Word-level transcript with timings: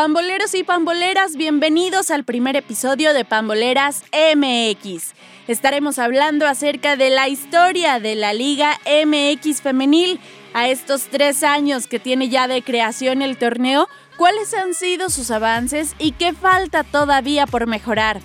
Pamboleros 0.00 0.54
y 0.54 0.62
pamboleras, 0.62 1.34
bienvenidos 1.34 2.12
al 2.12 2.22
primer 2.22 2.54
episodio 2.54 3.12
de 3.14 3.24
Pamboleras 3.24 4.04
MX. 4.12 5.12
Estaremos 5.48 5.98
hablando 5.98 6.46
acerca 6.46 6.94
de 6.94 7.10
la 7.10 7.26
historia 7.26 7.98
de 7.98 8.14
la 8.14 8.32
Liga 8.32 8.78
MX 8.86 9.60
femenil. 9.60 10.20
A 10.54 10.68
estos 10.68 11.08
tres 11.08 11.42
años 11.42 11.88
que 11.88 11.98
tiene 11.98 12.28
ya 12.28 12.46
de 12.46 12.62
creación 12.62 13.22
el 13.22 13.38
torneo, 13.38 13.88
cuáles 14.16 14.54
han 14.54 14.72
sido 14.72 15.10
sus 15.10 15.32
avances 15.32 15.96
y 15.98 16.12
qué 16.12 16.32
falta 16.32 16.84
todavía 16.84 17.48
por 17.48 17.66
mejorar. 17.66 18.20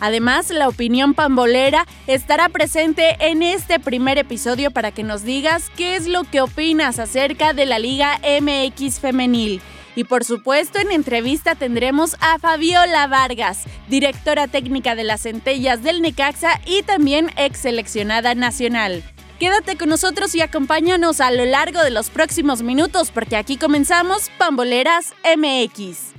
Además, 0.00 0.48
la 0.48 0.66
opinión 0.66 1.12
pambolera 1.12 1.86
estará 2.06 2.48
presente 2.48 3.18
en 3.20 3.42
este 3.42 3.78
primer 3.78 4.16
episodio 4.16 4.70
para 4.70 4.92
que 4.92 5.02
nos 5.02 5.24
digas 5.24 5.70
qué 5.76 5.96
es 5.96 6.06
lo 6.06 6.24
que 6.24 6.40
opinas 6.40 6.98
acerca 6.98 7.52
de 7.52 7.66
la 7.66 7.78
Liga 7.78 8.18
MX 8.22 8.98
femenil. 8.98 9.60
Y 9.98 10.04
por 10.04 10.22
supuesto, 10.22 10.78
en 10.78 10.92
entrevista 10.92 11.56
tendremos 11.56 12.14
a 12.20 12.38
Fabiola 12.38 13.08
Vargas, 13.08 13.64
directora 13.88 14.46
técnica 14.46 14.94
de 14.94 15.02
las 15.02 15.22
centellas 15.22 15.82
del 15.82 16.02
Necaxa 16.02 16.60
y 16.64 16.84
también 16.84 17.32
ex 17.36 17.58
seleccionada 17.58 18.36
nacional. 18.36 19.02
Quédate 19.40 19.76
con 19.76 19.88
nosotros 19.88 20.36
y 20.36 20.40
acompáñanos 20.40 21.20
a 21.20 21.32
lo 21.32 21.44
largo 21.46 21.82
de 21.82 21.90
los 21.90 22.10
próximos 22.10 22.62
minutos 22.62 23.10
porque 23.10 23.34
aquí 23.34 23.56
comenzamos 23.56 24.30
Pamboleras 24.38 25.14
MX. 25.36 26.12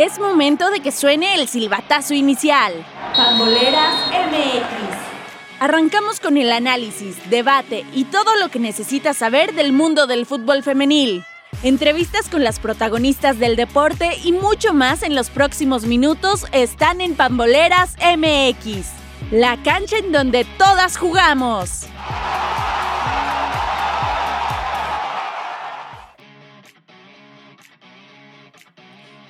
Es 0.00 0.18
momento 0.18 0.68
de 0.72 0.80
que 0.80 0.90
suene 0.90 1.36
el 1.36 1.46
silbatazo 1.46 2.14
inicial. 2.14 2.72
Pamboleras 3.14 3.94
MX. 4.08 4.99
Arrancamos 5.60 6.20
con 6.20 6.38
el 6.38 6.52
análisis, 6.52 7.18
debate 7.28 7.84
y 7.92 8.04
todo 8.04 8.34
lo 8.40 8.48
que 8.48 8.58
necesitas 8.58 9.18
saber 9.18 9.52
del 9.52 9.74
mundo 9.74 10.06
del 10.06 10.24
fútbol 10.24 10.62
femenil. 10.62 11.22
Entrevistas 11.62 12.30
con 12.30 12.42
las 12.42 12.58
protagonistas 12.58 13.38
del 13.38 13.56
deporte 13.56 14.16
y 14.24 14.32
mucho 14.32 14.72
más 14.72 15.02
en 15.02 15.14
los 15.14 15.28
próximos 15.28 15.84
minutos 15.84 16.46
están 16.52 17.02
en 17.02 17.14
Pamboleras 17.14 17.94
MX, 17.98 18.86
la 19.32 19.62
cancha 19.62 19.98
en 19.98 20.12
donde 20.12 20.46
todas 20.56 20.96
jugamos. 20.96 21.86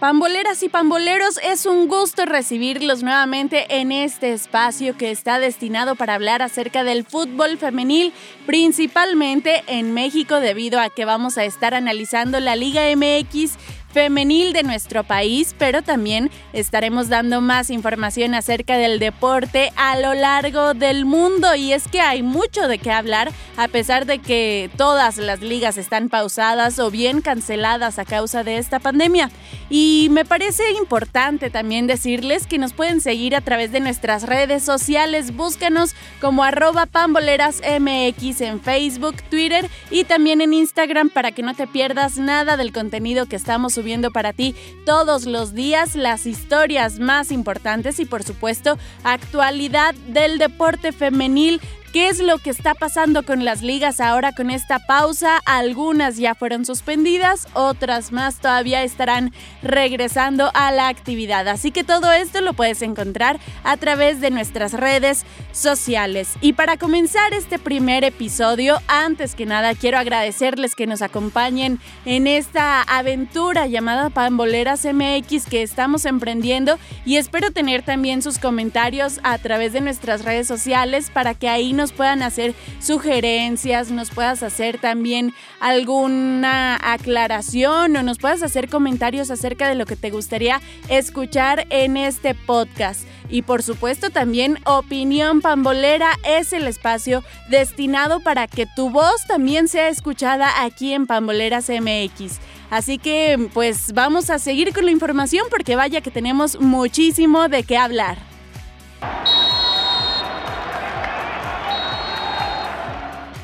Pamboleras 0.00 0.62
y 0.62 0.70
pamboleros, 0.70 1.38
es 1.42 1.66
un 1.66 1.86
gusto 1.86 2.24
recibirlos 2.24 3.02
nuevamente 3.02 3.66
en 3.68 3.92
este 3.92 4.32
espacio 4.32 4.96
que 4.96 5.10
está 5.10 5.38
destinado 5.38 5.94
para 5.94 6.14
hablar 6.14 6.40
acerca 6.40 6.84
del 6.84 7.04
fútbol 7.04 7.58
femenil, 7.58 8.14
principalmente 8.46 9.62
en 9.66 9.92
México 9.92 10.40
debido 10.40 10.80
a 10.80 10.88
que 10.88 11.04
vamos 11.04 11.36
a 11.36 11.44
estar 11.44 11.74
analizando 11.74 12.40
la 12.40 12.56
Liga 12.56 12.84
MX 12.96 13.58
femenil 13.92 14.52
de 14.52 14.62
nuestro 14.62 15.04
país, 15.04 15.54
pero 15.58 15.82
también 15.82 16.30
estaremos 16.52 17.08
dando 17.08 17.40
más 17.40 17.70
información 17.70 18.34
acerca 18.34 18.76
del 18.76 18.98
deporte 18.98 19.72
a 19.76 19.98
lo 19.98 20.14
largo 20.14 20.74
del 20.74 21.04
mundo 21.04 21.54
y 21.54 21.72
es 21.72 21.88
que 21.88 22.00
hay 22.00 22.22
mucho 22.22 22.68
de 22.68 22.78
qué 22.78 22.92
hablar 22.92 23.32
a 23.56 23.68
pesar 23.68 24.06
de 24.06 24.18
que 24.18 24.70
todas 24.76 25.16
las 25.16 25.40
ligas 25.40 25.76
están 25.76 26.08
pausadas 26.08 26.78
o 26.78 26.90
bien 26.90 27.20
canceladas 27.20 27.98
a 27.98 28.04
causa 28.04 28.44
de 28.44 28.58
esta 28.58 28.78
pandemia. 28.78 29.30
Y 29.68 30.08
me 30.10 30.24
parece 30.24 30.72
importante 30.72 31.50
también 31.50 31.86
decirles 31.86 32.46
que 32.46 32.58
nos 32.58 32.72
pueden 32.72 33.00
seguir 33.00 33.36
a 33.36 33.40
través 33.40 33.70
de 33.70 33.80
nuestras 33.80 34.24
redes 34.24 34.64
sociales, 34.64 35.36
búscanos 35.36 35.94
como 36.20 36.42
arroba 36.42 36.86
pambolerasmx 36.86 38.40
en 38.40 38.60
Facebook, 38.60 39.16
Twitter 39.30 39.68
y 39.90 40.04
también 40.04 40.40
en 40.40 40.52
Instagram 40.52 41.10
para 41.10 41.32
que 41.32 41.42
no 41.42 41.54
te 41.54 41.66
pierdas 41.66 42.18
nada 42.18 42.56
del 42.56 42.72
contenido 42.72 43.26
que 43.26 43.36
estamos 43.36 43.78
subiendo 43.80 44.10
para 44.10 44.34
ti 44.34 44.54
todos 44.84 45.24
los 45.24 45.54
días 45.54 45.94
las 45.94 46.26
historias 46.26 46.98
más 46.98 47.32
importantes 47.32 47.98
y 47.98 48.04
por 48.04 48.22
supuesto 48.22 48.76
actualidad 49.04 49.94
del 50.08 50.36
deporte 50.36 50.92
femenil 50.92 51.62
¿Qué 51.92 52.08
es 52.08 52.20
lo 52.20 52.38
que 52.38 52.50
está 52.50 52.74
pasando 52.74 53.24
con 53.24 53.44
las 53.44 53.62
ligas 53.62 54.00
ahora 54.00 54.30
con 54.30 54.50
esta 54.50 54.78
pausa? 54.78 55.40
Algunas 55.44 56.18
ya 56.18 56.36
fueron 56.36 56.64
suspendidas, 56.64 57.48
otras 57.52 58.12
más 58.12 58.38
todavía 58.38 58.84
estarán 58.84 59.32
regresando 59.60 60.52
a 60.54 60.70
la 60.70 60.86
actividad. 60.86 61.48
Así 61.48 61.72
que 61.72 61.82
todo 61.82 62.12
esto 62.12 62.42
lo 62.42 62.52
puedes 62.52 62.82
encontrar 62.82 63.40
a 63.64 63.76
través 63.76 64.20
de 64.20 64.30
nuestras 64.30 64.72
redes 64.72 65.24
sociales. 65.50 66.34
Y 66.40 66.52
para 66.52 66.76
comenzar 66.76 67.34
este 67.34 67.58
primer 67.58 68.04
episodio, 68.04 68.78
antes 68.86 69.34
que 69.34 69.44
nada 69.44 69.74
quiero 69.74 69.98
agradecerles 69.98 70.76
que 70.76 70.86
nos 70.86 71.02
acompañen 71.02 71.80
en 72.04 72.28
esta 72.28 72.82
aventura 72.82 73.66
llamada 73.66 74.10
Pamboleras 74.10 74.84
MX 74.84 75.46
que 75.46 75.64
estamos 75.64 76.04
emprendiendo 76.04 76.78
y 77.04 77.16
espero 77.16 77.50
tener 77.50 77.82
también 77.82 78.22
sus 78.22 78.38
comentarios 78.38 79.18
a 79.24 79.38
través 79.38 79.72
de 79.72 79.80
nuestras 79.80 80.24
redes 80.24 80.46
sociales 80.46 81.10
para 81.10 81.34
que 81.34 81.48
ahí 81.48 81.72
nos 81.72 81.79
puedan 81.92 82.22
hacer 82.22 82.54
sugerencias, 82.80 83.90
nos 83.90 84.10
puedas 84.10 84.42
hacer 84.42 84.78
también 84.78 85.34
alguna 85.60 86.78
aclaración 86.80 87.96
o 87.96 88.02
nos 88.02 88.18
puedas 88.18 88.42
hacer 88.42 88.68
comentarios 88.68 89.30
acerca 89.30 89.68
de 89.68 89.74
lo 89.74 89.86
que 89.86 89.96
te 89.96 90.10
gustaría 90.10 90.60
escuchar 90.88 91.66
en 91.70 91.96
este 91.96 92.34
podcast. 92.34 93.02
Y 93.30 93.42
por 93.42 93.62
supuesto 93.62 94.10
también 94.10 94.58
Opinión 94.64 95.40
Pambolera 95.40 96.10
es 96.24 96.52
el 96.52 96.66
espacio 96.66 97.22
destinado 97.48 98.20
para 98.20 98.46
que 98.46 98.66
tu 98.66 98.90
voz 98.90 99.26
también 99.26 99.68
sea 99.68 99.88
escuchada 99.88 100.62
aquí 100.62 100.92
en 100.92 101.06
Pamboleras 101.06 101.70
MX. 101.70 102.38
Así 102.70 102.98
que 102.98 103.48
pues 103.52 103.92
vamos 103.92 104.30
a 104.30 104.38
seguir 104.38 104.72
con 104.72 104.84
la 104.84 104.90
información 104.90 105.46
porque 105.50 105.76
vaya 105.76 106.00
que 106.00 106.10
tenemos 106.10 106.60
muchísimo 106.60 107.48
de 107.48 107.64
qué 107.64 107.76
hablar. 107.76 108.18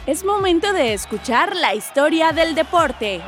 Es 0.07 0.25
momento 0.25 0.73
de 0.73 0.95
escuchar 0.95 1.57
la 1.57 1.75
historia 1.75 2.31
del 2.31 2.55
deporte. 2.55 3.21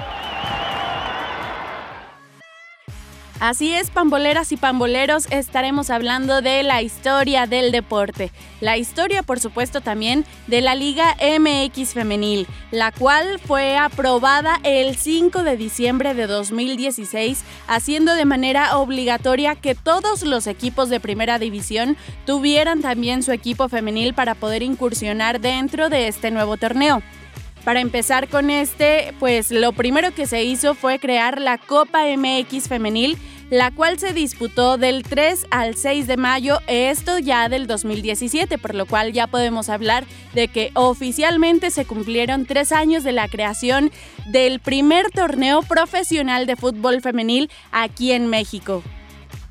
Así 3.40 3.72
es, 3.72 3.90
pamboleras 3.90 4.50
y 4.50 4.56
pamboleros, 4.56 5.26
estaremos 5.30 5.90
hablando 5.90 6.42
de 6.42 6.64
la 6.64 6.82
historia 6.82 7.46
del 7.46 7.70
deporte. 7.70 8.32
La 8.60 8.76
historia, 8.76 9.22
por 9.22 9.38
supuesto, 9.38 9.80
también 9.80 10.24
de 10.48 10.60
la 10.60 10.74
Liga 10.74 11.14
MX 11.20 11.94
Femenil, 11.94 12.48
la 12.72 12.90
cual 12.90 13.38
fue 13.38 13.76
aprobada 13.76 14.58
el 14.64 14.96
5 14.96 15.44
de 15.44 15.56
diciembre 15.56 16.14
de 16.14 16.26
2016, 16.26 17.44
haciendo 17.68 18.16
de 18.16 18.24
manera 18.24 18.76
obligatoria 18.76 19.54
que 19.54 19.76
todos 19.76 20.24
los 20.24 20.48
equipos 20.48 20.88
de 20.88 20.98
primera 20.98 21.38
división 21.38 21.96
tuvieran 22.26 22.80
también 22.80 23.22
su 23.22 23.30
equipo 23.30 23.68
femenil 23.68 24.14
para 24.14 24.34
poder 24.34 24.64
incursionar 24.64 25.40
dentro 25.40 25.88
de 25.90 26.08
este 26.08 26.32
nuevo 26.32 26.56
torneo. 26.56 27.04
Para 27.64 27.80
empezar 27.80 28.28
con 28.28 28.50
este, 28.50 29.14
pues 29.18 29.50
lo 29.50 29.72
primero 29.72 30.14
que 30.14 30.26
se 30.26 30.44
hizo 30.44 30.74
fue 30.74 30.98
crear 30.98 31.40
la 31.40 31.58
Copa 31.58 32.04
MX 32.16 32.68
femenil, 32.68 33.18
la 33.50 33.70
cual 33.70 33.98
se 33.98 34.12
disputó 34.12 34.76
del 34.76 35.02
3 35.02 35.46
al 35.50 35.74
6 35.74 36.06
de 36.06 36.16
mayo, 36.16 36.58
esto 36.66 37.18
ya 37.18 37.48
del 37.48 37.66
2017, 37.66 38.58
por 38.58 38.74
lo 38.74 38.86
cual 38.86 39.12
ya 39.12 39.26
podemos 39.26 39.68
hablar 39.68 40.04
de 40.34 40.48
que 40.48 40.70
oficialmente 40.74 41.70
se 41.70 41.84
cumplieron 41.84 42.46
tres 42.46 42.72
años 42.72 43.04
de 43.04 43.12
la 43.12 43.28
creación 43.28 43.90
del 44.26 44.60
primer 44.60 45.10
torneo 45.10 45.62
profesional 45.62 46.46
de 46.46 46.56
fútbol 46.56 47.00
femenil 47.00 47.50
aquí 47.72 48.12
en 48.12 48.26
México. 48.26 48.82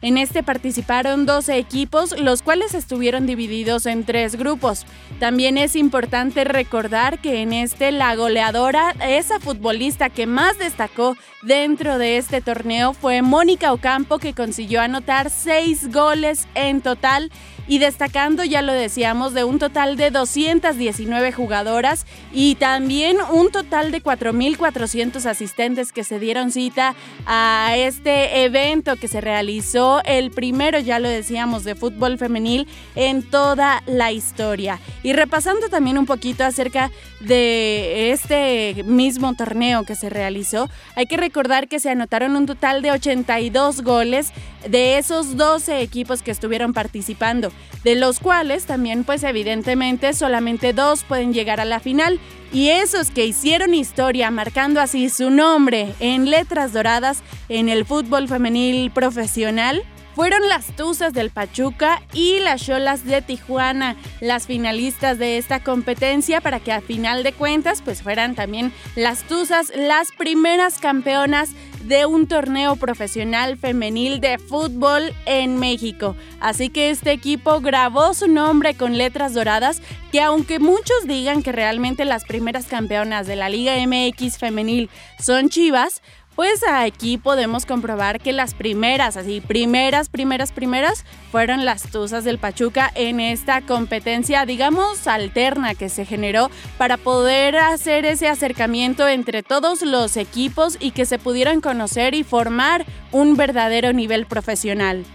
En 0.01 0.19
este 0.19 0.43
participaron 0.43 1.25
12 1.25 1.57
equipos, 1.57 2.19
los 2.19 2.43
cuales 2.43 2.75
estuvieron 2.75 3.25
divididos 3.25 3.87
en 3.87 4.03
tres 4.03 4.35
grupos. 4.35 4.85
También 5.19 5.57
es 5.57 5.75
importante 5.75 6.43
recordar 6.43 7.19
que 7.19 7.41
en 7.41 7.51
este 7.51 7.91
la 7.91 8.15
goleadora, 8.15 8.91
esa 9.01 9.39
futbolista 9.39 10.09
que 10.11 10.27
más 10.27 10.59
destacó 10.59 11.17
dentro 11.41 11.97
de 11.97 12.17
este 12.17 12.41
torneo 12.41 12.93
fue 12.93 13.23
Mónica 13.23 13.73
Ocampo, 13.73 14.19
que 14.19 14.33
consiguió 14.33 14.81
anotar 14.81 15.31
seis 15.31 15.91
goles 15.91 16.47
en 16.53 16.81
total 16.81 17.31
y 17.67 17.79
destacando, 17.79 18.43
ya 18.43 18.61
lo 18.61 18.73
decíamos, 18.73 19.33
de 19.33 19.43
un 19.43 19.59
total 19.59 19.97
de 19.97 20.11
219 20.11 21.31
jugadoras 21.31 22.05
y 22.33 22.55
también 22.55 23.17
un 23.31 23.51
total 23.51 23.91
de 23.91 24.01
4.400 24.01 25.25
asistentes 25.25 25.91
que 25.91 26.03
se 26.03 26.19
dieron 26.19 26.51
cita 26.51 26.95
a 27.25 27.75
este 27.75 28.43
evento 28.43 28.95
que 28.95 29.07
se 29.07 29.21
realizó, 29.21 30.01
el 30.05 30.31
primero, 30.31 30.79
ya 30.79 30.99
lo 30.99 31.09
decíamos, 31.09 31.63
de 31.63 31.75
fútbol 31.75 32.17
femenil 32.17 32.67
en 32.95 33.23
toda 33.23 33.83
la 33.85 34.11
historia. 34.11 34.79
Y 35.03 35.13
repasando 35.13 35.69
también 35.69 35.97
un 35.97 36.05
poquito 36.05 36.43
acerca 36.43 36.91
de 37.19 38.11
este 38.11 38.83
mismo 38.85 39.33
torneo 39.35 39.83
que 39.83 39.95
se 39.95 40.09
realizó, 40.09 40.69
hay 40.95 41.05
que 41.05 41.17
recordar 41.17 41.67
que 41.67 41.79
se 41.79 41.89
anotaron 41.89 42.35
un 42.35 42.45
total 42.45 42.81
de 42.81 42.91
82 42.91 43.81
goles 43.81 44.31
de 44.67 44.97
esos 44.97 45.37
12 45.37 45.81
equipos 45.81 46.21
que 46.21 46.31
estuvieron 46.31 46.73
participando. 46.73 47.51
De 47.83 47.95
los 47.95 48.19
cuales 48.19 48.65
también 48.65 49.03
pues 49.03 49.23
evidentemente 49.23 50.13
solamente 50.13 50.73
dos 50.73 51.03
pueden 51.03 51.33
llegar 51.33 51.59
a 51.59 51.65
la 51.65 51.79
final. 51.79 52.19
Y 52.51 52.69
esos 52.69 53.11
que 53.11 53.25
hicieron 53.25 53.73
historia 53.73 54.31
marcando 54.31 54.79
así 54.79 55.09
su 55.09 55.29
nombre 55.29 55.93
en 55.99 56.29
letras 56.29 56.73
doradas 56.73 57.21
en 57.49 57.69
el 57.69 57.85
fútbol 57.85 58.27
femenil 58.27 58.89
profesional 58.91 59.83
fueron 60.17 60.49
las 60.49 60.75
Tuzas 60.75 61.13
del 61.13 61.29
Pachuca 61.29 62.01
y 62.11 62.39
las 62.39 62.65
Cholas 62.65 63.05
de 63.05 63.21
Tijuana, 63.21 63.95
las 64.19 64.47
finalistas 64.47 65.19
de 65.19 65.37
esta 65.37 65.63
competencia 65.63 66.41
para 66.41 66.59
que 66.59 66.71
a 66.71 66.81
final 66.81 67.21
de 67.21 67.33
cuentas 67.33 67.83
pues 67.83 68.01
fueran 68.01 68.33
también 68.33 68.73
las 68.95 69.21
Tuzas 69.21 69.71
las 69.75 70.11
primeras 70.11 70.79
campeonas 70.79 71.51
de 71.87 72.05
un 72.05 72.27
torneo 72.27 72.75
profesional 72.75 73.57
femenil 73.57 74.19
de 74.19 74.37
fútbol 74.37 75.13
en 75.25 75.57
México. 75.57 76.15
Así 76.39 76.69
que 76.69 76.89
este 76.89 77.11
equipo 77.11 77.61
grabó 77.61 78.13
su 78.13 78.27
nombre 78.27 78.75
con 78.75 78.97
letras 78.97 79.33
doradas 79.33 79.81
que 80.11 80.21
aunque 80.21 80.59
muchos 80.59 81.05
digan 81.05 81.43
que 81.43 81.51
realmente 81.51 82.05
las 82.05 82.25
primeras 82.25 82.65
campeonas 82.65 83.25
de 83.27 83.35
la 83.35 83.49
Liga 83.49 83.73
MX 83.85 84.37
femenil 84.37 84.89
son 85.19 85.49
Chivas, 85.49 86.01
pues 86.37 86.61
aquí 86.69 87.17
podemos 87.17 87.65
comprobar 87.65 88.21
que 88.21 88.31
las 88.31 88.53
primeras, 88.53 89.17
así, 89.17 89.41
primeras, 89.41 90.07
primeras, 90.07 90.51
primeras, 90.51 91.03
fueron 91.31 91.65
las 91.65 91.89
Tuzas 91.89 92.23
del 92.23 92.37
Pachuca 92.37 92.91
en 92.93 93.19
esta 93.19 93.61
competencia, 93.61 94.45
digamos, 94.45 95.07
alterna 95.07 95.73
que 95.73 95.89
se 95.89 96.05
generó 96.05 96.51
para 96.77 96.97
poder 96.97 97.57
hacer 97.57 98.05
ese 98.05 98.27
acercamiento 98.27 99.07
entre 99.07 99.41
todos 99.41 99.81
los 99.81 100.15
equipos 100.15 100.77
y 100.79 100.91
que 100.91 101.07
se 101.07 101.17
pudieran 101.17 101.59
conocer 101.59 102.13
y 102.13 102.23
formar 102.23 102.85
un 103.11 103.35
verdadero 103.35 103.91
nivel 103.91 104.27
profesional. 104.27 105.05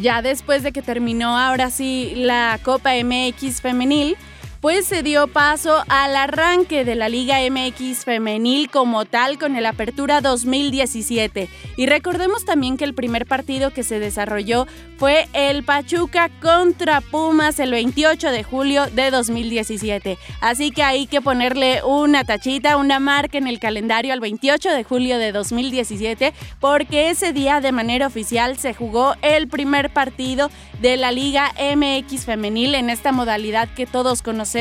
Ya 0.00 0.22
después 0.22 0.62
de 0.62 0.72
que 0.72 0.80
terminó 0.80 1.36
ahora 1.38 1.68
sí 1.68 2.14
la 2.16 2.58
Copa 2.62 2.92
MX 2.94 3.60
femenil, 3.60 4.16
pues 4.62 4.86
se 4.86 5.02
dio 5.02 5.26
paso 5.26 5.82
al 5.88 6.14
arranque 6.14 6.84
de 6.84 6.94
la 6.94 7.08
Liga 7.08 7.38
MX 7.50 8.04
femenil 8.04 8.70
como 8.70 9.04
tal 9.04 9.36
con 9.36 9.56
el 9.56 9.66
Apertura 9.66 10.20
2017. 10.20 11.48
Y 11.76 11.86
recordemos 11.86 12.44
también 12.44 12.76
que 12.76 12.84
el 12.84 12.94
primer 12.94 13.26
partido 13.26 13.72
que 13.72 13.82
se 13.82 13.98
desarrolló 13.98 14.68
fue 14.98 15.26
el 15.32 15.64
Pachuca 15.64 16.30
contra 16.40 17.00
Pumas 17.00 17.58
el 17.58 17.72
28 17.72 18.30
de 18.30 18.44
julio 18.44 18.86
de 18.86 19.10
2017. 19.10 20.16
Así 20.40 20.70
que 20.70 20.84
hay 20.84 21.08
que 21.08 21.20
ponerle 21.20 21.82
una 21.82 22.22
tachita, 22.22 22.76
una 22.76 23.00
marca 23.00 23.38
en 23.38 23.48
el 23.48 23.58
calendario 23.58 24.12
al 24.12 24.20
28 24.20 24.70
de 24.70 24.84
julio 24.84 25.18
de 25.18 25.32
2017 25.32 26.32
porque 26.60 27.10
ese 27.10 27.32
día 27.32 27.60
de 27.60 27.72
manera 27.72 28.06
oficial 28.06 28.56
se 28.58 28.74
jugó 28.74 29.16
el 29.22 29.48
primer 29.48 29.92
partido 29.92 30.52
de 30.80 30.96
la 30.96 31.10
Liga 31.10 31.50
MX 31.58 32.26
femenil 32.26 32.76
en 32.76 32.90
esta 32.90 33.10
modalidad 33.10 33.68
que 33.74 33.86
todos 33.86 34.22
conocemos 34.22 34.51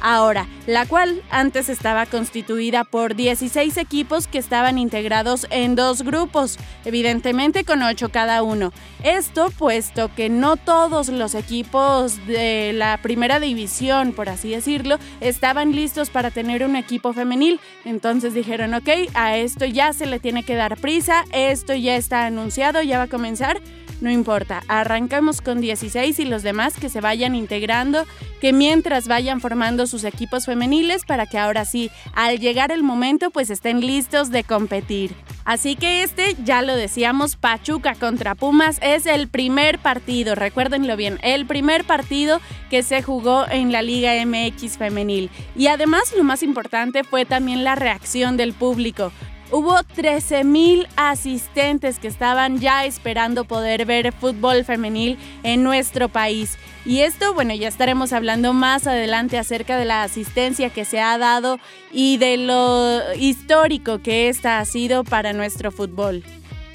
ahora, 0.00 0.46
la 0.66 0.86
cual 0.86 1.22
antes 1.30 1.68
estaba 1.68 2.06
constituida 2.06 2.84
por 2.84 3.14
16 3.14 3.76
equipos 3.76 4.26
que 4.26 4.38
estaban 4.38 4.78
integrados 4.78 5.46
en 5.50 5.74
dos 5.74 6.02
grupos, 6.02 6.58
evidentemente 6.84 7.64
con 7.64 7.82
8 7.82 8.10
cada 8.10 8.42
uno. 8.42 8.72
Esto 9.02 9.50
puesto 9.50 10.14
que 10.14 10.28
no 10.28 10.56
todos 10.56 11.08
los 11.08 11.34
equipos 11.34 12.24
de 12.26 12.72
la 12.72 12.98
primera 13.02 13.40
división, 13.40 14.12
por 14.12 14.28
así 14.28 14.50
decirlo, 14.50 14.98
estaban 15.20 15.72
listos 15.72 16.10
para 16.10 16.30
tener 16.30 16.64
un 16.64 16.76
equipo 16.76 17.12
femenil. 17.12 17.60
Entonces 17.84 18.34
dijeron, 18.34 18.74
ok, 18.74 18.88
a 19.14 19.36
esto 19.36 19.64
ya 19.64 19.92
se 19.92 20.06
le 20.06 20.20
tiene 20.20 20.42
que 20.42 20.54
dar 20.54 20.76
prisa, 20.76 21.24
esto 21.32 21.74
ya 21.74 21.96
está 21.96 22.26
anunciado, 22.26 22.82
ya 22.82 22.98
va 22.98 23.04
a 23.04 23.08
comenzar 23.08 23.60
no 24.00 24.10
importa, 24.10 24.62
arrancamos 24.68 25.40
con 25.40 25.60
16 25.60 26.18
y 26.18 26.24
los 26.26 26.42
demás 26.42 26.74
que 26.78 26.90
se 26.90 27.00
vayan 27.00 27.34
integrando, 27.34 28.04
que 28.40 28.52
mientras 28.52 29.08
vayan 29.08 29.23
formando 29.40 29.86
sus 29.86 30.04
equipos 30.04 30.46
femeniles 30.46 31.04
para 31.04 31.26
que 31.26 31.38
ahora 31.38 31.64
sí, 31.64 31.90
al 32.14 32.38
llegar 32.38 32.72
el 32.72 32.82
momento, 32.82 33.30
pues 33.30 33.50
estén 33.50 33.80
listos 33.80 34.30
de 34.30 34.44
competir. 34.44 35.14
Así 35.44 35.76
que 35.76 36.02
este, 36.02 36.36
ya 36.42 36.62
lo 36.62 36.74
decíamos, 36.74 37.36
Pachuca 37.36 37.94
contra 37.94 38.34
Pumas 38.34 38.78
es 38.82 39.06
el 39.06 39.28
primer 39.28 39.78
partido, 39.78 40.34
recuérdenlo 40.34 40.96
bien, 40.96 41.18
el 41.22 41.46
primer 41.46 41.84
partido 41.84 42.40
que 42.70 42.82
se 42.82 43.02
jugó 43.02 43.46
en 43.50 43.70
la 43.70 43.82
Liga 43.82 44.12
MX 44.24 44.78
femenil. 44.78 45.30
Y 45.54 45.66
además 45.66 46.14
lo 46.16 46.24
más 46.24 46.42
importante 46.42 47.04
fue 47.04 47.26
también 47.26 47.62
la 47.62 47.74
reacción 47.74 48.36
del 48.36 48.54
público. 48.54 49.12
Hubo 49.56 49.76
13.000 49.76 50.88
asistentes 50.96 52.00
que 52.00 52.08
estaban 52.08 52.58
ya 52.58 52.86
esperando 52.86 53.44
poder 53.44 53.86
ver 53.86 54.12
fútbol 54.12 54.64
femenil 54.64 55.16
en 55.44 55.62
nuestro 55.62 56.08
país. 56.08 56.58
Y 56.84 57.02
esto, 57.02 57.34
bueno, 57.34 57.54
ya 57.54 57.68
estaremos 57.68 58.12
hablando 58.12 58.52
más 58.52 58.88
adelante 58.88 59.38
acerca 59.38 59.78
de 59.78 59.84
la 59.84 60.02
asistencia 60.02 60.70
que 60.70 60.84
se 60.84 60.98
ha 60.98 61.16
dado 61.18 61.60
y 61.92 62.16
de 62.16 62.36
lo 62.36 63.14
histórico 63.14 64.00
que 64.02 64.28
esta 64.28 64.58
ha 64.58 64.64
sido 64.64 65.04
para 65.04 65.32
nuestro 65.32 65.70
fútbol 65.70 66.24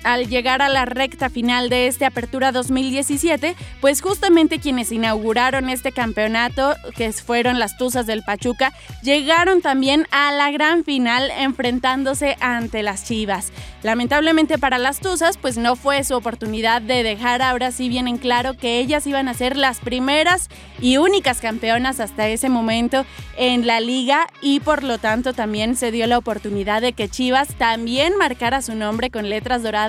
al 0.04 0.28
llegar 0.28 0.62
a 0.62 0.69
la 0.69 0.86
recta 0.86 1.30
final 1.30 1.69
de 1.69 1.88
este 1.88 2.06
Apertura 2.06 2.51
2017, 2.51 3.56
pues 3.81 4.01
justamente 4.01 4.60
quienes 4.60 4.92
inauguraron 4.92 5.69
este 5.69 5.92
campeonato, 5.92 6.75
que 6.96 7.12
fueron 7.12 7.60
las 7.60 7.78
Tuzas 7.78 8.06
del 8.06 8.24
Pachuca, 8.24 8.72
llegaron 9.04 9.62
también 9.62 10.07
a 10.12 10.31
la 10.31 10.51
gran 10.51 10.84
final 10.84 11.31
enfrentándose 11.38 12.38
ante 12.40 12.84
las 12.84 13.06
Chivas. 13.06 13.51
Lamentablemente 13.84 14.57
para 14.57 14.78
las 14.78 15.00
Tuzas, 15.00 15.38
pues 15.38 15.57
no 15.57 15.75
fue 15.75 16.04
su 16.04 16.16
oportunidad 16.16 16.81
de 16.81 17.04
dejar 17.04 17.42
ahora 17.42 17.72
sí 17.72 17.90
bien 17.90 18.07
en 18.07 18.18
claro 18.18 18.56
que 18.56 18.80
ellas 18.80 19.06
iban 19.07 19.28
a 19.28 19.34
ser 19.34 19.57
las 19.57 19.80
primeras 19.80 20.50
y 20.81 20.98
únicas 20.98 21.40
campeonas 21.42 22.00
hasta 22.00 22.28
ese 22.28 22.50
momento 22.50 23.06
en 23.38 23.68
la 23.68 23.80
liga 23.80 24.28
y 24.42 24.60
por 24.60 24.84
lo 24.84 24.98
tanto 24.98 25.34
también 25.34 25.75
se 25.75 25.92
dio 25.92 26.07
la 26.07 26.18
oportunidad 26.18 26.81
de 26.81 26.94
que 26.94 27.10
Chivas 27.10 27.56
también 27.56 28.18
marcara 28.18 28.62
su 28.62 28.75
nombre 28.75 29.10
con 29.10 29.30
letras 29.30 29.63
doradas 29.63 29.88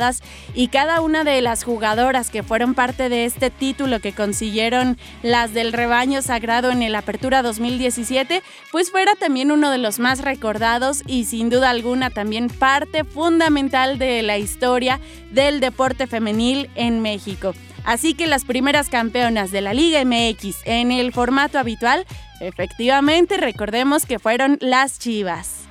y 0.54 0.68
cada 0.68 1.00
una 1.00 1.24
de 1.24 1.40
las 1.42 1.62
jugadoras 1.62 2.30
que 2.30 2.42
fueron 2.42 2.74
parte 2.74 3.08
de 3.08 3.24
este 3.26 3.50
título 3.50 4.00
que 4.00 4.12
consiguieron 4.12 4.98
las 5.22 5.52
del 5.52 5.72
rebaño 5.72 6.22
sagrado 6.22 6.70
en 6.70 6.82
el 6.82 6.94
Apertura 6.94 7.42
2017, 7.42 8.42
pues 8.72 8.90
fuera 8.90 9.14
también 9.14 9.52
uno 9.52 9.70
de 9.70 9.78
los 9.78 9.98
más 9.98 10.20
recordados 10.20 11.02
y 11.06 11.24
sin 11.24 11.50
duda 11.50 11.70
alguna 11.70 12.10
también 12.10 12.48
parte 12.48 13.04
fundamental 13.04 13.98
de 13.98 14.22
la 14.22 14.38
historia 14.38 15.00
del 15.30 15.60
deporte 15.60 16.06
femenil 16.06 16.70
en 16.74 17.00
México. 17.00 17.54
Así 17.84 18.14
que 18.14 18.26
las 18.26 18.44
primeras 18.44 18.88
campeonas 18.88 19.50
de 19.50 19.60
la 19.60 19.74
Liga 19.74 20.04
MX 20.04 20.62
en 20.64 20.92
el 20.92 21.12
formato 21.12 21.58
habitual, 21.58 22.06
efectivamente 22.40 23.36
recordemos 23.36 24.06
que 24.06 24.18
fueron 24.18 24.58
las 24.60 24.98
Chivas. 24.98 25.69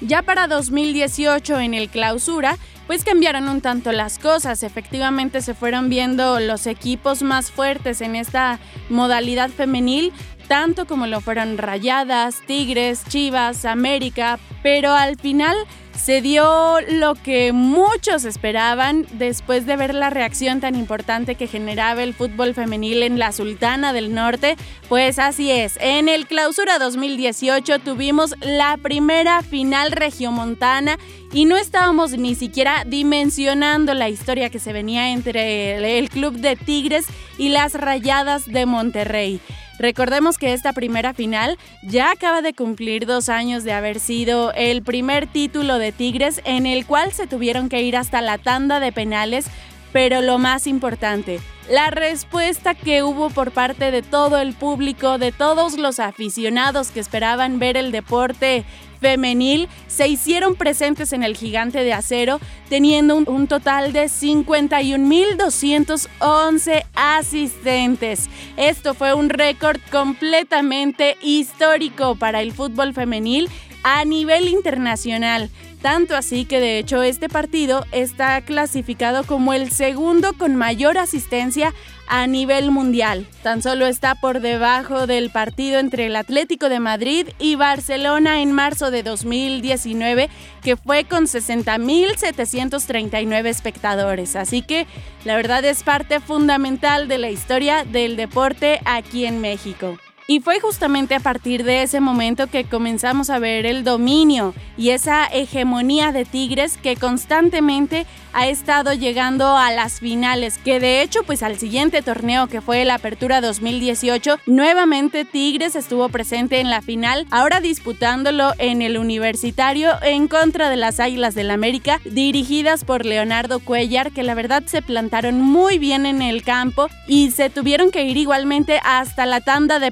Ya 0.00 0.22
para 0.22 0.46
2018 0.46 1.60
en 1.60 1.74
el 1.74 1.90
clausura, 1.90 2.56
pues 2.86 3.04
cambiaron 3.04 3.48
un 3.48 3.60
tanto 3.60 3.92
las 3.92 4.18
cosas. 4.18 4.62
Efectivamente 4.62 5.42
se 5.42 5.54
fueron 5.54 5.88
viendo 5.88 6.40
los 6.40 6.66
equipos 6.66 7.22
más 7.22 7.50
fuertes 7.50 8.00
en 8.00 8.16
esta 8.16 8.58
modalidad 8.88 9.50
femenil, 9.50 10.12
tanto 10.48 10.86
como 10.86 11.06
lo 11.06 11.20
fueron 11.20 11.58
Rayadas, 11.58 12.40
Tigres, 12.46 13.04
Chivas, 13.08 13.64
América, 13.64 14.38
pero 14.62 14.92
al 14.92 15.16
final 15.18 15.56
se 16.02 16.22
dio 16.22 16.80
lo 16.80 17.14
que 17.14 17.52
muchos 17.52 18.24
esperaban 18.24 19.06
después 19.12 19.66
de 19.66 19.76
ver 19.76 19.94
la 19.94 20.08
reacción 20.08 20.60
tan 20.60 20.74
importante 20.74 21.34
que 21.34 21.46
generaba 21.46 22.02
el 22.02 22.14
fútbol 22.14 22.54
femenil 22.54 23.02
en 23.02 23.18
la 23.18 23.32
Sultana 23.32 23.92
del 23.92 24.14
Norte. 24.14 24.56
Pues 24.88 25.18
así 25.18 25.50
es, 25.50 25.76
en 25.80 26.08
el 26.08 26.26
Clausura 26.26 26.78
2018 26.78 27.80
tuvimos 27.80 28.34
la 28.40 28.78
primera 28.78 29.42
final 29.42 29.92
regiomontana 29.92 30.98
y 31.32 31.44
no 31.44 31.58
estábamos 31.58 32.12
ni 32.12 32.34
siquiera 32.34 32.84
dimensionando 32.86 33.92
la 33.92 34.08
historia 34.08 34.48
que 34.48 34.58
se 34.58 34.72
venía 34.72 35.10
entre 35.10 35.98
el 35.98 36.08
Club 36.08 36.38
de 36.38 36.56
Tigres 36.56 37.06
y 37.36 37.50
las 37.50 37.74
Rayadas 37.74 38.46
de 38.46 38.64
Monterrey. 38.64 39.40
Recordemos 39.80 40.36
que 40.36 40.52
esta 40.52 40.74
primera 40.74 41.14
final 41.14 41.56
ya 41.82 42.10
acaba 42.10 42.42
de 42.42 42.52
cumplir 42.52 43.06
dos 43.06 43.30
años 43.30 43.64
de 43.64 43.72
haber 43.72 43.98
sido 43.98 44.52
el 44.52 44.82
primer 44.82 45.26
título 45.26 45.78
de 45.78 45.90
Tigres 45.90 46.42
en 46.44 46.66
el 46.66 46.84
cual 46.84 47.12
se 47.12 47.26
tuvieron 47.26 47.70
que 47.70 47.80
ir 47.80 47.96
hasta 47.96 48.20
la 48.20 48.36
tanda 48.36 48.78
de 48.78 48.92
penales, 48.92 49.46
pero 49.92 50.22
lo 50.22 50.38
más 50.38 50.66
importante, 50.66 51.40
la 51.68 51.90
respuesta 51.90 52.74
que 52.74 53.02
hubo 53.02 53.30
por 53.30 53.52
parte 53.52 53.90
de 53.90 54.02
todo 54.02 54.38
el 54.38 54.54
público, 54.54 55.18
de 55.18 55.32
todos 55.32 55.78
los 55.78 56.00
aficionados 56.00 56.90
que 56.90 57.00
esperaban 57.00 57.58
ver 57.58 57.76
el 57.76 57.92
deporte 57.92 58.64
femenil 59.00 59.68
se 59.86 60.08
hicieron 60.08 60.54
presentes 60.54 61.12
en 61.12 61.22
el 61.22 61.36
gigante 61.36 61.84
de 61.84 61.92
acero, 61.92 62.40
teniendo 62.68 63.16
un, 63.16 63.46
total 63.46 63.92
de 63.92 64.04
51.211 64.04 66.84
asistentes. 66.94 68.30
Esto 68.56 68.94
fue 68.94 69.12
un 69.14 69.28
récord 69.30 69.78
completamente 69.90 71.16
histórico 71.22 72.14
para 72.16 72.42
el 72.42 72.52
fútbol 72.52 72.92
femenil 72.94 73.48
a 73.82 74.04
nivel 74.04 74.46
internacional. 74.48 75.50
Tanto 75.82 76.16
así 76.16 76.44
que 76.44 76.60
de 76.60 76.78
hecho 76.78 77.02
este 77.02 77.28
partido 77.28 77.84
está 77.92 78.40
clasificado 78.42 79.24
como 79.24 79.52
el 79.52 79.70
segundo 79.70 80.32
con 80.34 80.56
mayor 80.56 80.98
asistencia 80.98 81.72
a 82.10 82.26
nivel 82.26 82.70
mundial. 82.72 83.26
Tan 83.42 83.62
solo 83.62 83.86
está 83.86 84.16
por 84.16 84.40
debajo 84.40 85.06
del 85.06 85.30
partido 85.30 85.78
entre 85.78 86.06
el 86.06 86.16
Atlético 86.16 86.68
de 86.68 86.80
Madrid 86.80 87.28
y 87.38 87.54
Barcelona 87.54 88.42
en 88.42 88.50
marzo 88.52 88.90
de 88.90 89.04
2019, 89.04 90.28
que 90.62 90.76
fue 90.76 91.04
con 91.04 91.26
60.739 91.26 93.46
espectadores. 93.46 94.34
Así 94.34 94.62
que 94.62 94.88
la 95.24 95.36
verdad 95.36 95.64
es 95.64 95.84
parte 95.84 96.18
fundamental 96.18 97.06
de 97.06 97.18
la 97.18 97.30
historia 97.30 97.84
del 97.84 98.16
deporte 98.16 98.80
aquí 98.84 99.24
en 99.24 99.40
México. 99.40 99.96
Y 100.30 100.38
fue 100.38 100.60
justamente 100.60 101.16
a 101.16 101.18
partir 101.18 101.64
de 101.64 101.82
ese 101.82 101.98
momento 101.98 102.46
que 102.46 102.62
comenzamos 102.62 103.30
a 103.30 103.40
ver 103.40 103.66
el 103.66 103.82
dominio 103.82 104.54
y 104.76 104.90
esa 104.90 105.26
hegemonía 105.26 106.12
de 106.12 106.24
Tigres 106.24 106.78
que 106.80 106.94
constantemente 106.94 108.06
ha 108.32 108.46
estado 108.46 108.92
llegando 108.92 109.56
a 109.56 109.72
las 109.72 110.00
finales, 110.00 110.58
que 110.58 110.80
de 110.80 111.02
hecho 111.02 111.24
pues 111.24 111.42
al 111.42 111.58
siguiente 111.58 112.02
torneo 112.02 112.46
que 112.46 112.60
fue 112.60 112.84
la 112.84 112.94
Apertura 112.94 113.40
2018, 113.40 114.38
nuevamente 114.46 115.24
Tigres 115.24 115.74
estuvo 115.74 116.08
presente 116.08 116.60
en 116.60 116.70
la 116.70 116.80
final, 116.80 117.26
ahora 117.30 117.60
disputándolo 117.60 118.52
en 118.58 118.82
el 118.82 118.98
universitario 118.98 119.94
en 120.02 120.28
contra 120.28 120.70
de 120.70 120.76
las 120.76 121.00
Águilas 121.00 121.34
del 121.34 121.50
América, 121.50 122.00
dirigidas 122.04 122.84
por 122.84 123.04
Leonardo 123.04 123.60
Cuellar, 123.60 124.12
que 124.12 124.22
la 124.22 124.34
verdad 124.34 124.62
se 124.66 124.82
plantaron 124.82 125.40
muy 125.40 125.78
bien 125.78 126.06
en 126.06 126.22
el 126.22 126.42
campo 126.42 126.86
y 127.08 127.32
se 127.32 127.50
tuvieron 127.50 127.90
que 127.90 128.04
ir 128.04 128.16
igualmente 128.16 128.80
hasta 128.84 129.26
la 129.26 129.40
tanda 129.40 129.78
de 129.78 129.90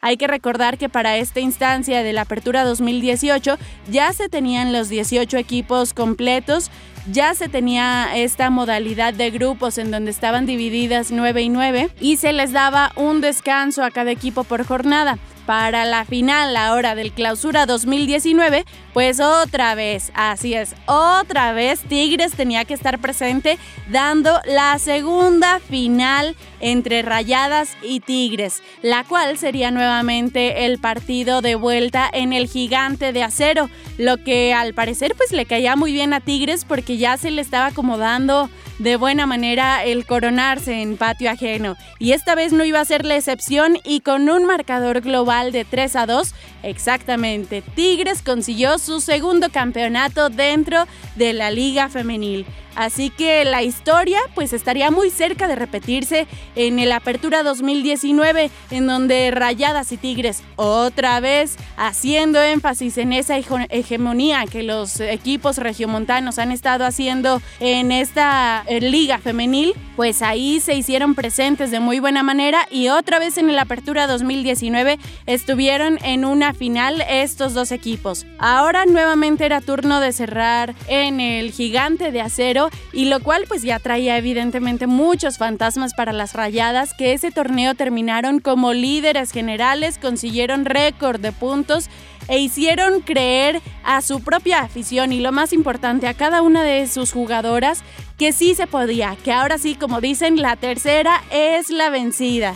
hay 0.00 0.16
que 0.16 0.26
recordar 0.26 0.78
que 0.78 0.88
para 0.88 1.16
esta 1.16 1.40
instancia 1.40 2.02
de 2.02 2.12
la 2.12 2.22
Apertura 2.22 2.64
2018 2.64 3.58
ya 3.90 4.12
se 4.12 4.28
tenían 4.28 4.72
los 4.72 4.88
18 4.88 5.36
equipos 5.36 5.94
completos, 5.94 6.70
ya 7.10 7.34
se 7.34 7.48
tenía 7.48 8.16
esta 8.16 8.50
modalidad 8.50 9.14
de 9.14 9.30
grupos 9.30 9.78
en 9.78 9.90
donde 9.90 10.10
estaban 10.10 10.46
divididas 10.46 11.10
9 11.10 11.42
y 11.42 11.48
9 11.48 11.90
y 12.00 12.16
se 12.18 12.32
les 12.32 12.52
daba 12.52 12.92
un 12.96 13.20
descanso 13.20 13.82
a 13.82 13.90
cada 13.90 14.10
equipo 14.10 14.44
por 14.44 14.64
jornada 14.64 15.18
para 15.48 15.86
la 15.86 16.04
final 16.04 16.54
ahora 16.58 16.94
del 16.94 17.10
clausura 17.10 17.64
2019, 17.64 18.66
pues 18.92 19.18
otra 19.18 19.74
vez, 19.74 20.12
así 20.12 20.52
es, 20.52 20.74
otra 20.84 21.54
vez 21.54 21.80
Tigres 21.88 22.32
tenía 22.32 22.66
que 22.66 22.74
estar 22.74 22.98
presente 22.98 23.58
dando 23.88 24.42
la 24.44 24.78
segunda 24.78 25.58
final 25.60 26.36
entre 26.60 27.00
Rayadas 27.00 27.78
y 27.80 28.00
Tigres, 28.00 28.62
la 28.82 29.04
cual 29.04 29.38
sería 29.38 29.70
nuevamente 29.70 30.66
el 30.66 30.78
partido 30.78 31.40
de 31.40 31.54
vuelta 31.54 32.10
en 32.12 32.34
el 32.34 32.46
gigante 32.46 33.14
de 33.14 33.22
acero, 33.22 33.70
lo 33.96 34.18
que 34.18 34.52
al 34.52 34.74
parecer 34.74 35.14
pues 35.16 35.32
le 35.32 35.46
caía 35.46 35.76
muy 35.76 35.92
bien 35.92 36.12
a 36.12 36.20
Tigres 36.20 36.66
porque 36.66 36.98
ya 36.98 37.16
se 37.16 37.30
le 37.30 37.40
estaba 37.40 37.68
acomodando 37.68 38.50
de 38.78 38.96
buena 38.96 39.26
manera 39.26 39.84
el 39.84 40.06
coronarse 40.06 40.80
en 40.82 40.96
patio 40.96 41.30
ajeno. 41.30 41.76
Y 41.98 42.12
esta 42.12 42.34
vez 42.34 42.52
no 42.52 42.64
iba 42.64 42.80
a 42.80 42.84
ser 42.84 43.04
la 43.04 43.16
excepción 43.16 43.78
y 43.84 44.00
con 44.00 44.28
un 44.28 44.44
marcador 44.44 45.00
global 45.00 45.52
de 45.52 45.64
3 45.64 45.96
a 45.96 46.06
2, 46.06 46.34
exactamente, 46.62 47.62
Tigres 47.74 48.22
consiguió 48.22 48.78
su 48.78 49.00
segundo 49.00 49.50
campeonato 49.50 50.30
dentro 50.30 50.86
de 51.16 51.32
la 51.32 51.50
Liga 51.50 51.88
Femenil. 51.88 52.46
Así 52.78 53.10
que 53.10 53.44
la 53.44 53.64
historia 53.64 54.20
pues 54.36 54.52
estaría 54.52 54.92
muy 54.92 55.10
cerca 55.10 55.48
de 55.48 55.56
repetirse 55.56 56.28
en 56.54 56.78
el 56.78 56.92
Apertura 56.92 57.42
2019, 57.42 58.52
en 58.70 58.86
donde 58.86 59.32
Rayadas 59.32 59.90
y 59.90 59.96
Tigres 59.96 60.44
otra 60.54 61.18
vez 61.18 61.56
haciendo 61.76 62.40
énfasis 62.40 62.98
en 62.98 63.12
esa 63.12 63.36
hegemonía 63.36 64.44
que 64.46 64.62
los 64.62 65.00
equipos 65.00 65.58
regiomontanos 65.58 66.38
han 66.38 66.52
estado 66.52 66.84
haciendo 66.84 67.42
en 67.58 67.90
esta 67.90 68.62
eh, 68.68 68.80
liga 68.80 69.18
femenil, 69.18 69.74
pues 69.96 70.22
ahí 70.22 70.60
se 70.60 70.74
hicieron 70.76 71.16
presentes 71.16 71.72
de 71.72 71.80
muy 71.80 71.98
buena 71.98 72.22
manera 72.22 72.68
y 72.70 72.90
otra 72.90 73.18
vez 73.18 73.38
en 73.38 73.50
el 73.50 73.58
Apertura 73.58 74.06
2019 74.06 75.00
estuvieron 75.26 75.98
en 76.04 76.24
una 76.24 76.54
final 76.54 77.02
estos 77.10 77.54
dos 77.54 77.72
equipos. 77.72 78.24
Ahora 78.38 78.86
nuevamente 78.86 79.44
era 79.44 79.60
turno 79.60 79.98
de 79.98 80.12
cerrar 80.12 80.76
en 80.86 81.18
el 81.18 81.50
gigante 81.50 82.12
de 82.12 82.20
acero 82.20 82.67
y 82.92 83.06
lo 83.06 83.20
cual 83.20 83.44
pues 83.48 83.62
ya 83.62 83.78
traía 83.78 84.16
evidentemente 84.16 84.86
muchos 84.86 85.38
fantasmas 85.38 85.94
para 85.94 86.12
las 86.12 86.32
rayadas 86.34 86.94
que 86.94 87.12
ese 87.12 87.30
torneo 87.30 87.74
terminaron 87.74 88.40
como 88.40 88.72
líderes 88.72 89.32
generales, 89.32 89.98
consiguieron 89.98 90.64
récord 90.64 91.20
de 91.20 91.32
puntos 91.32 91.88
e 92.28 92.38
hicieron 92.38 93.00
creer 93.00 93.60
a 93.84 94.02
su 94.02 94.22
propia 94.22 94.60
afición 94.60 95.12
y 95.12 95.20
lo 95.20 95.32
más 95.32 95.52
importante 95.52 96.06
a 96.06 96.14
cada 96.14 96.42
una 96.42 96.62
de 96.62 96.86
sus 96.86 97.12
jugadoras 97.12 97.82
que 98.18 98.32
sí 98.32 98.54
se 98.54 98.66
podía, 98.66 99.16
que 99.24 99.32
ahora 99.32 99.58
sí 99.58 99.74
como 99.74 100.00
dicen 100.00 100.42
la 100.42 100.56
tercera 100.56 101.22
es 101.30 101.70
la 101.70 101.90
vencida. 101.90 102.54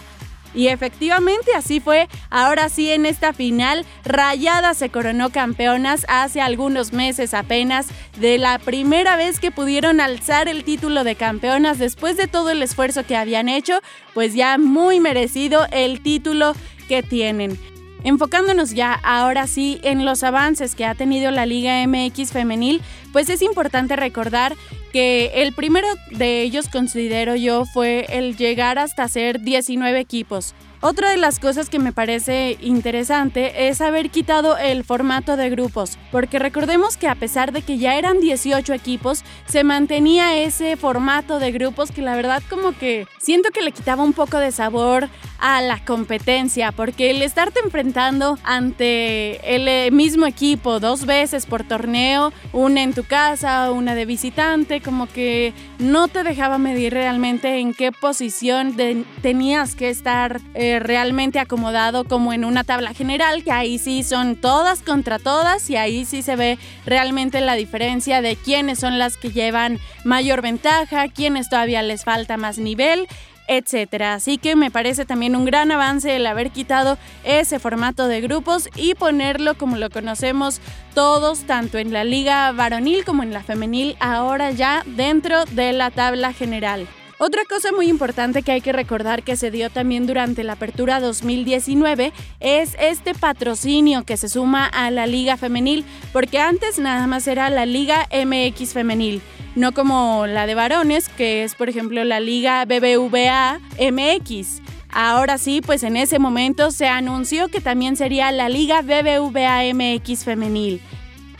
Y 0.54 0.68
efectivamente 0.68 1.54
así 1.56 1.80
fue. 1.80 2.08
Ahora 2.30 2.68
sí 2.68 2.90
en 2.90 3.06
esta 3.06 3.32
final, 3.32 3.86
Rayada 4.04 4.74
se 4.74 4.90
coronó 4.90 5.30
campeonas 5.30 6.04
hace 6.08 6.40
algunos 6.40 6.92
meses 6.92 7.34
apenas 7.34 7.86
de 8.18 8.38
la 8.38 8.58
primera 8.58 9.16
vez 9.16 9.40
que 9.40 9.50
pudieron 9.50 10.00
alzar 10.00 10.48
el 10.48 10.64
título 10.64 11.04
de 11.04 11.14
campeonas 11.14 11.78
después 11.78 12.16
de 12.16 12.28
todo 12.28 12.50
el 12.50 12.62
esfuerzo 12.62 13.04
que 13.04 13.16
habían 13.16 13.48
hecho, 13.48 13.80
pues 14.14 14.34
ya 14.34 14.58
muy 14.58 15.00
merecido 15.00 15.66
el 15.72 16.02
título 16.02 16.54
que 16.88 17.02
tienen. 17.02 17.58
Enfocándonos 18.04 18.72
ya 18.72 18.94
ahora 19.04 19.46
sí 19.46 19.80
en 19.84 20.04
los 20.04 20.24
avances 20.24 20.74
que 20.74 20.84
ha 20.84 20.94
tenido 20.94 21.30
la 21.30 21.46
Liga 21.46 21.86
MX 21.86 22.32
femenil, 22.32 22.82
pues 23.12 23.28
es 23.28 23.42
importante 23.42 23.96
recordar 23.96 24.56
que 24.92 25.32
el 25.36 25.52
primero 25.52 25.88
de 26.10 26.42
ellos 26.42 26.68
considero 26.68 27.34
yo 27.36 27.64
fue 27.64 28.06
el 28.10 28.36
llegar 28.36 28.78
hasta 28.78 29.08
ser 29.08 29.40
19 29.40 29.98
equipos. 29.98 30.54
Otra 30.84 31.10
de 31.10 31.16
las 31.16 31.38
cosas 31.38 31.70
que 31.70 31.78
me 31.78 31.92
parece 31.92 32.58
interesante 32.60 33.68
es 33.68 33.80
haber 33.80 34.10
quitado 34.10 34.58
el 34.58 34.82
formato 34.82 35.36
de 35.36 35.48
grupos, 35.48 35.96
porque 36.10 36.40
recordemos 36.40 36.96
que 36.96 37.06
a 37.06 37.14
pesar 37.14 37.52
de 37.52 37.62
que 37.62 37.78
ya 37.78 37.94
eran 37.94 38.18
18 38.18 38.74
equipos, 38.74 39.22
se 39.46 39.62
mantenía 39.62 40.36
ese 40.42 40.76
formato 40.76 41.38
de 41.38 41.52
grupos 41.52 41.92
que 41.92 42.02
la 42.02 42.16
verdad 42.16 42.42
como 42.50 42.76
que 42.76 43.06
siento 43.18 43.50
que 43.50 43.62
le 43.62 43.70
quitaba 43.70 44.02
un 44.02 44.12
poco 44.12 44.38
de 44.38 44.50
sabor 44.50 45.08
a 45.38 45.62
la 45.62 45.84
competencia, 45.84 46.72
porque 46.72 47.12
el 47.12 47.22
estarte 47.22 47.60
enfrentando 47.64 48.36
ante 48.42 49.54
el 49.54 49.68
eh, 49.68 49.90
mismo 49.92 50.26
equipo 50.26 50.80
dos 50.80 51.06
veces 51.06 51.46
por 51.46 51.62
torneo, 51.62 52.32
una 52.52 52.82
en 52.82 52.92
tu 52.92 53.01
casa, 53.02 53.70
una 53.72 53.94
de 53.94 54.06
visitante, 54.06 54.80
como 54.80 55.06
que 55.06 55.52
no 55.78 56.08
te 56.08 56.22
dejaba 56.22 56.58
medir 56.58 56.92
realmente 56.92 57.58
en 57.58 57.74
qué 57.74 57.92
posición 57.92 58.76
tenías 59.22 59.74
que 59.74 59.90
estar. 59.90 60.40
Eh, 60.54 60.78
realmente 60.78 61.38
acomodado 61.38 62.04
como 62.04 62.32
en 62.32 62.44
una 62.44 62.64
tabla 62.64 62.94
general, 62.94 63.42
que 63.42 63.52
ahí 63.52 63.78
sí 63.78 64.02
son 64.02 64.36
todas 64.36 64.80
contra 64.80 65.18
todas 65.18 65.68
y 65.70 65.76
ahí 65.76 66.04
sí 66.04 66.22
se 66.22 66.36
ve 66.36 66.58
realmente 66.86 67.40
la 67.40 67.54
diferencia 67.54 68.20
de 68.22 68.36
quiénes 68.36 68.78
son 68.78 68.98
las 68.98 69.16
que 69.16 69.30
llevan 69.30 69.78
mayor 70.04 70.42
ventaja, 70.42 71.08
quiénes 71.08 71.48
todavía 71.48 71.82
les 71.82 72.04
falta 72.04 72.36
más 72.36 72.58
nivel 72.58 73.08
etcétera. 73.48 74.14
Así 74.14 74.38
que 74.38 74.56
me 74.56 74.70
parece 74.70 75.04
también 75.04 75.36
un 75.36 75.44
gran 75.44 75.70
avance 75.70 76.16
el 76.16 76.26
haber 76.26 76.50
quitado 76.50 76.98
ese 77.24 77.58
formato 77.58 78.08
de 78.08 78.20
grupos 78.20 78.68
y 78.76 78.94
ponerlo 78.94 79.56
como 79.56 79.76
lo 79.76 79.90
conocemos 79.90 80.60
todos, 80.94 81.40
tanto 81.40 81.78
en 81.78 81.92
la 81.92 82.04
liga 82.04 82.52
varonil 82.52 83.04
como 83.04 83.22
en 83.22 83.32
la 83.32 83.42
femenil, 83.42 83.96
ahora 84.00 84.50
ya 84.50 84.82
dentro 84.86 85.44
de 85.46 85.72
la 85.72 85.90
tabla 85.90 86.32
general. 86.32 86.86
Otra 87.24 87.44
cosa 87.44 87.70
muy 87.70 87.88
importante 87.88 88.42
que 88.42 88.50
hay 88.50 88.60
que 88.60 88.72
recordar 88.72 89.22
que 89.22 89.36
se 89.36 89.52
dio 89.52 89.70
también 89.70 90.08
durante 90.08 90.42
la 90.42 90.54
apertura 90.54 90.98
2019 90.98 92.12
es 92.40 92.76
este 92.80 93.14
patrocinio 93.14 94.02
que 94.02 94.16
se 94.16 94.28
suma 94.28 94.66
a 94.66 94.90
la 94.90 95.06
liga 95.06 95.36
femenil, 95.36 95.84
porque 96.12 96.40
antes 96.40 96.80
nada 96.80 97.06
más 97.06 97.28
era 97.28 97.48
la 97.48 97.64
liga 97.64 98.08
MX 98.12 98.72
femenil 98.72 99.22
no 99.54 99.72
como 99.72 100.26
la 100.26 100.46
de 100.46 100.54
varones, 100.54 101.08
que 101.08 101.44
es 101.44 101.54
por 101.54 101.68
ejemplo 101.68 102.04
la 102.04 102.20
Liga 102.20 102.64
BBVA 102.64 103.60
MX. 103.78 104.62
Ahora 104.90 105.38
sí, 105.38 105.62
pues 105.64 105.82
en 105.82 105.96
ese 105.96 106.18
momento 106.18 106.70
se 106.70 106.86
anunció 106.86 107.48
que 107.48 107.60
también 107.60 107.96
sería 107.96 108.30
la 108.30 108.48
Liga 108.48 108.82
BBVA 108.82 109.62
MX 109.72 110.24
femenil. 110.24 110.80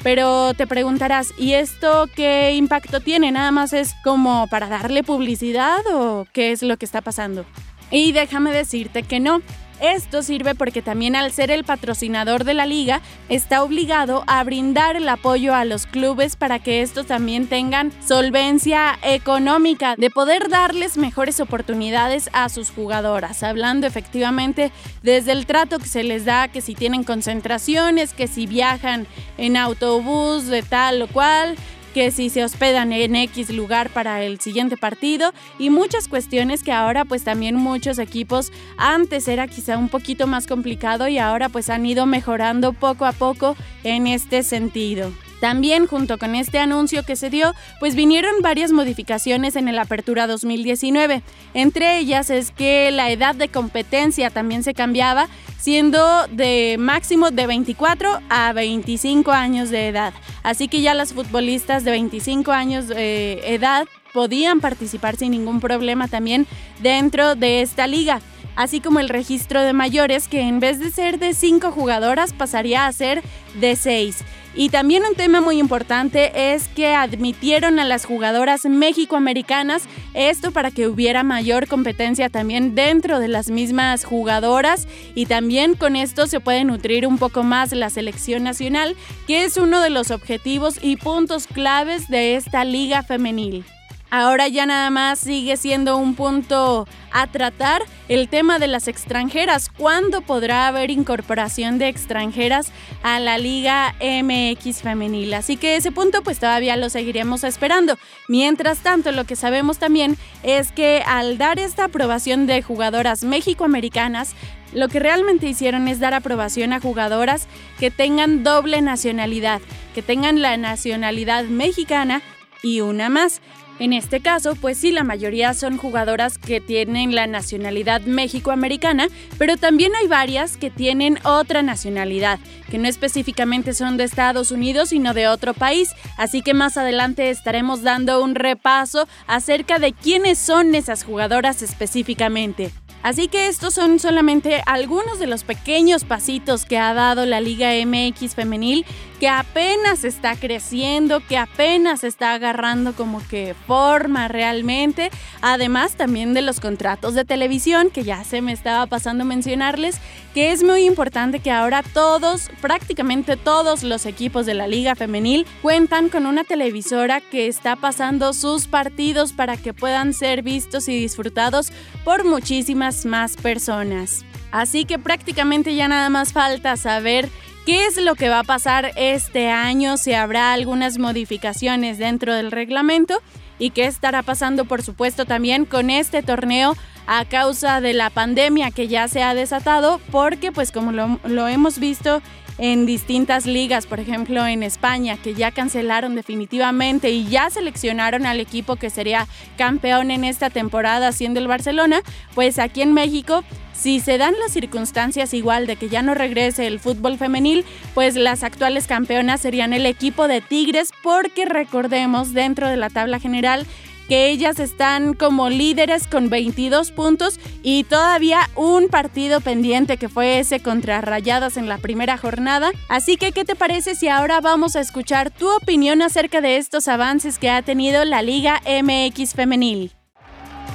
Pero 0.03 0.53
te 0.55 0.67
preguntarás, 0.67 1.33
¿y 1.39 1.53
esto 1.53 2.09
qué 2.17 2.55
impacto 2.57 3.01
tiene? 3.01 3.31
¿Nada 3.31 3.53
más 3.53 3.73
es 3.73 3.95
como 4.03 4.49
para 4.49 4.69
darle 4.69 5.05
publicidad 5.05 5.79
o 5.93 6.27
qué 6.33 6.51
es 6.51 6.63
lo 6.63 6.77
que 6.77 6.87
está 6.87 7.03
pasando? 7.03 7.45
Y 7.91 8.13
déjame 8.13 8.53
decirte 8.53 9.03
que 9.05 9.21
no. 9.21 9.43
Esto 9.83 10.23
sirve 10.23 10.55
porque 10.55 10.81
también 10.81 11.17
al 11.17 11.33
ser 11.33 11.51
el 11.51 11.65
patrocinador 11.65 12.45
de 12.45 12.55
la 12.55 12.67
liga, 12.67 13.01
está 13.29 13.65
obligado 13.65 14.23
a 14.29 14.45
brindar 14.45 14.95
el 14.95 15.09
apoyo 15.09 15.57
a 15.57 15.65
los 15.65 15.87
clubes 15.87 16.37
para 16.37 16.61
que 16.61 16.83
estos 16.83 17.07
también 17.07 17.49
tengan 17.49 17.91
solvencia 18.07 18.97
económica, 19.03 19.97
de 19.97 20.09
poder 20.09 20.49
darles 20.49 20.97
mejores 20.97 21.41
oportunidades 21.41 22.31
a 22.33 22.49
sus 22.49 22.71
jugadoras, 22.71 23.43
hablando 23.43 23.89
efectivamente 23.89 24.71
desde 25.03 25.33
el 25.33 25.47
trato 25.47 25.81
que 25.81 25.89
se 25.89 26.05
les 26.05 26.25
da, 26.25 26.47
que 26.47 26.61
si 26.61 26.77
tienen 26.77 27.03
concentraciones, 27.03 28.15
que 28.15 28.29
si 28.29 28.47
viajan 28.47 29.09
en 29.37 29.57
autobús 29.57 30.47
de 30.47 30.63
tal 30.63 31.03
o 31.03 31.09
cual, 31.09 31.57
que 31.93 32.11
si 32.11 32.31
se 32.31 32.45
hospedan 32.45 32.93
en 32.93 33.17
X 33.17 33.51
lugar 33.51 33.91
para 33.91 34.23
el 34.23 34.41
siguiente 34.41 34.77
partido 34.77 35.33
y 35.59 35.71
muchas 35.71 36.09
cuestiones 36.09 36.63
que 36.63 36.73
ahora 36.73 37.05
pues 37.05 37.25
también 37.25 37.57
muchos 37.57 37.99
equipos 37.99 38.53
antes 38.77 39.29
era 39.29 39.47
quizá 39.47 39.79
un 39.79 39.89
poquito 39.89 40.27
más 40.27 40.47
complicado 40.47 41.09
y 41.09 41.19
ahora 41.19 41.49
pues 41.49 41.71
han 41.71 41.87
ido 41.87 42.07
mejorando 42.07 42.73
poco 42.73 43.05
a 43.05 43.13
poco 43.13 43.57
en 43.85 44.07
este 44.07 44.43
sentido. 44.43 45.13
También 45.43 45.89
junto 45.89 46.19
con 46.19 46.37
este 46.37 46.61
anuncio 46.61 47.03
que 47.03 47.17
se 47.17 47.29
dio, 47.29 47.53
pues 47.81 47.97
vinieron 47.97 48.33
varias 48.43 48.71
modificaciones 48.71 49.57
en 49.57 49.67
el 49.67 49.77
Apertura 49.77 50.29
2019. 50.29 51.21
Entre 51.53 51.99
ellas 51.99 52.31
es 52.31 52.53
que 52.53 52.93
la 52.93 53.11
edad 53.11 53.35
de 53.35 53.49
competencia 53.49 54.31
también 54.31 54.63
se 54.63 54.73
cambiaba, 54.73 55.27
siendo 55.59 56.29
de 56.29 56.77
máximo 56.79 57.33
de 57.33 57.49
24 57.49 58.21
a 58.29 58.53
25 58.53 59.33
años 59.33 59.71
de 59.71 59.89
edad. 59.89 60.15
Así 60.45 60.69
que 60.69 60.81
ya 60.81 60.95
las 60.95 61.13
futbolistas 61.13 61.83
de 61.83 61.91
25 61.91 62.53
años 62.53 62.87
de 62.87 63.41
edad 63.53 63.89
podían 64.15 64.61
participar 64.61 65.17
sin 65.17 65.33
ningún 65.33 65.59
problema 65.59 66.07
también 66.07 66.47
dentro 66.81 67.35
de 67.35 67.63
esta 67.63 67.89
liga 67.89 68.21
así 68.55 68.81
como 68.81 69.01
el 69.01 69.09
registro 69.09 69.63
de 69.63 69.73
mayores 69.73 70.29
que 70.29 70.43
en 70.43 70.61
vez 70.61 70.79
de 70.79 70.91
ser 70.91 71.19
de 71.19 71.33
5 71.33 71.73
jugadoras 71.73 72.35
pasaría 72.35 72.87
a 72.87 72.93
ser 72.93 73.23
de 73.59 73.77
6. 73.77 74.23
Y 74.55 74.69
también 74.69 75.03
un 75.09 75.15
tema 75.15 75.41
muy 75.41 75.59
importante 75.59 76.55
es 76.55 76.69
que 76.69 76.95
admitieron 76.95 77.79
a 77.79 77.85
las 77.85 78.05
jugadoras 78.05 78.67
mexicoamericanas, 78.67 79.85
esto 80.13 80.51
para 80.51 80.71
que 80.71 80.87
hubiera 80.87 81.23
mayor 81.23 81.69
competencia 81.69 82.29
también 82.29 82.75
dentro 82.75 83.19
de 83.19 83.29
las 83.29 83.51
mismas 83.51 84.05
jugadoras 84.05 84.87
y 85.15 85.27
también 85.27 85.75
con 85.75 85.97
esto 85.97 86.27
se 86.27 86.41
puede 86.41 86.65
nutrir 86.65 87.07
un 87.07 87.17
poco 87.17 87.43
más 87.43 87.73
la 87.73 87.89
selección 87.89 88.43
nacional, 88.43 88.95
que 89.27 89.45
es 89.45 89.57
uno 89.57 89.81
de 89.81 89.91
los 89.91 90.11
objetivos 90.11 90.79
y 90.83 90.97
puntos 90.97 91.47
claves 91.47 92.09
de 92.09 92.37
esta 92.37 92.65
liga 92.65 93.03
femenil. 93.03 93.65
Ahora 94.15 94.47
ya 94.47 94.67
nada 94.67 94.91
más 94.91 95.21
sigue 95.21 95.57
siendo 95.57 95.97
un 95.97 96.15
punto 96.15 96.87
a 97.13 97.27
tratar 97.29 97.81
el 98.11 98.29
tema 98.29 98.59
de 98.59 98.67
las 98.67 98.87
extranjeras. 98.87 99.71
¿Cuándo 99.71 100.21
podrá 100.21 100.67
haber 100.67 100.91
incorporación 100.91 101.79
de 101.79 101.89
extranjeras 101.89 102.73
a 103.03 103.21
la 103.21 103.39
Liga 103.39 103.95
MX 104.03 104.83
femenil? 104.83 105.33
Así 105.33 105.57
que 105.57 105.77
ese 105.77 105.93
punto 105.93 106.21
pues 106.21 106.39
todavía 106.39 106.77
lo 106.77 106.91
seguiremos 106.91 107.43
esperando. 107.43 107.97
Mientras 108.29 108.81
tanto, 108.81 109.13
lo 109.13 109.25
que 109.25 109.35
sabemos 109.35 109.79
también 109.79 110.19
es 110.43 110.73
que 110.73 111.03
al 111.07 111.39
dar 111.39 111.59
esta 111.59 111.85
aprobación 111.85 112.47
de 112.47 112.61
jugadoras 112.61 113.25
mexicoamericanas, 113.25 114.35
lo 114.75 114.89
que 114.89 115.01
realmente 115.01 115.47
hicieron 115.47 115.89
es 115.89 116.01
dar 116.01 116.13
aprobación 116.13 116.75
a 116.75 116.81
jugadoras 116.81 117.47
que 117.79 117.91
tengan 117.91 118.45
doble 118.45 118.83
nacionalidad, 118.83 119.63
que 119.95 120.03
tengan 120.03 120.43
la 120.43 120.59
nacionalidad 120.59 121.45
mexicana 121.45 122.21
y 122.63 122.81
una 122.81 123.09
más. 123.09 123.41
En 123.83 123.93
este 123.93 124.21
caso, 124.21 124.55
pues 124.55 124.79
sí, 124.79 124.93
la 124.93 125.03
mayoría 125.03 125.55
son 125.55 125.77
jugadoras 125.77 126.39
que 126.39 126.61
tienen 126.61 127.17
la 127.17 127.27
nacionalidad 127.27 128.03
mexicoamericana, 128.03 129.09
pero 129.39 129.57
también 129.57 129.91
hay 129.97 130.07
varias 130.07 130.57
que 130.57 130.71
tienen 130.71 131.19
otra 131.25 131.63
nacionalidad, 131.63 132.39
que 132.71 132.79
no 132.79 132.87
específicamente 132.87 133.75
son 133.75 133.97
de 133.97 134.05
Estados 134.05 134.53
Unidos, 134.53 134.91
sino 134.91 135.15
de 135.15 135.27
otro 135.27 135.53
país. 135.53 135.91
Así 136.17 136.43
que 136.43 136.55
más 136.55 136.77
adelante 136.77 137.29
estaremos 137.31 137.83
dando 137.83 138.23
un 138.23 138.37
repaso 138.37 139.09
acerca 139.27 139.81
de 139.81 139.93
quiénes 139.93 140.39
son 140.39 140.77
esas 140.77 141.03
jugadoras 141.03 141.61
específicamente. 141.61 142.71
Así 143.03 143.27
que 143.27 143.49
estos 143.49 143.75
son 143.75 143.99
solamente 143.99 144.63
algunos 144.65 145.19
de 145.19 145.27
los 145.27 145.43
pequeños 145.43 146.05
pasitos 146.05 146.65
que 146.65 146.79
ha 146.79 146.95
dado 146.95 147.27
la 147.27 147.41
Liga 147.41 147.73
MX 147.85 148.37
femenil, 148.37 148.87
que 149.23 149.29
apenas 149.29 150.03
está 150.03 150.35
creciendo, 150.35 151.21
que 151.21 151.37
apenas 151.37 152.03
está 152.03 152.35
agarrando 152.35 152.93
como 152.93 153.23
que 153.29 153.55
forma 153.69 154.27
realmente. 154.27 155.13
Además 155.43 155.95
también 155.95 156.35
de 156.35 156.43
los 156.43 156.59
contratos 156.59 157.15
de 157.15 157.25
televisión, 157.25 157.91
que 157.91 158.03
ya 158.03 158.25
se 158.25 158.43
me 158.43 158.51
estaba 158.51 158.85
pasando 158.87 159.25
mencionarles, 159.25 160.01
que 160.35 160.51
es 160.51 160.65
muy 160.65 160.87
importante 160.87 161.39
que 161.39 161.53
ahora 161.53 161.85
todos, 161.85 162.51
prácticamente 162.61 163.37
todos 163.37 163.85
los 163.85 164.07
equipos 164.07 164.45
de 164.45 164.55
la 164.55 164.67
Liga 164.67 164.97
femenil 164.97 165.47
cuentan 165.63 166.09
con 166.09 166.27
una 166.27 166.43
televisora 166.43 167.21
que 167.21 167.47
está 167.47 167.77
pasando 167.77 168.33
sus 168.33 168.67
partidos 168.67 169.33
para 169.33 169.57
que 169.57 169.73
puedan 169.73 170.15
ser 170.15 170.43
vistos 170.43 170.89
y 170.89 170.99
disfrutados 170.99 171.73
por 172.05 172.25
muchísimas 172.25 173.07
más 173.07 173.37
personas. 173.37 174.25
Así 174.51 174.85
que 174.85 174.99
prácticamente 174.99 175.77
ya 175.77 175.87
nada 175.87 176.11
más 176.11 176.33
falta 176.33 176.77
saber 176.77 177.31
qué 177.67 177.87
es 177.87 177.97
lo 177.97 178.15
que 178.15 178.29
va 178.29 178.41
a 178.41 178.45
pasar 178.45 178.93
este 178.97 179.51
año, 179.51 179.97
si 179.97 180.13
habrá 180.13 180.53
algunas 180.53 180.99
modificaciones 180.99 181.99
dentro 181.99 182.35
del 182.35 182.51
reglamento 182.51 183.21
y 183.59 183.71
qué 183.71 183.87
estará 183.87 184.23
pasando 184.23 184.65
por 184.65 184.83
supuesto 184.83 185.25
también 185.25 185.65
con 185.65 185.91
este 185.91 186.23
torneo 186.23 186.77
a 187.07 187.25
causa 187.25 187.81
de 187.81 187.93
la 187.93 188.11
pandemia 188.11 188.71
que 188.71 188.89
ya 188.89 189.09
se 189.09 189.23
ha 189.23 189.35
desatado 189.35 190.01
porque 190.11 190.53
pues 190.53 190.73
como 190.73 190.93
lo, 190.93 191.19
lo 191.25 191.49
hemos 191.49 191.79
visto 191.79 192.23
en 192.59 192.87
distintas 192.87 193.47
ligas, 193.47 193.87
por 193.87 194.01
ejemplo 194.01 194.47
en 194.47 194.63
España, 194.63 195.17
que 195.17 195.35
ya 195.35 195.51
cancelaron 195.51 196.15
definitivamente 196.15 197.11
y 197.11 197.27
ya 197.29 197.51
seleccionaron 197.51 198.27
al 198.27 198.41
equipo 198.41 198.77
que 198.77 198.91
sería 198.91 199.27
campeón 199.57 200.11
en 200.11 200.25
esta 200.25 200.51
temporada, 200.51 201.13
siendo 201.13 201.41
el 201.41 201.49
Barcelona, 201.49 202.03
pues 202.35 202.59
aquí 202.59 202.83
en 202.83 202.95
México 202.95 203.45
si 203.73 203.99
se 203.99 204.17
dan 204.17 204.35
las 204.39 204.53
circunstancias 204.53 205.35
igual 205.35 205.67
de 205.67 205.75
que 205.77 205.89
ya 205.89 206.03
no 206.03 206.15
regrese 206.15 206.69
el 206.69 206.79
fútbol 206.79 207.19
femenil, 207.19 207.65
pues 207.95 208.15
las 208.15 208.45
actuales 208.45 208.87
campeonas 208.87 209.41
serían 209.41 209.73
el 209.73 209.87
equipo 209.87 210.29
de 210.29 210.41
Tigres 210.41 210.91
porque 211.03 211.47
recordemos 211.47 212.33
dentro 212.33 212.69
de 212.69 212.77
la 212.77 212.91
tabla 212.91 213.19
general 213.19 213.67
que 214.13 214.29
ellas 214.29 214.61
están 214.61 215.15
como 215.15 215.49
líderes 215.49 216.07
con 216.07 216.29
22 216.29 216.91
puntos 216.93 217.41
y 217.63 217.85
todavía 217.85 218.51
un 218.57 218.89
partido 218.89 219.41
pendiente 219.41 219.97
que 219.97 220.11
fue 220.11 220.39
ese 220.39 220.61
contra 220.61 221.01
Rayadas 221.01 221.57
en 221.57 221.67
la 221.67 221.79
primera 221.79 222.19
jornada. 222.19 222.73
Así 222.91 223.17
que, 223.17 223.33
¿qué 223.33 223.47
te 223.47 223.57
parece 223.57 223.95
si 223.95 224.09
ahora 224.09 224.43
vamos 224.43 224.77
a 224.77 224.81
escuchar 224.81 225.31
tu 225.31 225.51
opinión 225.51 226.03
acerca 226.03 226.43
de 226.43 226.59
estos 226.59 226.89
avances 226.89 227.39
que 227.39 227.49
ha 227.49 227.63
tenido 227.63 228.05
la 228.05 228.21
Liga 228.21 228.61
MX 228.67 229.33
femenil? 229.33 229.93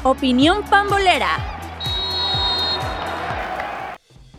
Opinión 0.02 0.64
pambolera. 0.68 1.30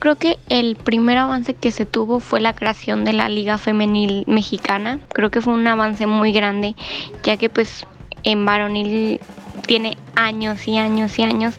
Creo 0.00 0.16
que 0.16 0.40
el 0.48 0.74
primer 0.74 1.18
avance 1.18 1.54
que 1.54 1.70
se 1.70 1.86
tuvo 1.86 2.18
fue 2.18 2.40
la 2.40 2.52
creación 2.52 3.04
de 3.04 3.12
la 3.12 3.28
Liga 3.28 3.58
Femenil 3.58 4.24
Mexicana. 4.26 4.98
Creo 5.14 5.30
que 5.30 5.40
fue 5.40 5.54
un 5.54 5.68
avance 5.68 6.08
muy 6.08 6.32
grande, 6.32 6.74
ya 7.22 7.36
que 7.36 7.48
pues 7.48 7.86
en 8.22 8.44
varonil 8.44 9.20
tiene 9.66 9.96
años 10.14 10.66
y 10.66 10.78
años 10.78 11.18
y 11.18 11.22
años 11.22 11.54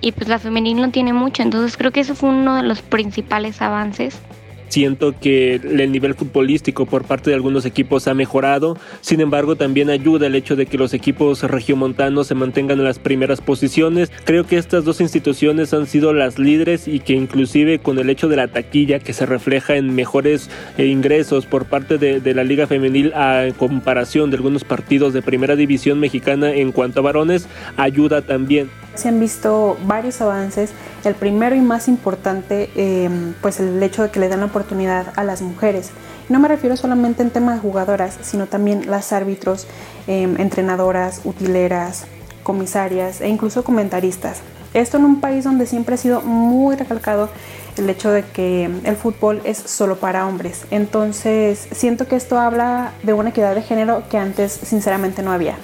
y 0.00 0.12
pues 0.12 0.28
la 0.28 0.38
femenil 0.38 0.80
no 0.80 0.90
tiene 0.90 1.12
mucho, 1.12 1.42
entonces 1.42 1.76
creo 1.76 1.90
que 1.90 2.00
eso 2.00 2.14
fue 2.14 2.30
uno 2.30 2.56
de 2.56 2.62
los 2.62 2.82
principales 2.82 3.60
avances 3.60 4.20
Siento 4.70 5.14
que 5.20 5.56
el 5.56 5.90
nivel 5.90 6.14
futbolístico 6.14 6.86
por 6.86 7.04
parte 7.04 7.30
de 7.30 7.34
algunos 7.34 7.66
equipos 7.66 8.06
ha 8.06 8.14
mejorado, 8.14 8.78
sin 9.00 9.20
embargo 9.20 9.56
también 9.56 9.90
ayuda 9.90 10.28
el 10.28 10.36
hecho 10.36 10.54
de 10.54 10.66
que 10.66 10.78
los 10.78 10.94
equipos 10.94 11.42
regiomontanos 11.42 12.28
se 12.28 12.36
mantengan 12.36 12.78
en 12.78 12.84
las 12.84 13.00
primeras 13.00 13.40
posiciones. 13.40 14.12
Creo 14.24 14.46
que 14.46 14.58
estas 14.58 14.84
dos 14.84 15.00
instituciones 15.00 15.74
han 15.74 15.88
sido 15.88 16.12
las 16.12 16.38
líderes 16.38 16.86
y 16.86 17.00
que 17.00 17.14
inclusive 17.14 17.80
con 17.80 17.98
el 17.98 18.10
hecho 18.10 18.28
de 18.28 18.36
la 18.36 18.46
taquilla 18.46 19.00
que 19.00 19.12
se 19.12 19.26
refleja 19.26 19.74
en 19.74 19.92
mejores 19.92 20.48
eh, 20.78 20.86
ingresos 20.86 21.46
por 21.46 21.64
parte 21.64 21.98
de, 21.98 22.20
de 22.20 22.32
la 22.32 22.44
liga 22.44 22.68
femenil 22.68 23.12
a 23.14 23.48
comparación 23.58 24.30
de 24.30 24.36
algunos 24.36 24.62
partidos 24.62 25.12
de 25.12 25.20
primera 25.20 25.56
división 25.56 25.98
mexicana 25.98 26.52
en 26.54 26.70
cuanto 26.70 27.00
a 27.00 27.02
varones, 27.02 27.48
ayuda 27.76 28.22
también. 28.22 28.70
Se 28.94 29.08
han 29.08 29.20
visto 29.20 29.76
varios 29.84 30.20
avances. 30.20 30.72
El 31.04 31.14
primero 31.14 31.54
y 31.54 31.60
más 31.60 31.88
importante, 31.88 32.70
em, 32.74 33.34
pues 33.40 33.60
el 33.60 33.82
hecho 33.82 34.02
de 34.02 34.10
que 34.10 34.20
le 34.20 34.28
dan 34.28 34.40
la 34.40 34.46
oportunidad 34.46 35.12
a 35.16 35.24
las 35.24 35.42
mujeres. 35.42 35.90
No 36.28 36.38
me 36.38 36.48
refiero 36.48 36.76
solamente 36.76 37.22
en 37.22 37.30
tema 37.30 37.54
de 37.54 37.60
jugadoras, 37.60 38.18
sino 38.22 38.46
también 38.46 38.90
las 38.90 39.12
árbitros, 39.12 39.66
em, 40.06 40.40
entrenadoras, 40.40 41.22
utileras, 41.24 42.04
comisarias 42.42 43.20
e 43.20 43.28
incluso 43.28 43.64
comentaristas. 43.64 44.40
Esto 44.72 44.98
en 44.98 45.04
un 45.04 45.20
país 45.20 45.44
donde 45.44 45.66
siempre 45.66 45.96
ha 45.96 45.98
sido 45.98 46.20
muy 46.20 46.76
recalcado 46.76 47.28
el 47.76 47.90
hecho 47.90 48.10
de 48.10 48.22
que 48.22 48.70
el 48.84 48.96
fútbol 48.96 49.40
es 49.44 49.58
solo 49.58 49.96
para 49.96 50.26
hombres. 50.26 50.64
Entonces 50.70 51.68
siento 51.72 52.06
que 52.06 52.16
esto 52.16 52.38
habla 52.38 52.92
de 53.02 53.12
una 53.12 53.30
equidad 53.30 53.54
de 53.54 53.62
género 53.62 54.04
que 54.08 54.18
antes 54.18 54.52
sinceramente 54.52 55.22
no 55.22 55.32
había. 55.32 55.56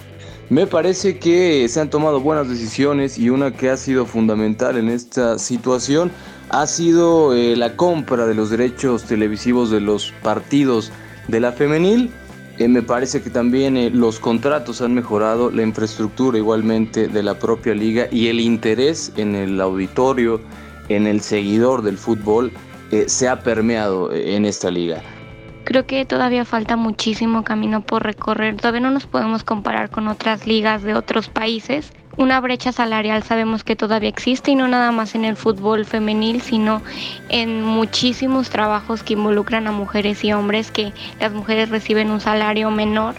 Me 0.48 0.68
parece 0.68 1.18
que 1.18 1.68
se 1.68 1.80
han 1.80 1.90
tomado 1.90 2.20
buenas 2.20 2.48
decisiones 2.48 3.18
y 3.18 3.30
una 3.30 3.50
que 3.50 3.68
ha 3.68 3.76
sido 3.76 4.06
fundamental 4.06 4.76
en 4.76 4.88
esta 4.88 5.40
situación 5.40 6.12
ha 6.50 6.68
sido 6.68 7.35
eh, 7.35 7.56
la 7.56 7.74
compra 7.74 8.26
de 8.26 8.35
los 8.37 8.50
derechos 8.50 9.02
televisivos 9.02 9.72
de 9.72 9.80
los 9.80 10.12
partidos 10.22 10.92
de 11.26 11.40
la 11.40 11.50
femenil. 11.50 12.12
Eh, 12.59 12.68
me 12.68 12.80
parece 12.80 13.22
que 13.22 13.28
también 13.30 13.76
eh, 13.76 13.90
los 13.90 14.20
contratos 14.20 14.80
han 14.82 14.94
mejorado, 14.94 15.50
la 15.50 15.64
infraestructura 15.64 16.38
igualmente 16.38 17.09
de 17.09 17.24
la 17.24 17.37
propia 17.37 17.74
liga 17.74 18.06
y 18.12 18.28
el 18.28 18.38
interés 18.38 19.12
en 19.16 19.35
el 19.35 19.61
auditorio, 19.61 20.40
en 20.88 21.09
el 21.09 21.22
seguidor 21.22 21.82
del 21.82 21.98
fútbol, 21.98 22.52
se 23.09 23.28
ha 23.28 23.42
permeado 23.42 24.12
en 24.12 24.44
esta 24.44 24.70
liga. 24.70 25.02
Creo 25.66 25.85
que 25.85 26.05
todavía 26.05 26.44
falta 26.44 26.76
muchísimo 26.76 27.42
camino 27.42 27.81
por 27.81 28.05
recorrer. 28.05 28.57
Todavía 28.57 28.81
no 28.81 28.92
nos 28.92 29.07
podemos 29.07 29.42
comparar 29.42 29.90
con 29.90 30.07
otras 30.07 30.46
ligas 30.46 30.85
de 30.85 30.94
otros 30.94 31.29
países, 31.29 31.92
una 32.16 32.40
brecha 32.40 32.72
salarial 32.72 33.22
sabemos 33.24 33.62
que 33.62 33.76
todavía 33.76 34.09
existe 34.09 34.50
y 34.50 34.55
no 34.55 34.68
nada 34.68 34.90
más 34.90 35.14
en 35.14 35.26
el 35.26 35.37
fútbol 35.37 35.85
femenil, 35.85 36.40
sino 36.40 36.81
en 37.29 37.62
muchísimos 37.62 38.48
trabajos 38.48 39.02
que 39.02 39.12
involucran 39.12 39.66
a 39.66 39.72
mujeres 39.72 40.24
y 40.24 40.33
hombres 40.33 40.70
que 40.70 40.94
las 41.20 41.33
mujeres 41.33 41.68
reciben 41.68 42.11
un 42.11 42.20
salario 42.20 42.70
menor 42.70 43.16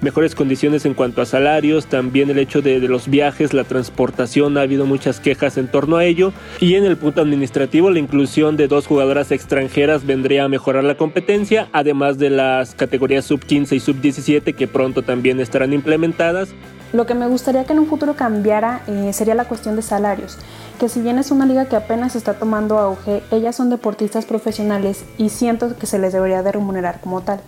mejores 0.00 0.34
condiciones 0.34 0.84
en 0.84 0.94
cuanto 0.94 1.22
a 1.22 1.26
salarios, 1.26 1.86
también 1.86 2.30
el 2.30 2.38
hecho 2.38 2.62
de, 2.62 2.78
los 2.80 3.08
viajes, 3.08 3.52
la 3.52 3.64
transportación, 3.64 4.56
ha 4.56 4.62
habido 4.62 4.86
muchas 4.86 5.20
quejas 5.20 5.58
en 5.58 5.68
torno 5.68 5.96
a 5.96 6.04
ello. 6.04 6.32
Y 6.60 6.74
en 6.74 6.84
el 6.84 6.96
punto 6.96 7.20
administrativo, 7.20 7.90
la 7.90 7.98
inclusión 7.98 8.56
de 8.56 8.68
dos 8.68 8.86
jugadoras 8.86 9.32
extranjeras 9.32 10.06
vendría 10.06 10.44
a 10.44 10.48
mejorar 10.48 10.84
la 10.84 10.96
competencia, 10.96 11.68
además 11.72 12.18
de 12.18 12.30
las 12.30 12.74
categorías 12.74 13.24
sub 13.24 13.40
15 13.40 13.76
y 13.76 13.80
sub 13.80 14.00
17 14.00 14.52
que 14.52 14.68
pronto 14.68 15.02
también 15.02 15.40
estarán 15.40 15.72
implementadas. 15.72 16.50
Lo 16.92 17.04
que 17.04 17.14
me 17.14 17.26
gustaría 17.26 17.64
que 17.64 17.74
en 17.74 17.80
un 17.80 17.86
futuro 17.86 18.14
cambiara 18.14 18.80
eh, 18.86 19.12
sería 19.12 19.34
la 19.34 19.44
cuestión 19.44 19.76
de 19.76 19.82
salarios, 19.82 20.38
que 20.80 20.88
si 20.88 21.02
bien 21.02 21.18
es 21.18 21.30
una 21.30 21.44
liga 21.44 21.66
que 21.66 21.76
apenas 21.76 22.16
está 22.16 22.34
tomando 22.34 22.78
auge, 22.78 23.22
ellas 23.30 23.56
son 23.56 23.68
deportistas 23.68 24.24
profesionales 24.24 25.04
y 25.18 25.28
siento 25.28 25.76
que 25.76 25.86
se 25.86 25.98
les 25.98 26.14
debería 26.14 26.42
de 26.42 26.52
remunerar 26.52 27.00
como 27.02 27.20
tal. 27.20 27.40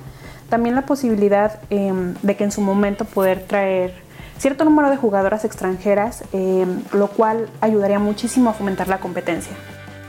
También 0.50 0.74
la 0.74 0.82
posibilidad 0.82 1.60
em, 1.70 2.14
de 2.22 2.36
que 2.36 2.44
en 2.44 2.52
su 2.52 2.60
momento 2.60 3.04
poder 3.06 3.44
traer 3.46 3.94
cierto 4.36 4.64
número 4.64 4.90
de 4.90 4.96
jugadoras 4.96 5.44
extranjeras, 5.44 6.24
em, 6.32 6.82
lo 6.92 7.06
cual 7.08 7.48
ayudaría 7.60 7.98
muchísimo 7.98 8.50
a 8.50 8.52
fomentar 8.52 8.88
la 8.88 8.98
competencia. 8.98 9.52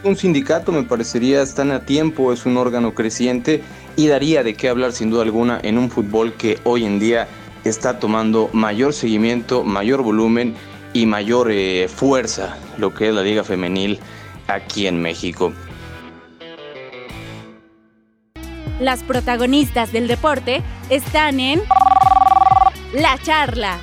Un 0.04 0.16
sindicato 0.16 0.72
me 0.72 0.82
parecería 0.82 1.44
estar 1.44 1.70
a 1.72 1.86
tiempo, 1.86 2.34
es 2.34 2.48
un 2.48 2.58
órgano 2.58 2.96
creciente 2.96 3.62
y 3.96 4.08
daría 4.08 4.42
de 4.42 4.56
qué 4.56 4.68
hablar 4.68 4.94
sin 4.94 5.12
duda 5.12 5.22
alguna 5.22 5.60
en 5.62 5.78
un 5.78 5.92
fútbol 5.92 6.34
que 6.34 6.58
hoy 6.64 6.86
en 6.86 6.98
día 6.98 7.28
está 7.64 8.00
tomando 8.00 8.50
mayor 8.52 8.94
seguimiento, 8.94 9.64
mayor 9.64 10.02
volumen 10.02 10.56
y 10.94 11.06
mayor 11.06 11.52
eh, 11.52 11.88
fuerza 11.88 12.58
lo 12.80 12.94
que 12.96 13.10
es 13.10 13.14
la 13.14 13.22
liga 13.22 13.44
femenil 13.44 14.00
aquí 14.48 14.88
en 14.88 15.00
México. 15.00 15.54
Las 18.82 19.04
protagonistas 19.04 19.92
del 19.92 20.08
deporte 20.08 20.64
están 20.90 21.40
en 21.40 21.62
La 22.94 23.16
Charla. 23.22 23.78